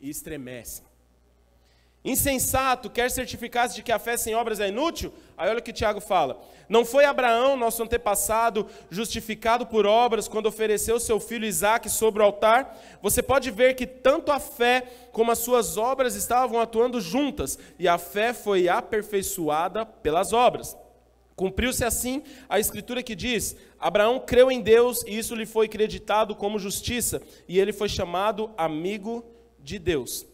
e 0.00 0.08
estremecem. 0.10 0.84
Insensato, 2.02 2.88
quer 2.88 3.10
certificar-se 3.10 3.74
de 3.74 3.82
que 3.82 3.92
a 3.92 3.98
fé 3.98 4.16
sem 4.16 4.34
obras 4.34 4.58
é 4.58 4.68
inútil? 4.68 5.12
Aí 5.40 5.48
olha 5.48 5.60
o 5.60 5.62
que 5.62 5.72
Tiago 5.72 6.02
fala. 6.02 6.38
Não 6.68 6.84
foi 6.84 7.06
Abraão, 7.06 7.56
nosso 7.56 7.82
antepassado, 7.82 8.66
justificado 8.90 9.64
por 9.64 9.86
obras 9.86 10.28
quando 10.28 10.44
ofereceu 10.44 11.00
seu 11.00 11.18
filho 11.18 11.46
Isaque 11.46 11.88
sobre 11.88 12.20
o 12.20 12.26
altar? 12.26 12.78
Você 13.00 13.22
pode 13.22 13.50
ver 13.50 13.72
que 13.72 13.86
tanto 13.86 14.30
a 14.30 14.38
fé 14.38 14.82
como 15.12 15.32
as 15.32 15.38
suas 15.38 15.78
obras 15.78 16.14
estavam 16.14 16.60
atuando 16.60 17.00
juntas, 17.00 17.58
e 17.78 17.88
a 17.88 17.96
fé 17.96 18.34
foi 18.34 18.68
aperfeiçoada 18.68 19.86
pelas 19.86 20.34
obras. 20.34 20.76
Cumpriu-se 21.34 21.86
assim 21.86 22.22
a 22.46 22.60
escritura 22.60 23.02
que 23.02 23.14
diz: 23.14 23.56
Abraão 23.78 24.20
creu 24.20 24.50
em 24.50 24.60
Deus 24.60 25.02
e 25.06 25.16
isso 25.16 25.34
lhe 25.34 25.46
foi 25.46 25.68
creditado 25.68 26.36
como 26.36 26.58
justiça, 26.58 27.22
e 27.48 27.58
ele 27.58 27.72
foi 27.72 27.88
chamado 27.88 28.50
amigo 28.58 29.24
de 29.58 29.78
Deus. 29.78 30.26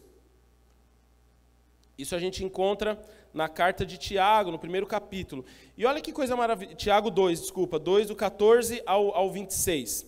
Isso 1.97 2.13
a 2.13 2.19
gente 2.19 2.43
encontra 2.43 3.01
na 3.37 3.47
carta 3.47 3.85
de 3.85 3.97
Tiago, 3.97 4.51
no 4.51 4.57
primeiro 4.57 4.87
capítulo. 4.87 5.45
E 5.77 5.85
olha 5.85 6.01
que 6.01 6.11
coisa 6.11 6.35
maravilhosa. 6.35 6.75
Tiago 6.75 7.11
2, 7.11 7.39
desculpa, 7.39 7.77
2 7.77 8.07
do 8.07 8.15
14 8.15 8.81
ao, 8.85 9.15
ao 9.15 9.31
26. 9.31 10.07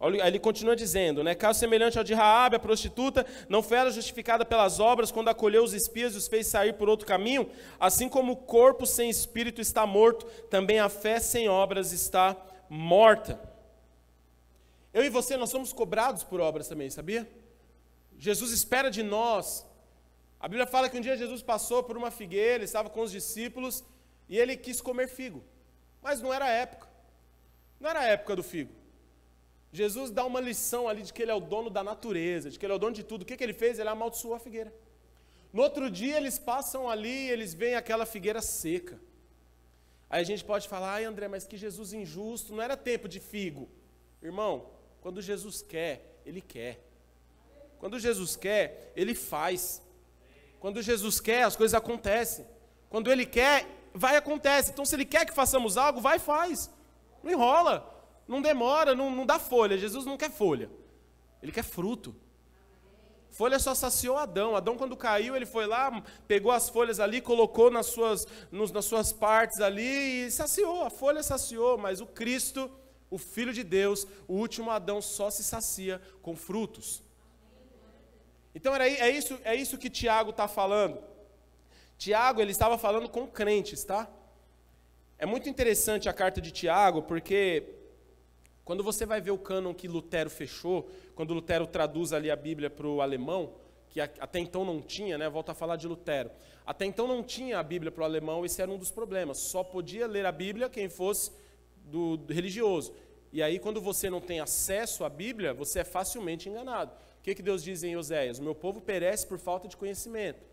Aí 0.00 0.28
ele 0.28 0.40
continua 0.40 0.74
dizendo, 0.74 1.22
né? 1.22 1.34
Caso 1.36 1.60
semelhante 1.60 1.96
ao 1.96 2.04
de 2.04 2.12
Raabe, 2.12 2.56
a 2.56 2.58
prostituta, 2.58 3.24
não 3.48 3.62
foi 3.62 3.78
ela 3.78 3.90
justificada 3.92 4.44
pelas 4.44 4.80
obras 4.80 5.12
quando 5.12 5.28
acolheu 5.28 5.62
os 5.62 5.72
espias 5.72 6.14
e 6.14 6.18
os 6.18 6.26
fez 6.26 6.48
sair 6.48 6.74
por 6.74 6.88
outro 6.88 7.06
caminho? 7.06 7.48
Assim 7.78 8.08
como 8.08 8.32
o 8.32 8.36
corpo 8.36 8.84
sem 8.84 9.08
espírito 9.08 9.60
está 9.60 9.86
morto, 9.86 10.26
também 10.50 10.80
a 10.80 10.88
fé 10.88 11.20
sem 11.20 11.48
obras 11.48 11.92
está 11.92 12.36
morta. 12.68 13.40
Eu 14.92 15.04
e 15.04 15.08
você, 15.08 15.36
nós 15.36 15.50
somos 15.50 15.72
cobrados 15.72 16.24
por 16.24 16.40
obras 16.40 16.66
também, 16.66 16.90
sabia? 16.90 17.26
Jesus 18.18 18.50
espera 18.50 18.90
de 18.90 19.02
nós. 19.02 19.64
A 20.44 20.48
Bíblia 20.48 20.66
fala 20.66 20.90
que 20.90 20.98
um 20.98 21.00
dia 21.00 21.16
Jesus 21.16 21.42
passou 21.42 21.82
por 21.82 21.96
uma 21.96 22.10
figueira, 22.10 22.62
estava 22.62 22.90
com 22.90 23.00
os 23.00 23.10
discípulos 23.10 23.82
e 24.28 24.38
ele 24.38 24.58
quis 24.58 24.78
comer 24.78 25.08
figo. 25.08 25.42
Mas 26.02 26.20
não 26.20 26.34
era 26.34 26.44
a 26.44 26.50
época. 26.50 26.86
Não 27.80 27.88
era 27.88 28.00
a 28.00 28.04
época 28.04 28.36
do 28.36 28.42
figo. 28.42 28.70
Jesus 29.72 30.10
dá 30.10 30.22
uma 30.22 30.42
lição 30.42 30.86
ali 30.86 31.00
de 31.00 31.14
que 31.14 31.22
ele 31.22 31.30
é 31.30 31.34
o 31.34 31.40
dono 31.40 31.70
da 31.70 31.82
natureza, 31.82 32.50
de 32.50 32.58
que 32.58 32.66
ele 32.66 32.74
é 32.74 32.76
o 32.76 32.78
dono 32.78 32.94
de 32.94 33.02
tudo. 33.02 33.22
O 33.22 33.24
que, 33.24 33.38
que 33.38 33.42
ele 33.42 33.54
fez? 33.54 33.78
Ele 33.78 33.88
amaldiçoou 33.88 34.34
a 34.34 34.38
figueira. 34.38 34.70
No 35.50 35.62
outro 35.62 35.90
dia 35.90 36.18
eles 36.18 36.38
passam 36.38 36.90
ali 36.90 37.08
e 37.08 37.30
eles 37.30 37.54
veem 37.54 37.76
aquela 37.76 38.04
figueira 38.04 38.42
seca. 38.42 39.00
Aí 40.10 40.20
a 40.20 40.24
gente 40.24 40.44
pode 40.44 40.68
falar, 40.68 40.92
ai 40.92 41.04
André, 41.04 41.26
mas 41.26 41.46
que 41.46 41.56
Jesus 41.56 41.94
injusto, 41.94 42.52
não 42.52 42.62
era 42.62 42.76
tempo 42.76 43.08
de 43.08 43.18
figo. 43.18 43.66
Irmão, 44.22 44.68
quando 45.00 45.22
Jesus 45.22 45.62
quer, 45.62 46.20
Ele 46.26 46.42
quer. 46.42 46.84
Quando 47.78 47.98
Jesus 47.98 48.36
quer, 48.36 48.92
Ele 48.94 49.14
faz. 49.14 49.82
Quando 50.64 50.80
Jesus 50.80 51.20
quer, 51.20 51.42
as 51.42 51.54
coisas 51.54 51.74
acontecem. 51.74 52.46
Quando 52.88 53.12
Ele 53.12 53.26
quer, 53.26 53.68
vai 53.92 54.16
acontecer. 54.16 54.70
Então, 54.70 54.86
se 54.86 54.96
Ele 54.96 55.04
quer 55.04 55.26
que 55.26 55.34
façamos 55.34 55.76
algo, 55.76 56.00
vai 56.00 56.18
faz. 56.18 56.70
Não 57.22 57.30
enrola, 57.30 57.86
não 58.26 58.40
demora, 58.40 58.94
não, 58.94 59.10
não 59.10 59.26
dá 59.26 59.38
folha. 59.38 59.76
Jesus 59.76 60.06
não 60.06 60.16
quer 60.16 60.30
folha, 60.30 60.70
Ele 61.42 61.52
quer 61.52 61.64
fruto. 61.64 62.16
Folha 63.28 63.58
só 63.58 63.74
saciou 63.74 64.16
Adão. 64.16 64.56
Adão, 64.56 64.78
quando 64.78 64.96
caiu, 64.96 65.36
ele 65.36 65.44
foi 65.44 65.66
lá, 65.66 66.02
pegou 66.26 66.50
as 66.50 66.70
folhas 66.70 66.98
ali, 66.98 67.20
colocou 67.20 67.70
nas 67.70 67.84
suas, 67.84 68.26
nos, 68.50 68.72
nas 68.72 68.86
suas 68.86 69.12
partes 69.12 69.60
ali 69.60 70.24
e 70.24 70.30
saciou. 70.30 70.82
A 70.82 70.88
folha 70.88 71.22
saciou, 71.22 71.76
mas 71.76 72.00
o 72.00 72.06
Cristo, 72.06 72.70
o 73.10 73.18
Filho 73.18 73.52
de 73.52 73.62
Deus, 73.62 74.06
o 74.26 74.32
último 74.32 74.70
Adão, 74.70 75.02
só 75.02 75.28
se 75.28 75.44
sacia 75.44 76.00
com 76.22 76.34
frutos. 76.34 77.03
Então 78.54 78.74
era, 78.74 78.88
é, 78.88 79.10
isso, 79.10 79.38
é 79.44 79.54
isso 79.54 79.76
que 79.76 79.90
Tiago 79.90 80.30
está 80.30 80.46
falando. 80.46 81.02
Tiago, 81.98 82.40
ele 82.40 82.50
estava 82.50 82.78
falando 82.78 83.08
com 83.08 83.26
crentes, 83.26 83.84
tá? 83.84 84.08
É 85.18 85.26
muito 85.26 85.48
interessante 85.48 86.08
a 86.08 86.12
carta 86.12 86.40
de 86.40 86.50
Tiago, 86.50 87.02
porque 87.02 87.64
quando 88.64 88.82
você 88.82 89.04
vai 89.04 89.20
ver 89.20 89.30
o 89.30 89.38
cânon 89.38 89.74
que 89.74 89.88
Lutero 89.88 90.30
fechou, 90.30 90.90
quando 91.14 91.34
Lutero 91.34 91.66
traduz 91.66 92.12
ali 92.12 92.30
a 92.30 92.36
Bíblia 92.36 92.70
para 92.70 92.86
o 92.86 93.00
alemão, 93.00 93.54
que 93.88 94.00
até 94.00 94.38
então 94.38 94.64
não 94.64 94.80
tinha, 94.80 95.16
né? 95.16 95.28
Volta 95.28 95.52
a 95.52 95.54
falar 95.54 95.76
de 95.76 95.86
Lutero. 95.86 96.30
Até 96.66 96.84
então 96.84 97.06
não 97.06 97.22
tinha 97.22 97.58
a 97.58 97.62
Bíblia 97.62 97.92
para 97.92 98.02
o 98.02 98.04
alemão, 98.04 98.44
esse 98.44 98.60
era 98.60 98.70
um 98.70 98.78
dos 98.78 98.90
problemas. 98.90 99.38
Só 99.38 99.62
podia 99.62 100.06
ler 100.06 100.26
a 100.26 100.32
Bíblia 100.32 100.68
quem 100.68 100.88
fosse 100.88 101.30
do, 101.84 102.16
do 102.16 102.32
religioso. 102.32 102.92
E 103.32 103.42
aí, 103.42 103.58
quando 103.58 103.80
você 103.80 104.08
não 104.08 104.20
tem 104.20 104.40
acesso 104.40 105.04
à 105.04 105.08
Bíblia, 105.08 105.52
você 105.52 105.80
é 105.80 105.84
facilmente 105.84 106.48
enganado. 106.48 106.92
Que, 107.24 107.34
que 107.34 107.42
Deus 107.42 107.64
diz 107.64 107.82
em 107.82 107.96
Oséias? 107.96 108.38
O 108.38 108.42
meu 108.42 108.54
povo 108.54 108.82
perece 108.82 109.26
por 109.26 109.38
falta 109.38 109.66
de 109.66 109.78
conhecimento. 109.78 110.44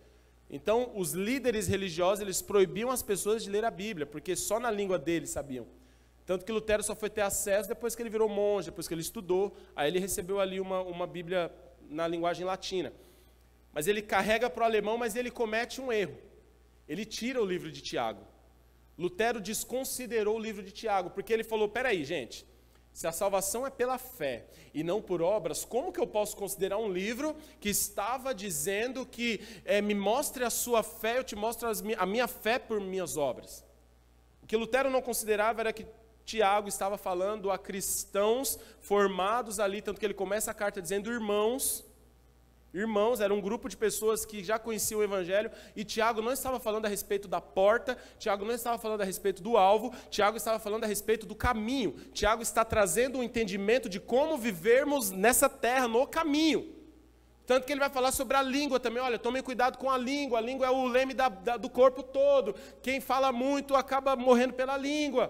Então, 0.49 0.93
os 0.95 1.11
líderes 1.11 1.67
religiosos, 1.67 2.21
eles 2.21 2.41
proibiam 2.41 2.89
as 2.89 3.03
pessoas 3.03 3.43
de 3.43 3.49
ler 3.49 3.65
a 3.65 3.69
Bíblia, 3.69 4.05
porque 4.05 4.37
só 4.37 4.57
na 4.57 4.71
língua 4.71 4.97
deles 4.97 5.31
sabiam. 5.31 5.67
Tanto 6.25 6.45
que 6.45 6.51
Lutero 6.51 6.81
só 6.81 6.95
foi 6.95 7.09
ter 7.09 7.21
acesso 7.21 7.67
depois 7.67 7.93
que 7.93 8.01
ele 8.01 8.09
virou 8.09 8.29
monge, 8.29 8.69
depois 8.69 8.87
que 8.87 8.93
ele 8.93 9.01
estudou, 9.01 9.53
aí 9.75 9.89
ele 9.89 9.99
recebeu 9.99 10.39
ali 10.39 10.61
uma, 10.61 10.81
uma 10.81 11.05
Bíblia 11.05 11.51
na 11.89 12.07
linguagem 12.07 12.45
latina. 12.45 12.93
Mas 13.73 13.85
ele 13.87 14.01
carrega 14.01 14.49
para 14.49 14.61
o 14.61 14.65
alemão, 14.65 14.97
mas 14.97 15.17
ele 15.17 15.29
comete 15.29 15.81
um 15.81 15.91
erro. 15.91 16.17
Ele 16.87 17.03
tira 17.03 17.41
o 17.41 17.45
livro 17.45 17.69
de 17.69 17.81
Tiago. 17.81 18.25
Lutero 18.97 19.41
desconsiderou 19.41 20.37
o 20.37 20.39
livro 20.39 20.63
de 20.63 20.71
Tiago, 20.71 21.09
porque 21.09 21.33
ele 21.33 21.43
falou: 21.43 21.67
peraí, 21.67 22.05
gente, 22.05 22.45
se 22.93 23.07
a 23.07 23.11
salvação 23.11 23.65
é 23.65 23.69
pela 23.69 23.97
fé 23.97 24.45
e 24.73 24.83
não 24.83 25.01
por 25.01 25.21
obras, 25.21 25.63
como 25.63 25.91
que 25.91 25.99
eu 25.99 26.07
posso 26.07 26.35
considerar 26.35 26.77
um 26.77 26.91
livro 26.91 27.35
que 27.59 27.69
estava 27.69 28.33
dizendo 28.33 29.05
que 29.05 29.39
é, 29.63 29.81
me 29.81 29.95
mostre 29.95 30.43
a 30.43 30.49
sua 30.49 30.83
fé, 30.83 31.17
eu 31.17 31.23
te 31.23 31.35
mostro 31.35 31.69
as, 31.69 31.81
a 31.97 32.05
minha 32.05 32.27
fé 32.27 32.59
por 32.59 32.79
minhas 32.81 33.15
obras? 33.15 33.63
O 34.43 34.47
que 34.47 34.57
Lutero 34.57 34.89
não 34.89 35.01
considerava 35.01 35.61
era 35.61 35.73
que 35.73 35.85
Tiago 36.25 36.67
estava 36.67 36.97
falando 36.97 37.49
a 37.49 37.57
cristãos 37.57 38.59
formados 38.79 39.59
ali, 39.59 39.81
tanto 39.81 39.99
que 39.99 40.05
ele 40.05 40.13
começa 40.13 40.51
a 40.51 40.53
carta 40.53 40.81
dizendo 40.81 41.11
irmãos. 41.11 41.85
Irmãos, 42.73 43.19
era 43.19 43.33
um 43.33 43.41
grupo 43.41 43.67
de 43.67 43.75
pessoas 43.75 44.25
que 44.25 44.43
já 44.43 44.57
conheciam 44.57 45.01
o 45.01 45.03
Evangelho, 45.03 45.51
e 45.75 45.83
Tiago 45.83 46.21
não 46.21 46.31
estava 46.31 46.59
falando 46.59 46.85
a 46.85 46.89
respeito 46.89 47.27
da 47.27 47.41
porta, 47.41 47.97
Tiago 48.17 48.45
não 48.45 48.53
estava 48.53 48.77
falando 48.77 49.01
a 49.01 49.05
respeito 49.05 49.43
do 49.43 49.57
alvo, 49.57 49.93
Tiago 50.09 50.37
estava 50.37 50.57
falando 50.57 50.85
a 50.85 50.87
respeito 50.87 51.25
do 51.25 51.35
caminho. 51.35 51.93
Tiago 52.13 52.41
está 52.41 52.63
trazendo 52.63 53.17
um 53.17 53.23
entendimento 53.23 53.89
de 53.89 53.99
como 53.99 54.37
vivermos 54.37 55.11
nessa 55.11 55.49
terra, 55.49 55.87
no 55.87 56.07
caminho. 56.07 56.81
Tanto 57.45 57.65
que 57.65 57.73
ele 57.73 57.81
vai 57.81 57.89
falar 57.89 58.13
sobre 58.13 58.37
a 58.37 58.41
língua 58.41 58.79
também. 58.79 59.03
Olha, 59.03 59.19
tomem 59.19 59.43
cuidado 59.43 59.77
com 59.77 59.89
a 59.89 59.97
língua. 59.97 60.37
A 60.37 60.41
língua 60.41 60.67
é 60.67 60.69
o 60.69 60.85
leme 60.85 61.13
da, 61.13 61.27
da, 61.27 61.57
do 61.57 61.69
corpo 61.69 62.01
todo. 62.01 62.55
Quem 62.81 63.01
fala 63.01 63.33
muito 63.33 63.75
acaba 63.75 64.15
morrendo 64.15 64.53
pela 64.53 64.77
língua. 64.77 65.29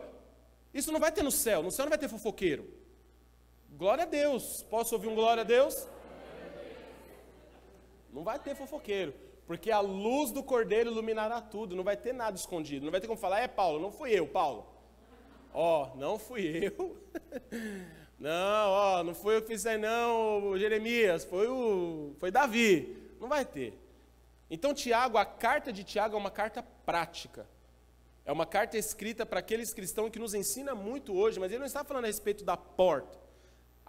Isso 0.71 0.91
não 0.91 0.99
vai 0.99 1.11
ter 1.11 1.23
no 1.23 1.31
céu, 1.31 1.63
no 1.63 1.71
céu 1.71 1.85
não 1.85 1.89
vai 1.89 1.97
ter 1.97 2.07
fofoqueiro. 2.07 2.69
Glória 3.71 4.03
a 4.03 4.07
Deus. 4.07 4.63
Posso 4.69 4.93
ouvir 4.93 5.07
um 5.07 5.15
glória 5.15 5.41
a 5.41 5.43
Deus? 5.43 5.87
Não 8.11 8.23
vai 8.23 8.39
ter 8.39 8.55
fofoqueiro, 8.55 9.13
porque 9.47 9.71
a 9.71 9.79
luz 9.79 10.31
do 10.31 10.43
cordeiro 10.43 10.91
iluminará 10.91 11.41
tudo, 11.41 11.75
não 11.75 11.83
vai 11.83 11.97
ter 11.97 12.13
nada 12.13 12.35
escondido. 12.35 12.85
Não 12.85 12.91
vai 12.91 13.01
ter 13.01 13.07
como 13.07 13.19
falar, 13.19 13.39
é 13.39 13.47
Paulo, 13.47 13.79
não 13.79 13.91
fui 13.91 14.11
eu, 14.11 14.27
Paulo. 14.27 14.67
Ó, 15.53 15.83
oh, 15.93 15.97
não 15.97 16.17
fui 16.17 16.73
eu. 16.77 16.97
não, 18.19 18.69
ó, 18.69 18.99
oh, 18.99 19.03
não 19.03 19.13
foi 19.13 19.37
eu 19.37 19.41
que 19.41 19.47
fiz 19.47 19.61
isso 19.61 19.69
aí 19.69 19.77
não, 19.77 20.57
Jeremias, 20.57 21.25
foi 21.25 21.47
o 21.47 22.15
foi 22.19 22.31
Davi. 22.31 22.97
Não 23.19 23.27
vai 23.27 23.45
ter. 23.45 23.77
Então, 24.49 24.73
Tiago, 24.73 25.17
a 25.17 25.25
carta 25.25 25.71
de 25.71 25.83
Tiago 25.83 26.15
é 26.15 26.19
uma 26.19 26.31
carta 26.31 26.61
prática. 26.85 27.47
É 28.25 28.31
uma 28.31 28.45
carta 28.45 28.77
escrita 28.77 29.25
para 29.25 29.39
aqueles 29.39 29.73
cristãos 29.73 30.09
que 30.09 30.19
nos 30.19 30.33
ensina 30.33 30.75
muito 30.75 31.13
hoje, 31.13 31.39
mas 31.39 31.51
ele 31.51 31.59
não 31.59 31.65
está 31.65 31.83
falando 31.83 32.03
a 32.03 32.07
respeito 32.07 32.43
da 32.43 32.57
porta. 32.57 33.20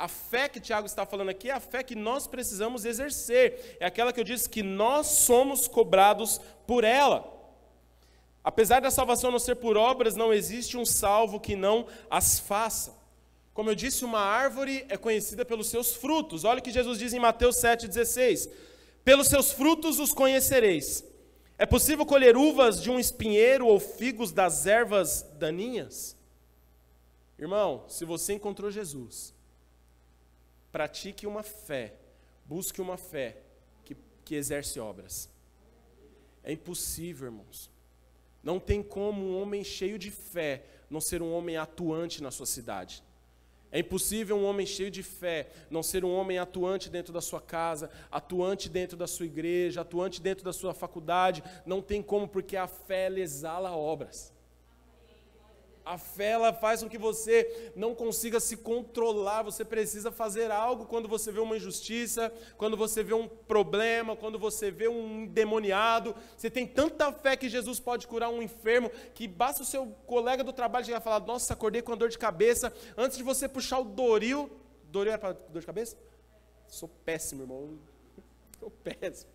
A 0.03 0.09
fé 0.09 0.49
que 0.49 0.59
Tiago 0.59 0.85
está 0.85 1.07
falando 1.07 1.29
aqui 1.29 1.49
é 1.49 1.53
a 1.53 1.61
fé 1.61 1.81
que 1.81 1.95
nós 1.95 2.27
precisamos 2.27 2.85
exercer. 2.85 3.77
É 3.79 3.87
aquela 3.87 4.13
que 4.13 4.19
eu 4.19 4.25
disse 4.25 4.49
que 4.49 4.61
nós 4.61 5.07
somos 5.07 5.69
cobrados 5.69 6.41
por 6.67 6.83
ela. 6.83 7.25
Apesar 8.43 8.81
da 8.81 8.91
salvação 8.91 9.31
não 9.31 9.39
ser 9.39 9.55
por 9.55 9.77
obras, 9.77 10.17
não 10.17 10.35
existe 10.35 10.77
um 10.77 10.85
salvo 10.85 11.39
que 11.39 11.55
não 11.55 11.87
as 12.11 12.41
faça. 12.41 12.93
Como 13.55 13.71
eu 13.71 13.77
disse, 13.77 14.05
uma 14.05 14.19
árvore 14.19 14.85
é 14.89 14.97
conhecida 14.97 15.45
pelos 15.45 15.69
seus 15.69 15.95
frutos. 15.95 16.43
Olha 16.43 16.59
o 16.59 16.63
que 16.63 16.73
Jesus 16.73 16.99
diz 16.99 17.13
em 17.13 17.21
Mateus 17.21 17.55
7,16: 17.59 18.51
Pelos 19.05 19.29
seus 19.29 19.53
frutos 19.53 20.01
os 20.01 20.13
conhecereis. 20.13 21.05
É 21.57 21.65
possível 21.65 22.05
colher 22.05 22.37
uvas 22.37 22.83
de 22.83 22.91
um 22.91 22.99
espinheiro 22.99 23.69
ou 23.69 23.79
figos 23.79 24.33
das 24.33 24.67
ervas 24.67 25.25
daninhas? 25.39 26.17
Irmão, 27.39 27.85
se 27.87 28.05
você 28.05 28.33
encontrou 28.33 28.69
Jesus, 28.69 29.33
pratique 30.73 31.27
uma 31.27 31.43
fé, 31.43 31.95
busque 32.45 32.81
uma 32.81 32.97
fé 32.97 33.37
que, 33.85 33.95
que 34.25 34.35
exerce 34.35 34.81
obras. 34.81 35.31
É 36.43 36.51
impossível, 36.53 37.27
irmãos. 37.27 37.71
Não 38.43 38.59
tem 38.59 38.83
como 38.83 39.23
um 39.23 39.41
homem 39.41 39.63
cheio 39.63 39.99
de 39.99 40.11
fé 40.11 40.65
não 40.91 41.01
ser 41.01 41.23
um 41.23 41.33
homem 41.33 41.57
atuante 41.57 42.23
na 42.23 42.31
sua 42.31 42.47
cidade. 42.47 43.05
É 43.71 43.79
impossível 43.79 44.37
um 44.37 44.45
homem 44.45 44.67
cheio 44.67 44.91
de 44.91 45.03
fé 45.03 45.49
não 45.71 45.83
ser 45.83 46.05
um 46.05 46.13
homem 46.13 46.39
atuante 46.39 46.91
dentro 46.91 47.13
da 47.13 47.23
sua 47.23 47.41
casa, 47.41 47.89
atuante 48.11 48.69
dentro 48.69 48.97
da 48.97 49.07
sua 49.07 49.25
igreja, 49.25 49.81
atuante 49.81 50.21
dentro 50.21 50.45
da 50.45 50.53
sua 50.53 50.75
faculdade. 50.75 51.43
Não 51.65 51.81
tem 51.81 52.03
como, 52.03 52.29
porque 52.29 52.57
a 52.57 52.67
fé 52.67 53.09
exala 53.19 53.75
obras. 53.75 54.33
A 55.85 55.99
fé 55.99 56.31
ela 56.31 56.53
faz 56.53 56.83
com 56.83 56.89
que 56.89 56.97
você 56.97 57.73
não 57.75 57.93
consiga 57.93 58.39
se 58.39 58.57
controlar, 58.57 59.43
você 59.43 59.65
precisa 59.65 60.13
fazer 60.13 60.51
algo 60.51 60.87
quando 60.87 61.09
você 61.09 61.33
vê 61.33 61.41
uma 61.41 61.57
injustiça, 61.57 62.33
quando 62.57 62.77
você 62.77 63.03
vê 63.03 63.13
um 63.15 63.27
problema, 63.27 64.15
quando 64.15 64.39
você 64.39 64.71
vê 64.71 64.87
um 64.87 65.23
endemoniado. 65.23 66.15
Você 66.37 66.49
tem 66.49 66.67
tanta 66.67 67.13
fé 67.13 67.37
que 67.37 67.49
Jesus 67.49 67.81
pode 67.81 68.07
curar 68.07 68.31
um 68.31 68.41
enfermo, 68.41 68.91
que 69.13 69.27
basta 69.27 69.63
o 69.63 69.67
seu 69.67 69.87
colega 70.07 70.45
do 70.45 70.53
trabalho 70.53 70.85
chegar 70.85 71.01
e 71.01 71.05
falar: 71.05 71.21
Nossa, 71.27 71.53
acordei 71.53 71.83
com 71.83 71.97
dor 71.97 72.11
de 72.11 72.19
cabeça. 72.19 72.73
Antes 72.97 73.19
de 73.19 73.25
você 73.25 73.49
puxar 73.49 73.81
o 73.81 73.85
Doril. 73.85 74.51
Doril 74.85 75.13
é 75.13 75.19
para 75.19 75.33
dor 75.33 75.61
de 75.61 75.67
cabeça? 75.67 75.97
Sou 76.69 76.89
péssimo, 76.89 77.43
irmão. 77.43 77.79
Sou 78.61 78.71
péssimo. 78.71 79.31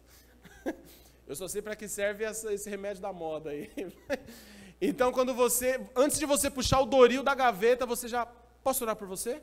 Eu 1.27 1.35
só 1.35 1.45
sei 1.45 1.61
para 1.61 1.75
que 1.75 1.89
serve 1.89 2.23
essa, 2.23 2.53
esse 2.53 2.69
remédio 2.69 3.01
da 3.01 3.11
moda 3.11 3.49
aí. 3.49 3.69
Então, 4.79 5.11
quando 5.11 5.33
você, 5.33 5.79
antes 5.95 6.19
de 6.19 6.25
você 6.25 6.49
puxar 6.49 6.79
o 6.79 6.85
Doril 6.85 7.23
da 7.23 7.33
gaveta, 7.33 7.85
você 7.85 8.07
já, 8.07 8.25
posso 8.63 8.83
orar 8.83 8.95
por 8.95 9.07
você? 9.07 9.41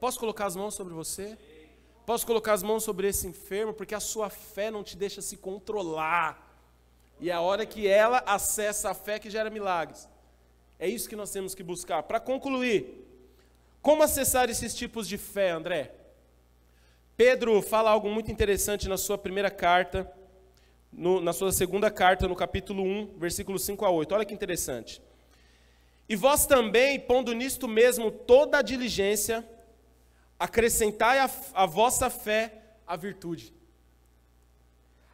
Posso 0.00 0.18
colocar 0.18 0.46
as 0.46 0.56
mãos 0.56 0.74
sobre 0.74 0.92
você? 0.94 1.38
Posso 2.04 2.26
colocar 2.26 2.54
as 2.54 2.62
mãos 2.62 2.82
sobre 2.82 3.06
esse 3.06 3.26
enfermo, 3.26 3.72
porque 3.72 3.94
a 3.94 4.00
sua 4.00 4.30
fé 4.30 4.70
não 4.70 4.82
te 4.82 4.96
deixa 4.96 5.20
se 5.20 5.36
controlar. 5.36 6.48
E 7.20 7.30
é 7.30 7.32
a 7.32 7.40
hora 7.40 7.66
que 7.66 7.86
ela 7.86 8.22
acessa 8.26 8.90
a 8.90 8.94
fé 8.94 9.18
que 9.18 9.30
gera 9.30 9.50
milagres. 9.50 10.08
É 10.78 10.88
isso 10.88 11.08
que 11.08 11.16
nós 11.16 11.30
temos 11.30 11.54
que 11.54 11.62
buscar. 11.62 12.02
Para 12.04 12.20
concluir, 12.20 13.04
como 13.82 14.02
acessar 14.02 14.48
esses 14.48 14.74
tipos 14.74 15.06
de 15.06 15.18
fé, 15.18 15.50
André? 15.50 15.92
Pedro 17.16 17.60
fala 17.60 17.90
algo 17.90 18.08
muito 18.08 18.30
interessante 18.30 18.88
na 18.88 18.96
sua 18.96 19.18
primeira 19.18 19.50
carta, 19.50 20.10
no, 20.92 21.20
na 21.20 21.32
sua 21.32 21.52
segunda 21.52 21.90
carta, 21.90 22.28
no 22.28 22.36
capítulo 22.36 22.82
1, 22.82 23.18
versículo 23.18 23.58
5 23.58 23.84
a 23.84 23.90
8. 23.90 24.14
Olha 24.14 24.24
que 24.24 24.34
interessante. 24.34 25.02
E 26.08 26.16
vós 26.16 26.46
também, 26.46 26.98
pondo 26.98 27.32
nisto 27.32 27.68
mesmo 27.68 28.10
toda 28.10 28.58
a 28.58 28.62
diligência, 28.62 29.46
acrescentai 30.38 31.18
a, 31.18 31.30
a 31.54 31.66
vossa 31.66 32.08
fé 32.08 32.54
a 32.86 32.96
virtude. 32.96 33.52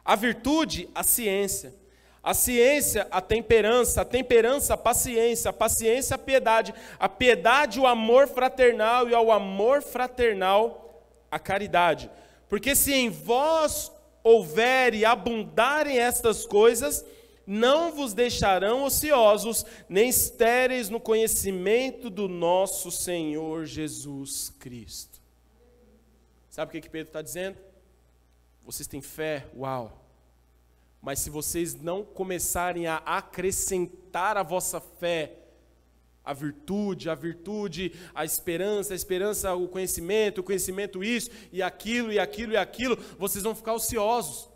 A 0.03 0.15
virtude, 0.15 0.87
a 0.95 1.03
ciência. 1.03 1.75
A 2.23 2.33
ciência, 2.33 3.07
a 3.11 3.21
temperança, 3.21 4.01
a 4.01 4.05
temperança, 4.05 4.73
a 4.73 4.77
paciência, 4.77 5.49
a 5.49 5.53
paciência, 5.53 6.15
a 6.15 6.17
piedade, 6.17 6.73
a 6.97 7.07
piedade, 7.07 7.79
o 7.79 7.85
amor 7.85 8.27
fraternal 8.27 9.07
e 9.07 9.13
ao 9.13 9.31
amor 9.31 9.83
fraternal, 9.83 11.03
a 11.29 11.37
caridade. 11.37 12.09
Porque 12.49 12.75
se 12.75 12.93
em 12.93 13.09
vós 13.09 13.91
houver 14.25 14.95
e 14.95 15.05
abundarem 15.05 15.99
estas 15.99 16.47
coisas, 16.47 17.05
não 17.45 17.91
vos 17.91 18.11
deixarão 18.11 18.83
ociosos, 18.83 19.63
nem 19.87 20.09
estéreis 20.09 20.89
no 20.89 20.99
conhecimento 20.99 22.09
do 22.09 22.27
nosso 22.27 22.89
Senhor 22.89 23.65
Jesus 23.65 24.51
Cristo. 24.57 25.21
Sabe 26.49 26.69
o 26.69 26.71
que, 26.71 26.81
que 26.81 26.89
Pedro 26.89 27.09
está 27.09 27.21
dizendo? 27.21 27.57
Vocês 28.65 28.87
têm 28.87 28.99
fé, 28.99 29.45
uau. 29.55 30.03
Mas 30.99 31.19
se 31.19 31.29
vocês 31.29 31.75
não 31.75 32.03
começarem 32.03 32.87
a 32.87 32.95
acrescentar 32.95 34.37
a 34.37 34.43
vossa 34.43 34.81
fé, 34.81 35.37
a 36.25 36.33
virtude, 36.33 37.09
a 37.09 37.15
virtude, 37.15 37.93
a 38.13 38.25
esperança, 38.25 38.93
a 38.93 38.95
esperança, 38.95 39.53
o 39.53 39.67
conhecimento, 39.67 40.39
o 40.39 40.43
conhecimento 40.43 41.03
isso 41.03 41.29
e 41.51 41.61
aquilo 41.61 42.11
e 42.11 42.19
aquilo 42.19 42.53
e 42.53 42.57
aquilo, 42.57 42.97
vocês 43.17 43.43
vão 43.43 43.55
ficar 43.55 43.73
ociosos. 43.73 44.49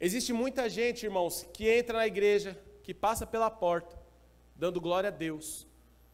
Existe 0.00 0.32
muita 0.32 0.68
gente, 0.68 1.04
irmãos, 1.04 1.46
que 1.52 1.68
entra 1.68 1.98
na 1.98 2.06
igreja, 2.06 2.58
que 2.82 2.94
passa 2.94 3.26
pela 3.26 3.50
porta, 3.50 4.00
dando 4.56 4.80
glória 4.80 5.08
a 5.08 5.12
Deus, 5.12 5.66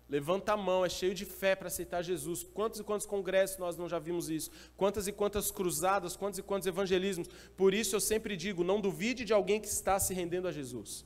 Levanta 0.08 0.54
a 0.54 0.56
mão, 0.56 0.86
é 0.86 0.88
cheio 0.88 1.14
de 1.14 1.26
fé 1.26 1.54
para 1.54 1.68
aceitar 1.68 2.00
Jesus. 2.00 2.42
Quantos 2.42 2.80
e 2.80 2.84
quantos 2.84 3.06
congressos 3.06 3.58
nós 3.58 3.76
não 3.76 3.86
já 3.86 3.98
vimos 3.98 4.30
isso? 4.30 4.50
Quantas 4.74 5.06
e 5.06 5.12
quantas 5.12 5.50
cruzadas, 5.50 6.16
quantos 6.16 6.38
e 6.38 6.42
quantos 6.42 6.66
evangelismos. 6.66 7.28
Por 7.54 7.74
isso 7.74 7.94
eu 7.94 8.00
sempre 8.00 8.34
digo: 8.34 8.64
não 8.64 8.80
duvide 8.80 9.22
de 9.22 9.34
alguém 9.34 9.60
que 9.60 9.68
está 9.68 10.00
se 10.00 10.14
rendendo 10.14 10.48
a 10.48 10.52
Jesus. 10.52 11.04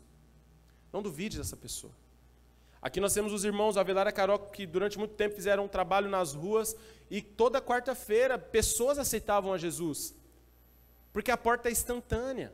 Não 0.93 1.03
duvide 1.03 1.37
dessa 1.37 1.57
pessoa. 1.57 1.93
Aqui 2.83 2.99
nós 2.99 3.15
temos 3.15 3.33
os 3.33 3.45
irmãos 3.45 3.77
Avelar 3.77 4.09
e 4.09 4.13
Caroco 4.13 4.51
que 4.51 4.67
durante 4.67 4.99
muito 4.99 5.15
tempo 5.15 5.37
fizeram 5.37 5.67
um 5.67 5.69
trabalho 5.69 6.11
nas 6.11 6.35
ruas 6.35 6.77
e 7.09 7.23
toda 7.23 7.63
quarta-feira 7.63 8.37
pessoas 8.37 8.99
aceitavam 8.99 9.53
a 9.53 9.59
Jesus. 9.59 10.13
Porque 11.13 11.31
a 11.31 11.37
porta 11.37 11.69
é 11.69 11.73
instantânea. 11.73 12.53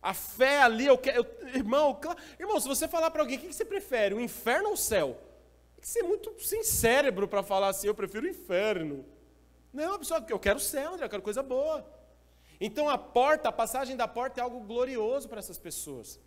A 0.00 0.14
fé 0.14 0.62
ali, 0.62 0.86
eu 0.86 0.96
quero. 0.96 1.18
Eu, 1.18 1.48
irmão, 1.48 2.00
irmão, 2.38 2.58
se 2.58 2.66
você 2.66 2.88
falar 2.88 3.10
para 3.10 3.20
alguém, 3.20 3.36
o 3.36 3.40
que, 3.40 3.52
você 3.52 3.64
prefere, 3.64 4.14
o 4.14 4.20
inferno 4.20 4.68
ou 4.68 4.74
o 4.74 4.78
céu? 4.78 5.20
Tem 5.74 5.82
que 5.82 5.88
ser 5.88 6.02
muito 6.02 6.34
sem 6.38 6.62
cérebro 6.62 7.28
para 7.28 7.42
falar 7.42 7.68
assim, 7.68 7.88
eu 7.88 7.94
prefiro 7.94 8.24
o 8.24 8.30
inferno. 8.30 9.04
Não, 9.72 9.98
pessoal, 9.98 10.24
eu 10.26 10.38
quero 10.38 10.56
o 10.56 10.62
céu, 10.62 10.96
eu 10.96 11.08
quero 11.08 11.20
coisa 11.20 11.42
boa. 11.42 11.84
Então 12.58 12.88
a 12.88 12.96
porta, 12.96 13.50
a 13.50 13.52
passagem 13.52 13.94
da 13.94 14.08
porta 14.08 14.40
é 14.40 14.42
algo 14.42 14.60
glorioso 14.60 15.28
para 15.28 15.38
essas 15.38 15.58
pessoas. 15.58 16.18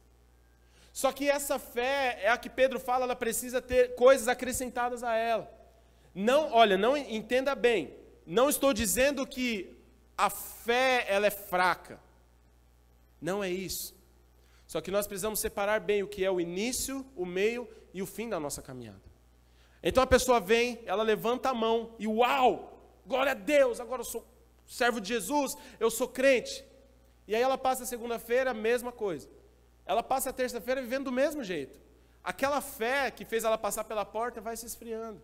Só 0.99 1.13
que 1.13 1.29
essa 1.29 1.57
fé 1.57 2.19
é 2.21 2.27
a 2.27 2.37
que 2.37 2.49
Pedro 2.49 2.77
fala, 2.77 3.05
ela 3.05 3.15
precisa 3.15 3.61
ter 3.61 3.95
coisas 3.95 4.27
acrescentadas 4.27 5.01
a 5.01 5.15
ela. 5.15 5.49
Não, 6.13 6.51
olha, 6.51 6.77
não 6.77 6.97
entenda 6.97 7.55
bem. 7.55 7.95
Não 8.25 8.49
estou 8.49 8.73
dizendo 8.73 9.25
que 9.25 9.77
a 10.17 10.29
fé 10.29 11.05
ela 11.07 11.25
é 11.25 11.29
fraca. 11.29 12.01
Não 13.21 13.41
é 13.41 13.49
isso. 13.49 13.95
Só 14.67 14.81
que 14.81 14.91
nós 14.91 15.07
precisamos 15.07 15.39
separar 15.39 15.79
bem 15.79 16.03
o 16.03 16.07
que 16.09 16.25
é 16.25 16.29
o 16.29 16.41
início, 16.41 17.05
o 17.15 17.25
meio 17.25 17.65
e 17.93 18.01
o 18.01 18.05
fim 18.05 18.27
da 18.27 18.37
nossa 18.37 18.61
caminhada. 18.61 18.99
Então 19.81 20.03
a 20.03 20.07
pessoa 20.07 20.41
vem, 20.41 20.81
ela 20.85 21.01
levanta 21.01 21.47
a 21.47 21.53
mão 21.53 21.95
e 21.97 22.07
uau, 22.07 22.77
glória 23.05 23.31
a 23.31 23.35
Deus, 23.35 23.79
agora 23.79 24.01
eu 24.01 24.05
sou 24.05 24.27
servo 24.67 24.99
de 24.99 25.07
Jesus, 25.07 25.55
eu 25.79 25.89
sou 25.89 26.09
crente. 26.09 26.61
E 27.25 27.33
aí 27.33 27.41
ela 27.41 27.57
passa 27.57 27.85
segunda-feira, 27.85 28.53
mesma 28.53 28.91
coisa. 28.91 29.38
Ela 29.89 30.03
passa 30.03 30.29
a 30.29 30.33
terça-feira 30.33 30.83
vivendo 30.83 31.05
do 31.05 31.11
mesmo 31.11 31.43
jeito. 31.43 31.79
Aquela 32.23 32.61
fé 32.61 33.09
que 33.09 33.25
fez 33.25 33.43
ela 33.43 33.57
passar 33.57 33.83
pela 33.83 34.05
porta 34.05 34.39
vai 34.39 34.55
se 34.55 34.67
esfriando. 34.67 35.19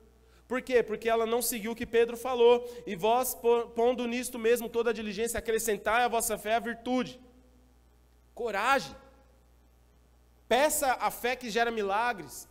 Por 0.47 0.59
quê? 0.59 0.81
Porque 0.81 1.07
ela 1.07 1.27
não 1.27 1.39
seguiu 1.39 1.73
o 1.73 1.75
que 1.75 1.85
Pedro 1.85 2.17
falou. 2.17 2.67
E 2.83 2.95
vós, 2.95 3.37
pondo 3.75 4.07
nisto 4.07 4.39
mesmo 4.39 4.67
toda 4.67 4.89
a 4.89 4.93
diligência, 4.93 5.37
acrescentai 5.37 6.03
a 6.03 6.07
vossa 6.07 6.35
fé 6.35 6.55
a 6.55 6.59
virtude 6.59 7.19
Coragem. 8.33 8.95
Peça 10.47 10.97
a 10.99 11.11
fé 11.11 11.35
que 11.35 11.51
gera 11.51 11.69
milagres. 11.69 12.47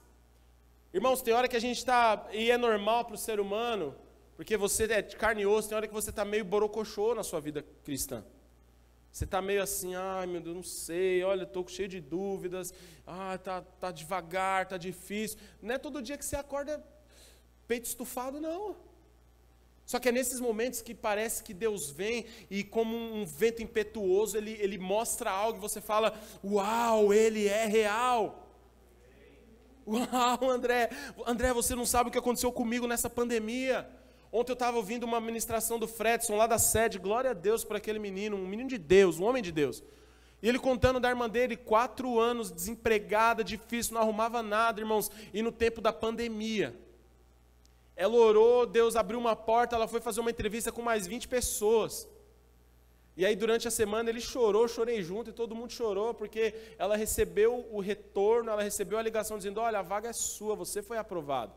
Irmãos, 0.93 1.21
tem 1.21 1.35
hora 1.35 1.49
que 1.49 1.57
a 1.57 1.61
gente 1.61 1.79
está, 1.79 2.29
e 2.31 2.49
é 2.49 2.57
normal 2.57 3.05
para 3.07 3.17
o 3.17 3.19
ser 3.19 3.41
humano, 3.41 3.93
porque 4.37 4.57
você 4.57 4.85
é 4.85 5.03
de 5.03 5.17
carne 5.17 5.43
e 5.43 5.47
osso, 5.47 5.69
tem 5.69 5.77
hora 5.77 5.89
que 5.89 5.93
você 5.93 6.11
está 6.11 6.25
meio 6.25 6.45
borocochô 6.45 7.13
na 7.13 7.25
sua 7.25 7.41
vida 7.41 7.65
cristã. 7.83 8.25
Você 9.15 9.23
está 9.23 9.41
meio 9.41 9.63
assim, 9.63 9.95
ai 9.95 10.27
meu 10.27 10.41
Deus, 10.41 10.57
não 10.57 10.63
sei, 10.65 11.23
olha, 11.23 11.45
estou 11.45 11.65
cheio 11.69 11.87
de 11.87 12.01
dúvidas, 12.01 12.75
ah, 13.07 13.39
tá, 13.39 13.63
tá 13.63 13.93
devagar, 13.93 14.67
tá 14.67 14.77
difícil. 14.77 15.39
Não 15.63 15.73
é 15.73 15.79
todo 15.79 16.03
dia 16.03 16.19
que 16.19 16.25
você 16.25 16.35
acorda 16.35 16.85
peito 17.69 17.85
estufado, 17.85 18.41
não. 18.41 18.75
Só 19.87 20.01
que 20.01 20.09
é 20.09 20.13
nesses 20.13 20.41
momentos 20.41 20.83
que 20.83 20.93
parece 20.93 21.45
que 21.45 21.55
Deus 21.55 21.89
vem 21.89 22.27
e, 22.51 22.65
como 22.65 22.97
um 22.97 23.25
vento 23.25 23.63
impetuoso, 23.63 24.37
ele, 24.37 24.59
ele 24.59 24.79
mostra 24.79 25.31
algo 25.31 25.59
e 25.59 25.61
você 25.61 25.81
fala: 25.81 26.13
Uau, 26.43 27.15
ele 27.15 27.47
é 27.47 27.67
real. 27.67 28.51
Uau, 29.87 30.51
André, 30.51 30.91
André, 31.25 31.53
você 31.53 31.77
não 31.77 31.87
sabe 31.87 32.09
o 32.09 32.13
que 32.13 32.19
aconteceu 32.19 32.51
comigo 32.51 32.89
nessa 32.89 33.09
pandemia. 33.09 33.89
Ontem 34.37 34.51
eu 34.51 34.55
estava 34.55 34.77
ouvindo 34.79 35.05
uma 35.05 35.21
ministração 35.21 35.79
do 35.79 35.87
Fredson 35.87 36.35
lá 36.35 36.49
da 36.49 36.59
sede, 36.59 36.99
glória 36.99 37.31
a 37.31 37.35
Deus 37.35 37.63
por 37.63 37.77
aquele 37.77 38.01
menino, 38.01 38.37
um 38.37 38.45
menino 38.45 38.69
de 38.69 38.79
Deus, 38.79 39.21
um 39.21 39.25
homem 39.25 39.41
de 39.41 39.53
Deus. 39.53 39.81
E 40.43 40.49
ele 40.49 40.59
contando 40.59 40.99
da 40.99 41.09
irmã 41.09 41.31
dele, 41.31 41.57
quatro 41.57 42.19
anos, 42.19 42.51
desempregada, 42.51 43.45
difícil, 43.45 43.95
não 43.95 44.01
arrumava 44.01 44.43
nada, 44.43 44.81
irmãos, 44.81 45.09
e 45.33 45.41
no 45.41 45.53
tempo 45.53 45.81
da 45.81 45.93
pandemia. 45.93 46.77
Ela 47.95 48.17
orou, 48.17 48.67
Deus 48.67 48.97
abriu 48.97 49.21
uma 49.21 49.37
porta, 49.37 49.77
ela 49.77 49.87
foi 49.87 50.01
fazer 50.01 50.21
uma 50.21 50.33
entrevista 50.33 50.73
com 50.73 50.83
mais 50.83 51.07
20 51.07 51.29
pessoas. 51.29 52.09
E 53.17 53.25
aí, 53.25 53.37
durante 53.37 53.69
a 53.69 53.71
semana, 53.71 54.11
ele 54.11 54.21
chorou, 54.21 54.67
chorei 54.67 55.01
junto, 55.01 55.31
e 55.31 55.33
todo 55.33 55.55
mundo 55.55 55.71
chorou, 55.71 56.13
porque 56.13 56.53
ela 56.77 56.97
recebeu 56.97 57.69
o 57.71 57.79
retorno, 57.79 58.51
ela 58.51 58.65
recebeu 58.65 58.99
a 58.99 59.03
ligação 59.03 59.37
dizendo: 59.37 59.61
Olha, 59.61 59.79
a 59.79 59.83
vaga 59.83 60.09
é 60.09 60.13
sua, 60.13 60.57
você 60.57 60.83
foi 60.83 60.99
aprovado. 60.99 61.53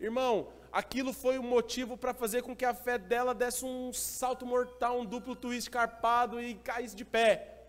Irmão, 0.00 0.48
aquilo 0.72 1.12
foi 1.12 1.38
o 1.38 1.42
motivo 1.42 1.96
para 1.96 2.14
fazer 2.14 2.42
com 2.42 2.54
que 2.54 2.64
a 2.64 2.74
fé 2.74 2.98
dela 2.98 3.34
desse 3.34 3.64
um 3.64 3.92
salto 3.92 4.46
mortal, 4.46 5.00
um 5.00 5.04
duplo 5.04 5.34
twist 5.34 5.70
carpado 5.70 6.40
e 6.40 6.54
caísse 6.54 6.96
de 6.96 7.04
pé. 7.04 7.66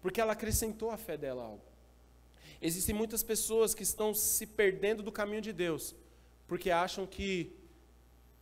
Porque 0.00 0.20
ela 0.20 0.32
acrescentou 0.32 0.90
à 0.90 0.96
fé 0.96 1.16
dela 1.16 1.44
algo. 1.44 1.64
Existem 2.60 2.94
muitas 2.94 3.22
pessoas 3.22 3.74
que 3.74 3.82
estão 3.82 4.14
se 4.14 4.46
perdendo 4.46 5.02
do 5.02 5.12
caminho 5.12 5.42
de 5.42 5.52
Deus, 5.52 5.94
porque 6.46 6.70
acham 6.70 7.06
que, 7.06 7.54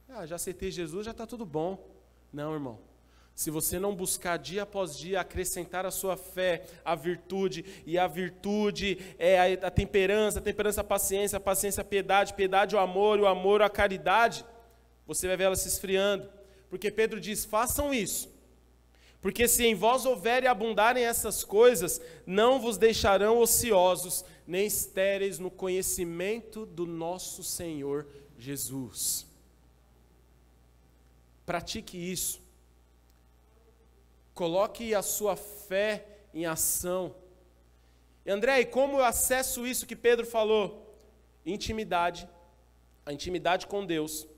ah, 0.09 0.27
já 0.27 0.37
aceitei 0.37 0.71
Jesus, 0.71 1.05
já 1.05 1.13
está 1.13 1.27
tudo 1.27 1.45
bom. 1.45 1.91
Não, 2.33 2.53
irmão. 2.53 2.92
Se 3.35 3.51
você 3.51 3.79
não 3.79 3.95
buscar 3.95 4.37
dia 4.37 4.63
após 4.63 4.97
dia 4.97 5.21
acrescentar 5.21 5.87
a 5.87 5.91
sua 5.91 6.17
fé, 6.17 6.65
a 6.85 6.95
virtude, 6.95 7.65
e 7.87 7.99
a 7.99 8.07
virtude 8.07 8.99
é 9.19 9.55
a, 9.55 9.71
temperança, 9.71 10.39
a 10.39 10.43
temperança 10.43 10.83
a 10.83 10.85
paciência, 10.85 11.39
a 11.39 11.41
paciência 11.41 11.81
a 11.81 11.85
piedade, 11.85 12.35
piedade 12.35 12.77
o 12.77 12.79
amor, 12.79 13.19
o 13.19 13.27
amor 13.27 13.63
a 13.63 13.71
caridade, 13.71 14.45
você 15.07 15.27
vai 15.27 15.37
ver 15.37 15.45
ela 15.45 15.57
se 15.57 15.69
esfriando. 15.69 16.29
Porque 16.69 16.91
Pedro 16.91 17.21
diz: 17.21 17.45
façam 17.45 17.93
isso, 17.93 18.31
porque 19.23 19.49
se 19.49 19.65
em 19.65 19.75
vós 19.75 20.05
houver 20.05 20.43
e 20.43 20.47
abundarem 20.47 21.05
essas 21.05 21.43
coisas, 21.43 22.01
não 22.27 22.61
vos 22.61 22.77
deixarão 22.77 23.39
ociosos, 23.39 24.25
nem 24.47 24.67
estéreis 24.67 25.39
no 25.39 25.51
conhecimento 25.51 26.67
do 26.67 26.85
nosso 26.85 27.43
Senhor 27.43 28.07
Jesus. 28.37 29.27
Pratique 31.47 31.97
isso. 31.97 32.42
Coloque 34.35 34.95
a 34.95 35.03
sua 35.03 35.37
fé 35.37 36.07
em 36.33 36.47
ação. 36.47 37.15
André, 38.27 38.61
e 38.61 38.67
como 38.67 38.99
eu 38.99 39.05
acesso 39.05 39.67
isso 39.67 39.87
que 39.87 39.97
Pedro 39.97 40.25
falou? 40.25 40.97
Intimidade, 41.45 42.29
A 43.05 43.13
intimidade 43.13 43.67
com 43.67 43.85
Deus 43.85 44.29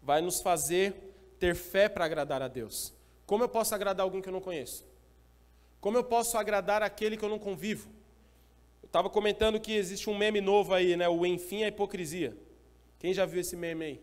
vai 0.00 0.20
nos 0.20 0.40
fazer 0.40 0.94
ter 1.38 1.54
fé 1.54 1.88
para 1.88 2.04
agradar 2.04 2.40
a 2.42 2.48
Deus. 2.48 2.92
Como 3.26 3.42
eu 3.42 3.48
posso 3.48 3.74
agradar 3.74 4.04
alguém 4.04 4.22
que 4.22 4.28
eu 4.28 4.32
não 4.32 4.40
conheço? 4.40 4.86
Como 5.80 5.96
eu 5.96 6.04
posso 6.04 6.38
agradar 6.38 6.82
aquele 6.82 7.16
que 7.16 7.24
eu 7.24 7.28
não 7.28 7.38
convivo? 7.38 7.90
Eu 8.82 8.86
estava 8.86 9.10
comentando 9.10 9.60
que 9.60 9.72
existe 9.72 10.08
um 10.08 10.16
meme 10.16 10.40
novo 10.40 10.72
aí, 10.72 10.96
né? 10.96 11.08
O 11.08 11.26
enfim 11.26 11.64
a 11.64 11.68
hipocrisia. 11.68 12.36
Quem 12.98 13.12
já 13.12 13.26
viu 13.26 13.40
esse 13.40 13.56
meme 13.56 13.84
aí? 13.84 14.00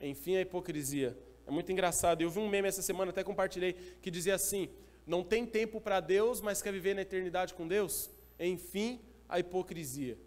Enfim 0.00 0.36
a 0.36 0.42
hipocrisia. 0.42 1.16
É 1.46 1.50
muito 1.50 1.70
engraçado. 1.70 2.22
Eu 2.22 2.30
vi 2.30 2.38
um 2.38 2.48
meme 2.48 2.68
essa 2.68 2.82
semana, 2.82 3.10
até 3.10 3.22
compartilhei, 3.22 3.74
que 4.00 4.10
dizia 4.10 4.34
assim: 4.34 4.68
Não 5.06 5.22
tem 5.22 5.46
tempo 5.46 5.80
para 5.80 6.00
Deus, 6.00 6.40
mas 6.40 6.62
quer 6.62 6.72
viver 6.72 6.94
na 6.94 7.02
eternidade 7.02 7.54
com 7.54 7.66
Deus? 7.66 8.10
Enfim, 8.38 9.00
a 9.28 9.38
hipocrisia. 9.38 10.18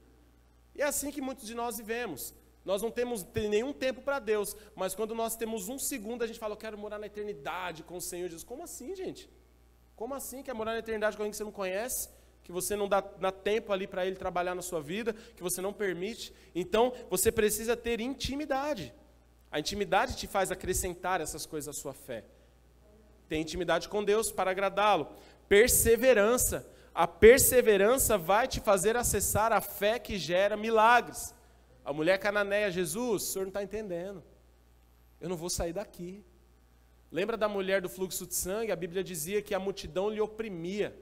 E 0.75 0.81
é 0.81 0.85
assim 0.85 1.11
que 1.11 1.21
muitos 1.21 1.47
de 1.47 1.55
nós 1.55 1.77
vivemos. 1.77 2.33
Nós 2.63 2.81
não 2.81 2.91
temos 2.91 3.25
nenhum 3.49 3.71
tempo 3.71 4.01
para 4.01 4.19
Deus, 4.19 4.53
mas 4.75 4.93
quando 4.93 5.15
nós 5.15 5.37
temos 5.37 5.69
um 5.69 5.79
segundo, 5.79 6.21
a 6.21 6.27
gente 6.27 6.37
fala, 6.37 6.51
eu 6.53 6.57
quero 6.57 6.77
morar 6.77 6.99
na 6.99 7.07
eternidade 7.07 7.81
com 7.81 7.95
o 7.95 8.01
Senhor 8.01 8.25
Jesus. 8.25 8.43
Como 8.43 8.61
assim, 8.61 8.93
gente? 8.93 9.29
Como 9.95 10.13
assim 10.13 10.43
quer 10.43 10.53
morar 10.53 10.73
na 10.73 10.79
eternidade 10.79 11.15
com 11.15 11.23
alguém 11.23 11.31
que 11.31 11.37
você 11.37 11.45
não 11.45 11.51
conhece? 11.51 12.09
Que 12.43 12.51
você 12.51 12.75
não 12.75 12.87
dá, 12.87 12.99
dá 12.99 13.31
tempo 13.31 13.71
ali 13.71 13.87
para 13.87 14.05
ele 14.05 14.17
trabalhar 14.17 14.53
na 14.53 14.61
sua 14.61 14.81
vida, 14.81 15.13
que 15.13 15.41
você 15.41 15.61
não 15.61 15.71
permite. 15.71 16.33
Então, 16.53 16.93
você 17.09 17.31
precisa 17.31 17.75
ter 17.77 18.01
intimidade. 18.01 18.93
A 19.51 19.59
intimidade 19.59 20.15
te 20.15 20.27
faz 20.27 20.51
acrescentar 20.51 21.21
essas 21.21 21.45
coisas 21.45 21.75
à 21.75 21.79
sua 21.79 21.93
fé. 21.93 22.23
Tem 23.27 23.41
intimidade 23.41 23.89
com 23.89 24.03
Deus 24.03 24.31
para 24.31 24.51
agradá-lo. 24.51 25.07
Perseverança. 25.47 26.67
A 26.93 27.07
perseverança 27.07 28.17
vai 28.17 28.47
te 28.47 28.59
fazer 28.59 28.95
acessar 28.97 29.51
a 29.53 29.61
fé 29.61 29.99
que 29.99 30.17
gera 30.17 30.57
milagres. 30.57 31.33
A 31.85 31.93
mulher 31.93 32.17
cananeia, 32.17 32.71
Jesus, 32.71 33.23
o 33.23 33.25
senhor 33.25 33.45
não 33.45 33.49
está 33.49 33.63
entendendo. 33.63 34.23
Eu 35.21 35.29
não 35.29 35.37
vou 35.37 35.49
sair 35.49 35.73
daqui. 35.73 36.23
Lembra 37.11 37.37
da 37.37 37.47
mulher 37.47 37.81
do 37.81 37.87
fluxo 37.87 38.27
de 38.27 38.35
sangue? 38.35 38.71
A 38.71 38.75
Bíblia 38.75 39.03
dizia 39.03 39.41
que 39.41 39.55
a 39.55 39.59
multidão 39.59 40.09
lhe 40.09 40.19
oprimia. 40.19 40.95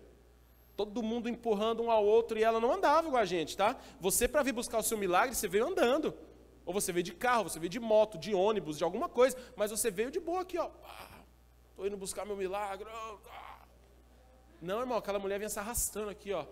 Todo 0.76 1.02
mundo 1.02 1.30
empurrando 1.30 1.82
um 1.82 1.90
ao 1.90 2.06
outro 2.06 2.38
e 2.38 2.44
ela 2.44 2.60
não 2.60 2.72
andava 2.72 3.10
com 3.10 3.18
a 3.18 3.26
gente, 3.26 3.56
tá? 3.56 3.78
Você, 4.00 4.28
para 4.28 4.44
vir 4.44 4.52
buscar 4.52 4.78
o 4.78 4.84
seu 4.84 4.98
milagre, 4.98 5.34
você 5.34 5.48
veio 5.48 5.68
andando. 5.68 6.14
Ou 6.66 6.74
você 6.74 6.92
veio 6.92 7.04
de 7.04 7.14
carro, 7.14 7.44
você 7.44 7.60
veio 7.60 7.70
de 7.70 7.80
moto, 7.80 8.18
de 8.18 8.34
ônibus, 8.34 8.78
de 8.78 8.84
alguma 8.84 9.08
coisa, 9.08 9.38
mas 9.56 9.72
você 9.72 9.92
veio 9.92 10.10
de 10.10 10.20
boa 10.20 10.42
aqui, 10.42 10.58
ó. 10.58 10.70
Estou 11.70 11.86
indo 11.86 11.98
buscar 11.98 12.26
meu 12.26 12.36
milagre. 12.36 12.88
Não, 14.62 14.80
irmão, 14.80 14.98
aquela 14.98 15.20
mulher 15.20 15.38
vinha 15.38 15.50
se 15.50 15.60
arrastando 15.60 16.10
aqui, 16.10 16.32
ó. 16.34 16.46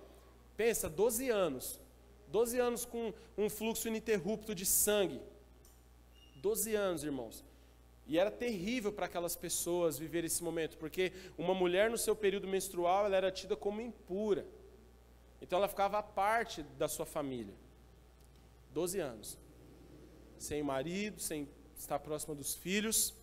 Pensa, 0.55 0.89
12 0.89 1.29
anos. 1.29 1.79
12 2.27 2.59
anos 2.59 2.85
com 2.85 3.13
um 3.37 3.49
fluxo 3.49 3.87
ininterrupto 3.87 4.53
de 4.53 4.65
sangue. 4.65 5.21
12 6.35 6.75
anos, 6.75 7.03
irmãos. 7.03 7.43
E 8.05 8.19
era 8.19 8.29
terrível 8.29 8.91
para 8.91 9.05
aquelas 9.05 9.35
pessoas 9.35 9.97
viver 9.97 10.25
esse 10.25 10.43
momento, 10.43 10.77
porque 10.77 11.13
uma 11.37 11.53
mulher 11.53 11.89
no 11.89 11.97
seu 11.97 12.15
período 12.15 12.47
menstrual, 12.47 13.05
ela 13.05 13.15
era 13.15 13.31
tida 13.31 13.55
como 13.55 13.81
impura. 13.81 14.45
Então 15.41 15.57
ela 15.57 15.67
ficava 15.67 15.97
à 15.97 16.03
parte 16.03 16.63
da 16.63 16.87
sua 16.87 17.05
família. 17.05 17.53
12 18.73 18.99
anos. 18.99 19.37
Sem 20.37 20.61
marido, 20.63 21.19
sem 21.19 21.47
estar 21.77 21.99
próxima 21.99 22.35
dos 22.35 22.55
filhos, 22.55 23.13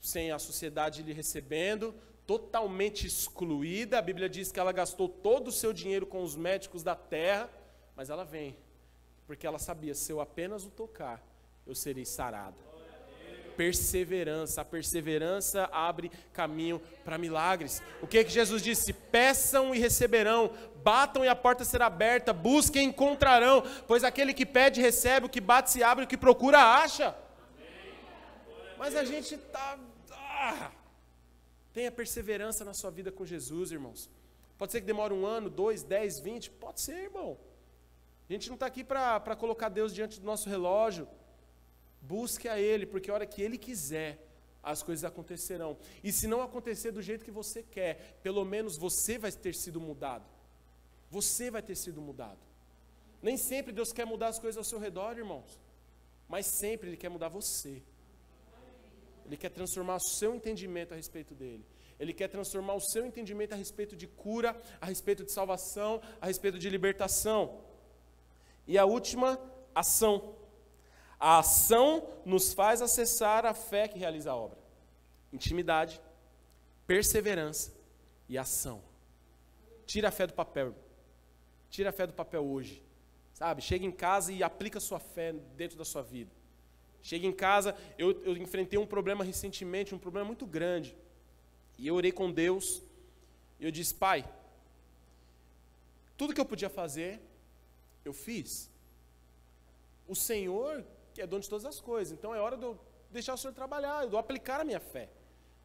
sem 0.00 0.30
a 0.30 0.38
sociedade 0.38 1.02
lhe 1.02 1.12
recebendo, 1.12 1.94
totalmente 2.26 3.06
excluída. 3.06 3.98
A 3.98 4.02
Bíblia 4.02 4.28
diz 4.28 4.50
que 4.50 4.60
ela 4.60 4.72
gastou 4.72 5.08
todo 5.08 5.48
o 5.48 5.52
seu 5.52 5.72
dinheiro 5.72 6.06
com 6.06 6.22
os 6.22 6.36
médicos 6.36 6.82
da 6.82 6.94
terra, 6.94 7.50
mas 7.94 8.10
ela 8.10 8.24
vem, 8.24 8.56
porque 9.26 9.46
ela 9.46 9.58
sabia: 9.58 9.94
se 9.94 10.12
eu 10.12 10.20
apenas 10.20 10.64
o 10.64 10.70
tocar, 10.70 11.24
eu 11.66 11.74
serei 11.74 12.04
sarada. 12.04 12.65
Perseverança, 13.56 14.60
a 14.60 14.64
perseverança 14.64 15.68
abre 15.72 16.10
caminho 16.32 16.80
para 17.04 17.16
milagres. 17.16 17.82
O 18.02 18.06
que, 18.06 18.22
que 18.22 18.30
Jesus 18.30 18.62
disse? 18.62 18.92
Peçam 18.92 19.74
e 19.74 19.78
receberão, 19.78 20.50
batam 20.82 21.24
e 21.24 21.28
a 21.28 21.34
porta 21.34 21.64
será 21.64 21.86
aberta, 21.86 22.32
busquem 22.32 22.84
e 22.84 22.86
encontrarão, 22.86 23.62
pois 23.86 24.04
aquele 24.04 24.34
que 24.34 24.44
pede 24.44 24.80
recebe, 24.80 25.26
o 25.26 25.28
que 25.28 25.40
bate 25.40 25.70
se 25.70 25.82
abre, 25.82 26.04
o 26.04 26.08
que 26.08 26.16
procura 26.16 26.58
acha. 26.58 27.16
Mas 28.76 28.94
a 28.94 29.04
gente 29.04 29.34
está. 29.34 29.78
Ah, 30.12 30.70
tenha 31.72 31.90
perseverança 31.90 32.64
na 32.64 32.74
sua 32.74 32.90
vida 32.90 33.10
com 33.10 33.24
Jesus, 33.24 33.72
irmãos. 33.72 34.10
Pode 34.58 34.72
ser 34.72 34.80
que 34.80 34.86
demore 34.86 35.14
um 35.14 35.24
ano, 35.24 35.48
dois, 35.48 35.82
dez, 35.82 36.20
vinte, 36.20 36.50
pode 36.50 36.80
ser, 36.80 37.04
irmão. 37.04 37.38
A 38.28 38.32
gente 38.32 38.48
não 38.48 38.54
está 38.54 38.66
aqui 38.66 38.82
para 38.82 39.36
colocar 39.36 39.68
Deus 39.68 39.94
diante 39.94 40.20
do 40.20 40.26
nosso 40.26 40.48
relógio. 40.48 41.08
Busque 42.06 42.48
a 42.48 42.58
Ele, 42.58 42.86
porque 42.86 43.10
a 43.10 43.14
hora 43.14 43.26
que 43.26 43.42
Ele 43.42 43.58
quiser, 43.58 44.10
as 44.62 44.82
coisas 44.82 45.04
acontecerão. 45.04 45.76
E 46.02 46.12
se 46.12 46.26
não 46.26 46.40
acontecer 46.40 46.90
do 46.92 47.02
jeito 47.02 47.24
que 47.24 47.30
você 47.30 47.62
quer, 47.62 48.18
pelo 48.22 48.44
menos 48.44 48.76
você 48.76 49.18
vai 49.18 49.32
ter 49.32 49.54
sido 49.54 49.80
mudado. 49.80 50.24
Você 51.10 51.50
vai 51.50 51.62
ter 51.62 51.76
sido 51.76 52.00
mudado. 52.00 52.38
Nem 53.22 53.36
sempre 53.36 53.72
Deus 53.72 53.92
quer 53.92 54.04
mudar 54.04 54.28
as 54.28 54.38
coisas 54.38 54.58
ao 54.58 54.64
seu 54.64 54.78
redor, 54.78 55.16
irmãos. 55.16 55.60
Mas 56.28 56.46
sempre 56.46 56.88
Ele 56.88 56.96
quer 56.96 57.08
mudar 57.08 57.28
você. 57.28 57.82
Ele 59.24 59.36
quer 59.36 59.50
transformar 59.50 59.96
o 59.96 60.00
seu 60.00 60.34
entendimento 60.34 60.92
a 60.92 60.96
respeito 60.96 61.34
dele. 61.34 61.64
Ele 61.98 62.12
quer 62.12 62.28
transformar 62.28 62.74
o 62.74 62.80
seu 62.80 63.06
entendimento 63.06 63.52
a 63.52 63.56
respeito 63.56 63.96
de 63.96 64.06
cura, 64.06 64.60
a 64.80 64.86
respeito 64.86 65.24
de 65.24 65.32
salvação, 65.32 66.00
a 66.20 66.26
respeito 66.26 66.58
de 66.58 66.68
libertação. 66.68 67.60
E 68.66 68.76
a 68.78 68.84
última, 68.84 69.40
ação. 69.74 70.34
A 71.18 71.38
ação 71.38 72.06
nos 72.24 72.52
faz 72.52 72.82
acessar 72.82 73.46
a 73.46 73.54
fé 73.54 73.88
que 73.88 73.98
realiza 73.98 74.30
a 74.30 74.36
obra. 74.36 74.58
Intimidade, 75.32 76.00
perseverança 76.86 77.72
e 78.28 78.36
ação. 78.36 78.82
Tira 79.86 80.08
a 80.08 80.12
fé 80.12 80.26
do 80.26 80.34
papel. 80.34 80.74
Tira 81.70 81.90
a 81.90 81.92
fé 81.92 82.06
do 82.06 82.12
papel 82.12 82.44
hoje. 82.44 82.82
Sabe? 83.32 83.62
Chega 83.62 83.84
em 83.84 83.92
casa 83.92 84.32
e 84.32 84.42
aplica 84.42 84.80
sua 84.80 84.98
fé 84.98 85.32
dentro 85.32 85.76
da 85.76 85.84
sua 85.84 86.02
vida. 86.02 86.30
Chega 87.02 87.26
em 87.26 87.32
casa, 87.32 87.76
eu, 87.96 88.22
eu 88.24 88.36
enfrentei 88.36 88.78
um 88.78 88.86
problema 88.86 89.22
recentemente, 89.22 89.94
um 89.94 89.98
problema 89.98 90.26
muito 90.26 90.44
grande. 90.44 90.96
E 91.78 91.86
eu 91.86 91.94
orei 91.94 92.10
com 92.12 92.30
Deus. 92.32 92.82
E 93.60 93.64
eu 93.64 93.70
disse, 93.70 93.94
Pai, 93.94 94.28
tudo 96.16 96.34
que 96.34 96.40
eu 96.40 96.44
podia 96.44 96.68
fazer, 96.68 97.20
eu 98.04 98.12
fiz. 98.12 98.70
O 100.08 100.14
Senhor 100.14 100.84
que 101.16 101.22
é 101.22 101.26
dono 101.26 101.42
de 101.42 101.48
todas 101.48 101.64
as 101.64 101.80
coisas. 101.80 102.12
Então 102.16 102.34
é 102.34 102.40
hora 102.40 102.56
de 102.56 102.64
eu 102.64 102.78
deixar 103.10 103.32
o 103.34 103.38
Senhor 103.38 103.54
trabalhar, 103.54 104.06
de 104.06 104.12
eu 104.12 104.18
aplicar 104.18 104.60
a 104.60 104.64
minha 104.64 104.78
fé, 104.78 105.08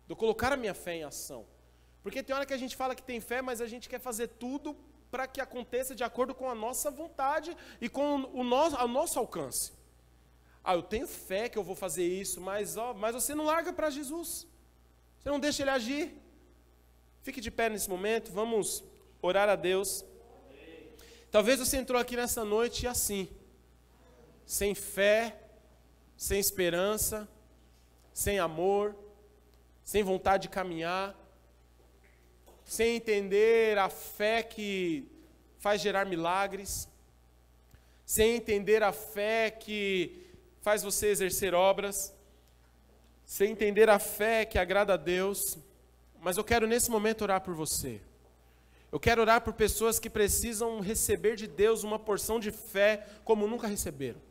de 0.05 0.11
eu 0.13 0.15
colocar 0.15 0.51
a 0.53 0.57
minha 0.57 0.73
fé 0.73 0.95
em 0.95 1.03
ação. 1.03 1.45
Porque 2.01 2.23
tem 2.23 2.33
hora 2.35 2.45
que 2.45 2.53
a 2.53 2.57
gente 2.57 2.75
fala 2.75 2.95
que 2.95 3.03
tem 3.03 3.19
fé, 3.19 3.41
mas 3.41 3.59
a 3.59 3.67
gente 3.67 3.89
quer 3.89 3.99
fazer 3.99 4.27
tudo 4.27 4.75
para 5.11 5.27
que 5.27 5.41
aconteça 5.41 5.93
de 5.93 6.05
acordo 6.05 6.33
com 6.33 6.49
a 6.49 6.55
nossa 6.55 6.89
vontade 6.89 7.55
e 7.81 7.89
com 7.89 8.31
o 8.33 8.43
nosso, 8.45 8.77
o 8.77 8.87
nosso 8.87 9.19
alcance. 9.19 9.73
Ah, 10.63 10.73
eu 10.73 10.81
tenho 10.81 11.05
fé 11.05 11.49
que 11.49 11.57
eu 11.57 11.63
vou 11.63 11.75
fazer 11.75 12.07
isso, 12.07 12.39
mas, 12.39 12.77
ó, 12.77 12.93
mas 12.93 13.13
você 13.13 13.35
não 13.35 13.45
larga 13.45 13.73
para 13.73 13.89
Jesus. 13.89 14.47
Você 15.19 15.29
não 15.29 15.39
deixa 15.39 15.63
ele 15.63 15.71
agir. 15.71 16.15
Fique 17.21 17.41
de 17.41 17.51
pé 17.51 17.67
nesse 17.69 17.89
momento, 17.89 18.31
vamos 18.31 18.83
orar 19.21 19.49
a 19.49 19.55
Deus. 19.55 20.05
Talvez 21.29 21.59
você 21.59 21.75
entrou 21.77 21.99
aqui 21.99 22.15
nessa 22.15 22.45
noite 22.45 22.87
assim, 22.87 23.27
sem 24.45 24.73
fé, 24.73 25.40
sem 26.21 26.39
esperança, 26.39 27.27
sem 28.13 28.37
amor, 28.37 28.95
sem 29.83 30.03
vontade 30.03 30.43
de 30.43 30.49
caminhar, 30.49 31.15
sem 32.63 32.97
entender 32.97 33.75
a 33.79 33.89
fé 33.89 34.43
que 34.43 35.09
faz 35.57 35.81
gerar 35.81 36.05
milagres, 36.05 36.87
sem 38.05 38.35
entender 38.35 38.83
a 38.83 38.93
fé 38.93 39.49
que 39.49 40.27
faz 40.61 40.83
você 40.83 41.07
exercer 41.07 41.55
obras, 41.55 42.13
sem 43.25 43.49
entender 43.49 43.89
a 43.89 43.97
fé 43.97 44.45
que 44.45 44.59
agrada 44.59 44.93
a 44.93 44.97
Deus, 44.97 45.57
mas 46.19 46.37
eu 46.37 46.43
quero 46.43 46.67
nesse 46.67 46.91
momento 46.91 47.23
orar 47.23 47.41
por 47.41 47.55
você. 47.55 47.99
Eu 48.91 48.99
quero 48.99 49.21
orar 49.21 49.41
por 49.41 49.53
pessoas 49.53 49.97
que 49.97 50.09
precisam 50.09 50.81
receber 50.81 51.35
de 51.35 51.47
Deus 51.47 51.83
uma 51.83 51.97
porção 51.97 52.39
de 52.39 52.51
fé 52.51 53.07
como 53.25 53.47
nunca 53.47 53.65
receberam. 53.65 54.21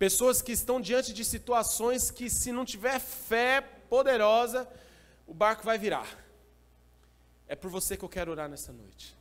Pessoas 0.00 0.40
que 0.40 0.52
estão 0.52 0.80
diante 0.80 1.12
de 1.12 1.22
situações 1.22 2.10
que, 2.10 2.30
se 2.30 2.50
não 2.50 2.64
tiver 2.64 2.98
fé 2.98 3.60
poderosa, 3.60 4.66
o 5.26 5.34
barco 5.34 5.62
vai 5.62 5.76
virar. 5.76 6.08
É 7.46 7.54
por 7.54 7.70
você 7.70 7.98
que 7.98 8.04
eu 8.06 8.08
quero 8.08 8.30
orar 8.30 8.48
nessa 8.48 8.72
noite. 8.72 9.14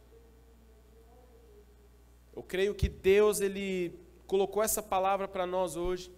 Eu 2.34 2.42
creio 2.42 2.74
que 2.74 2.88
Deus, 2.88 3.42
Ele 3.42 4.00
colocou 4.26 4.64
essa 4.64 4.82
palavra 4.82 5.28
para 5.28 5.46
nós 5.46 5.76
hoje. 5.76 6.10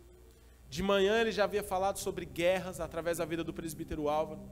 De 0.69 0.83
manhã 0.83 1.19
ele 1.19 1.31
já 1.31 1.45
havia 1.45 1.63
falado 1.63 1.97
sobre 1.97 2.23
guerras 2.23 2.79
através 2.79 3.17
da 3.17 3.25
vida 3.25 3.43
do 3.43 3.51
presbítero 3.51 4.09
Álvaro, 4.09 4.47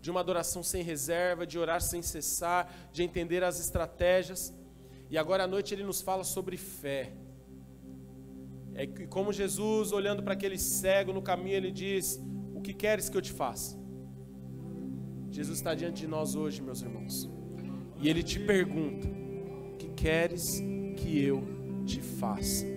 de 0.00 0.10
uma 0.10 0.20
adoração 0.20 0.62
sem 0.62 0.82
reserva, 0.82 1.46
de 1.46 1.58
orar 1.58 1.82
sem 1.82 2.00
cessar, 2.00 2.72
de 2.90 3.02
entender 3.02 3.44
as 3.44 3.60
estratégias. 3.60 4.54
E 5.10 5.18
agora 5.18 5.44
à 5.44 5.46
noite 5.46 5.74
ele 5.74 5.84
nos 5.84 6.00
fala 6.00 6.24
sobre 6.24 6.56
fé. 6.56 7.12
É 8.74 8.86
que 8.86 9.06
como 9.06 9.32
Jesus, 9.32 9.92
olhando 9.92 10.22
para 10.22 10.34
aquele 10.34 10.58
cego 10.58 11.12
no 11.12 11.22
caminho, 11.22 11.56
ele 11.56 11.70
diz: 11.70 12.20
O 12.54 12.60
que 12.60 12.74
queres 12.74 13.08
que 13.08 13.16
eu 13.16 13.22
te 13.22 13.32
faça? 13.32 13.78
Jesus 15.30 15.58
está 15.58 15.74
diante 15.74 16.02
de 16.02 16.08
nós 16.08 16.34
hoje, 16.34 16.62
meus 16.62 16.82
irmãos. 16.82 17.30
E 18.00 18.08
ele 18.08 18.22
te 18.22 18.40
pergunta: 18.40 19.06
O 19.72 19.76
que 19.76 19.88
queres 19.90 20.60
que 20.96 21.18
eu 21.18 21.42
te 21.86 22.00
faça? 22.00 22.73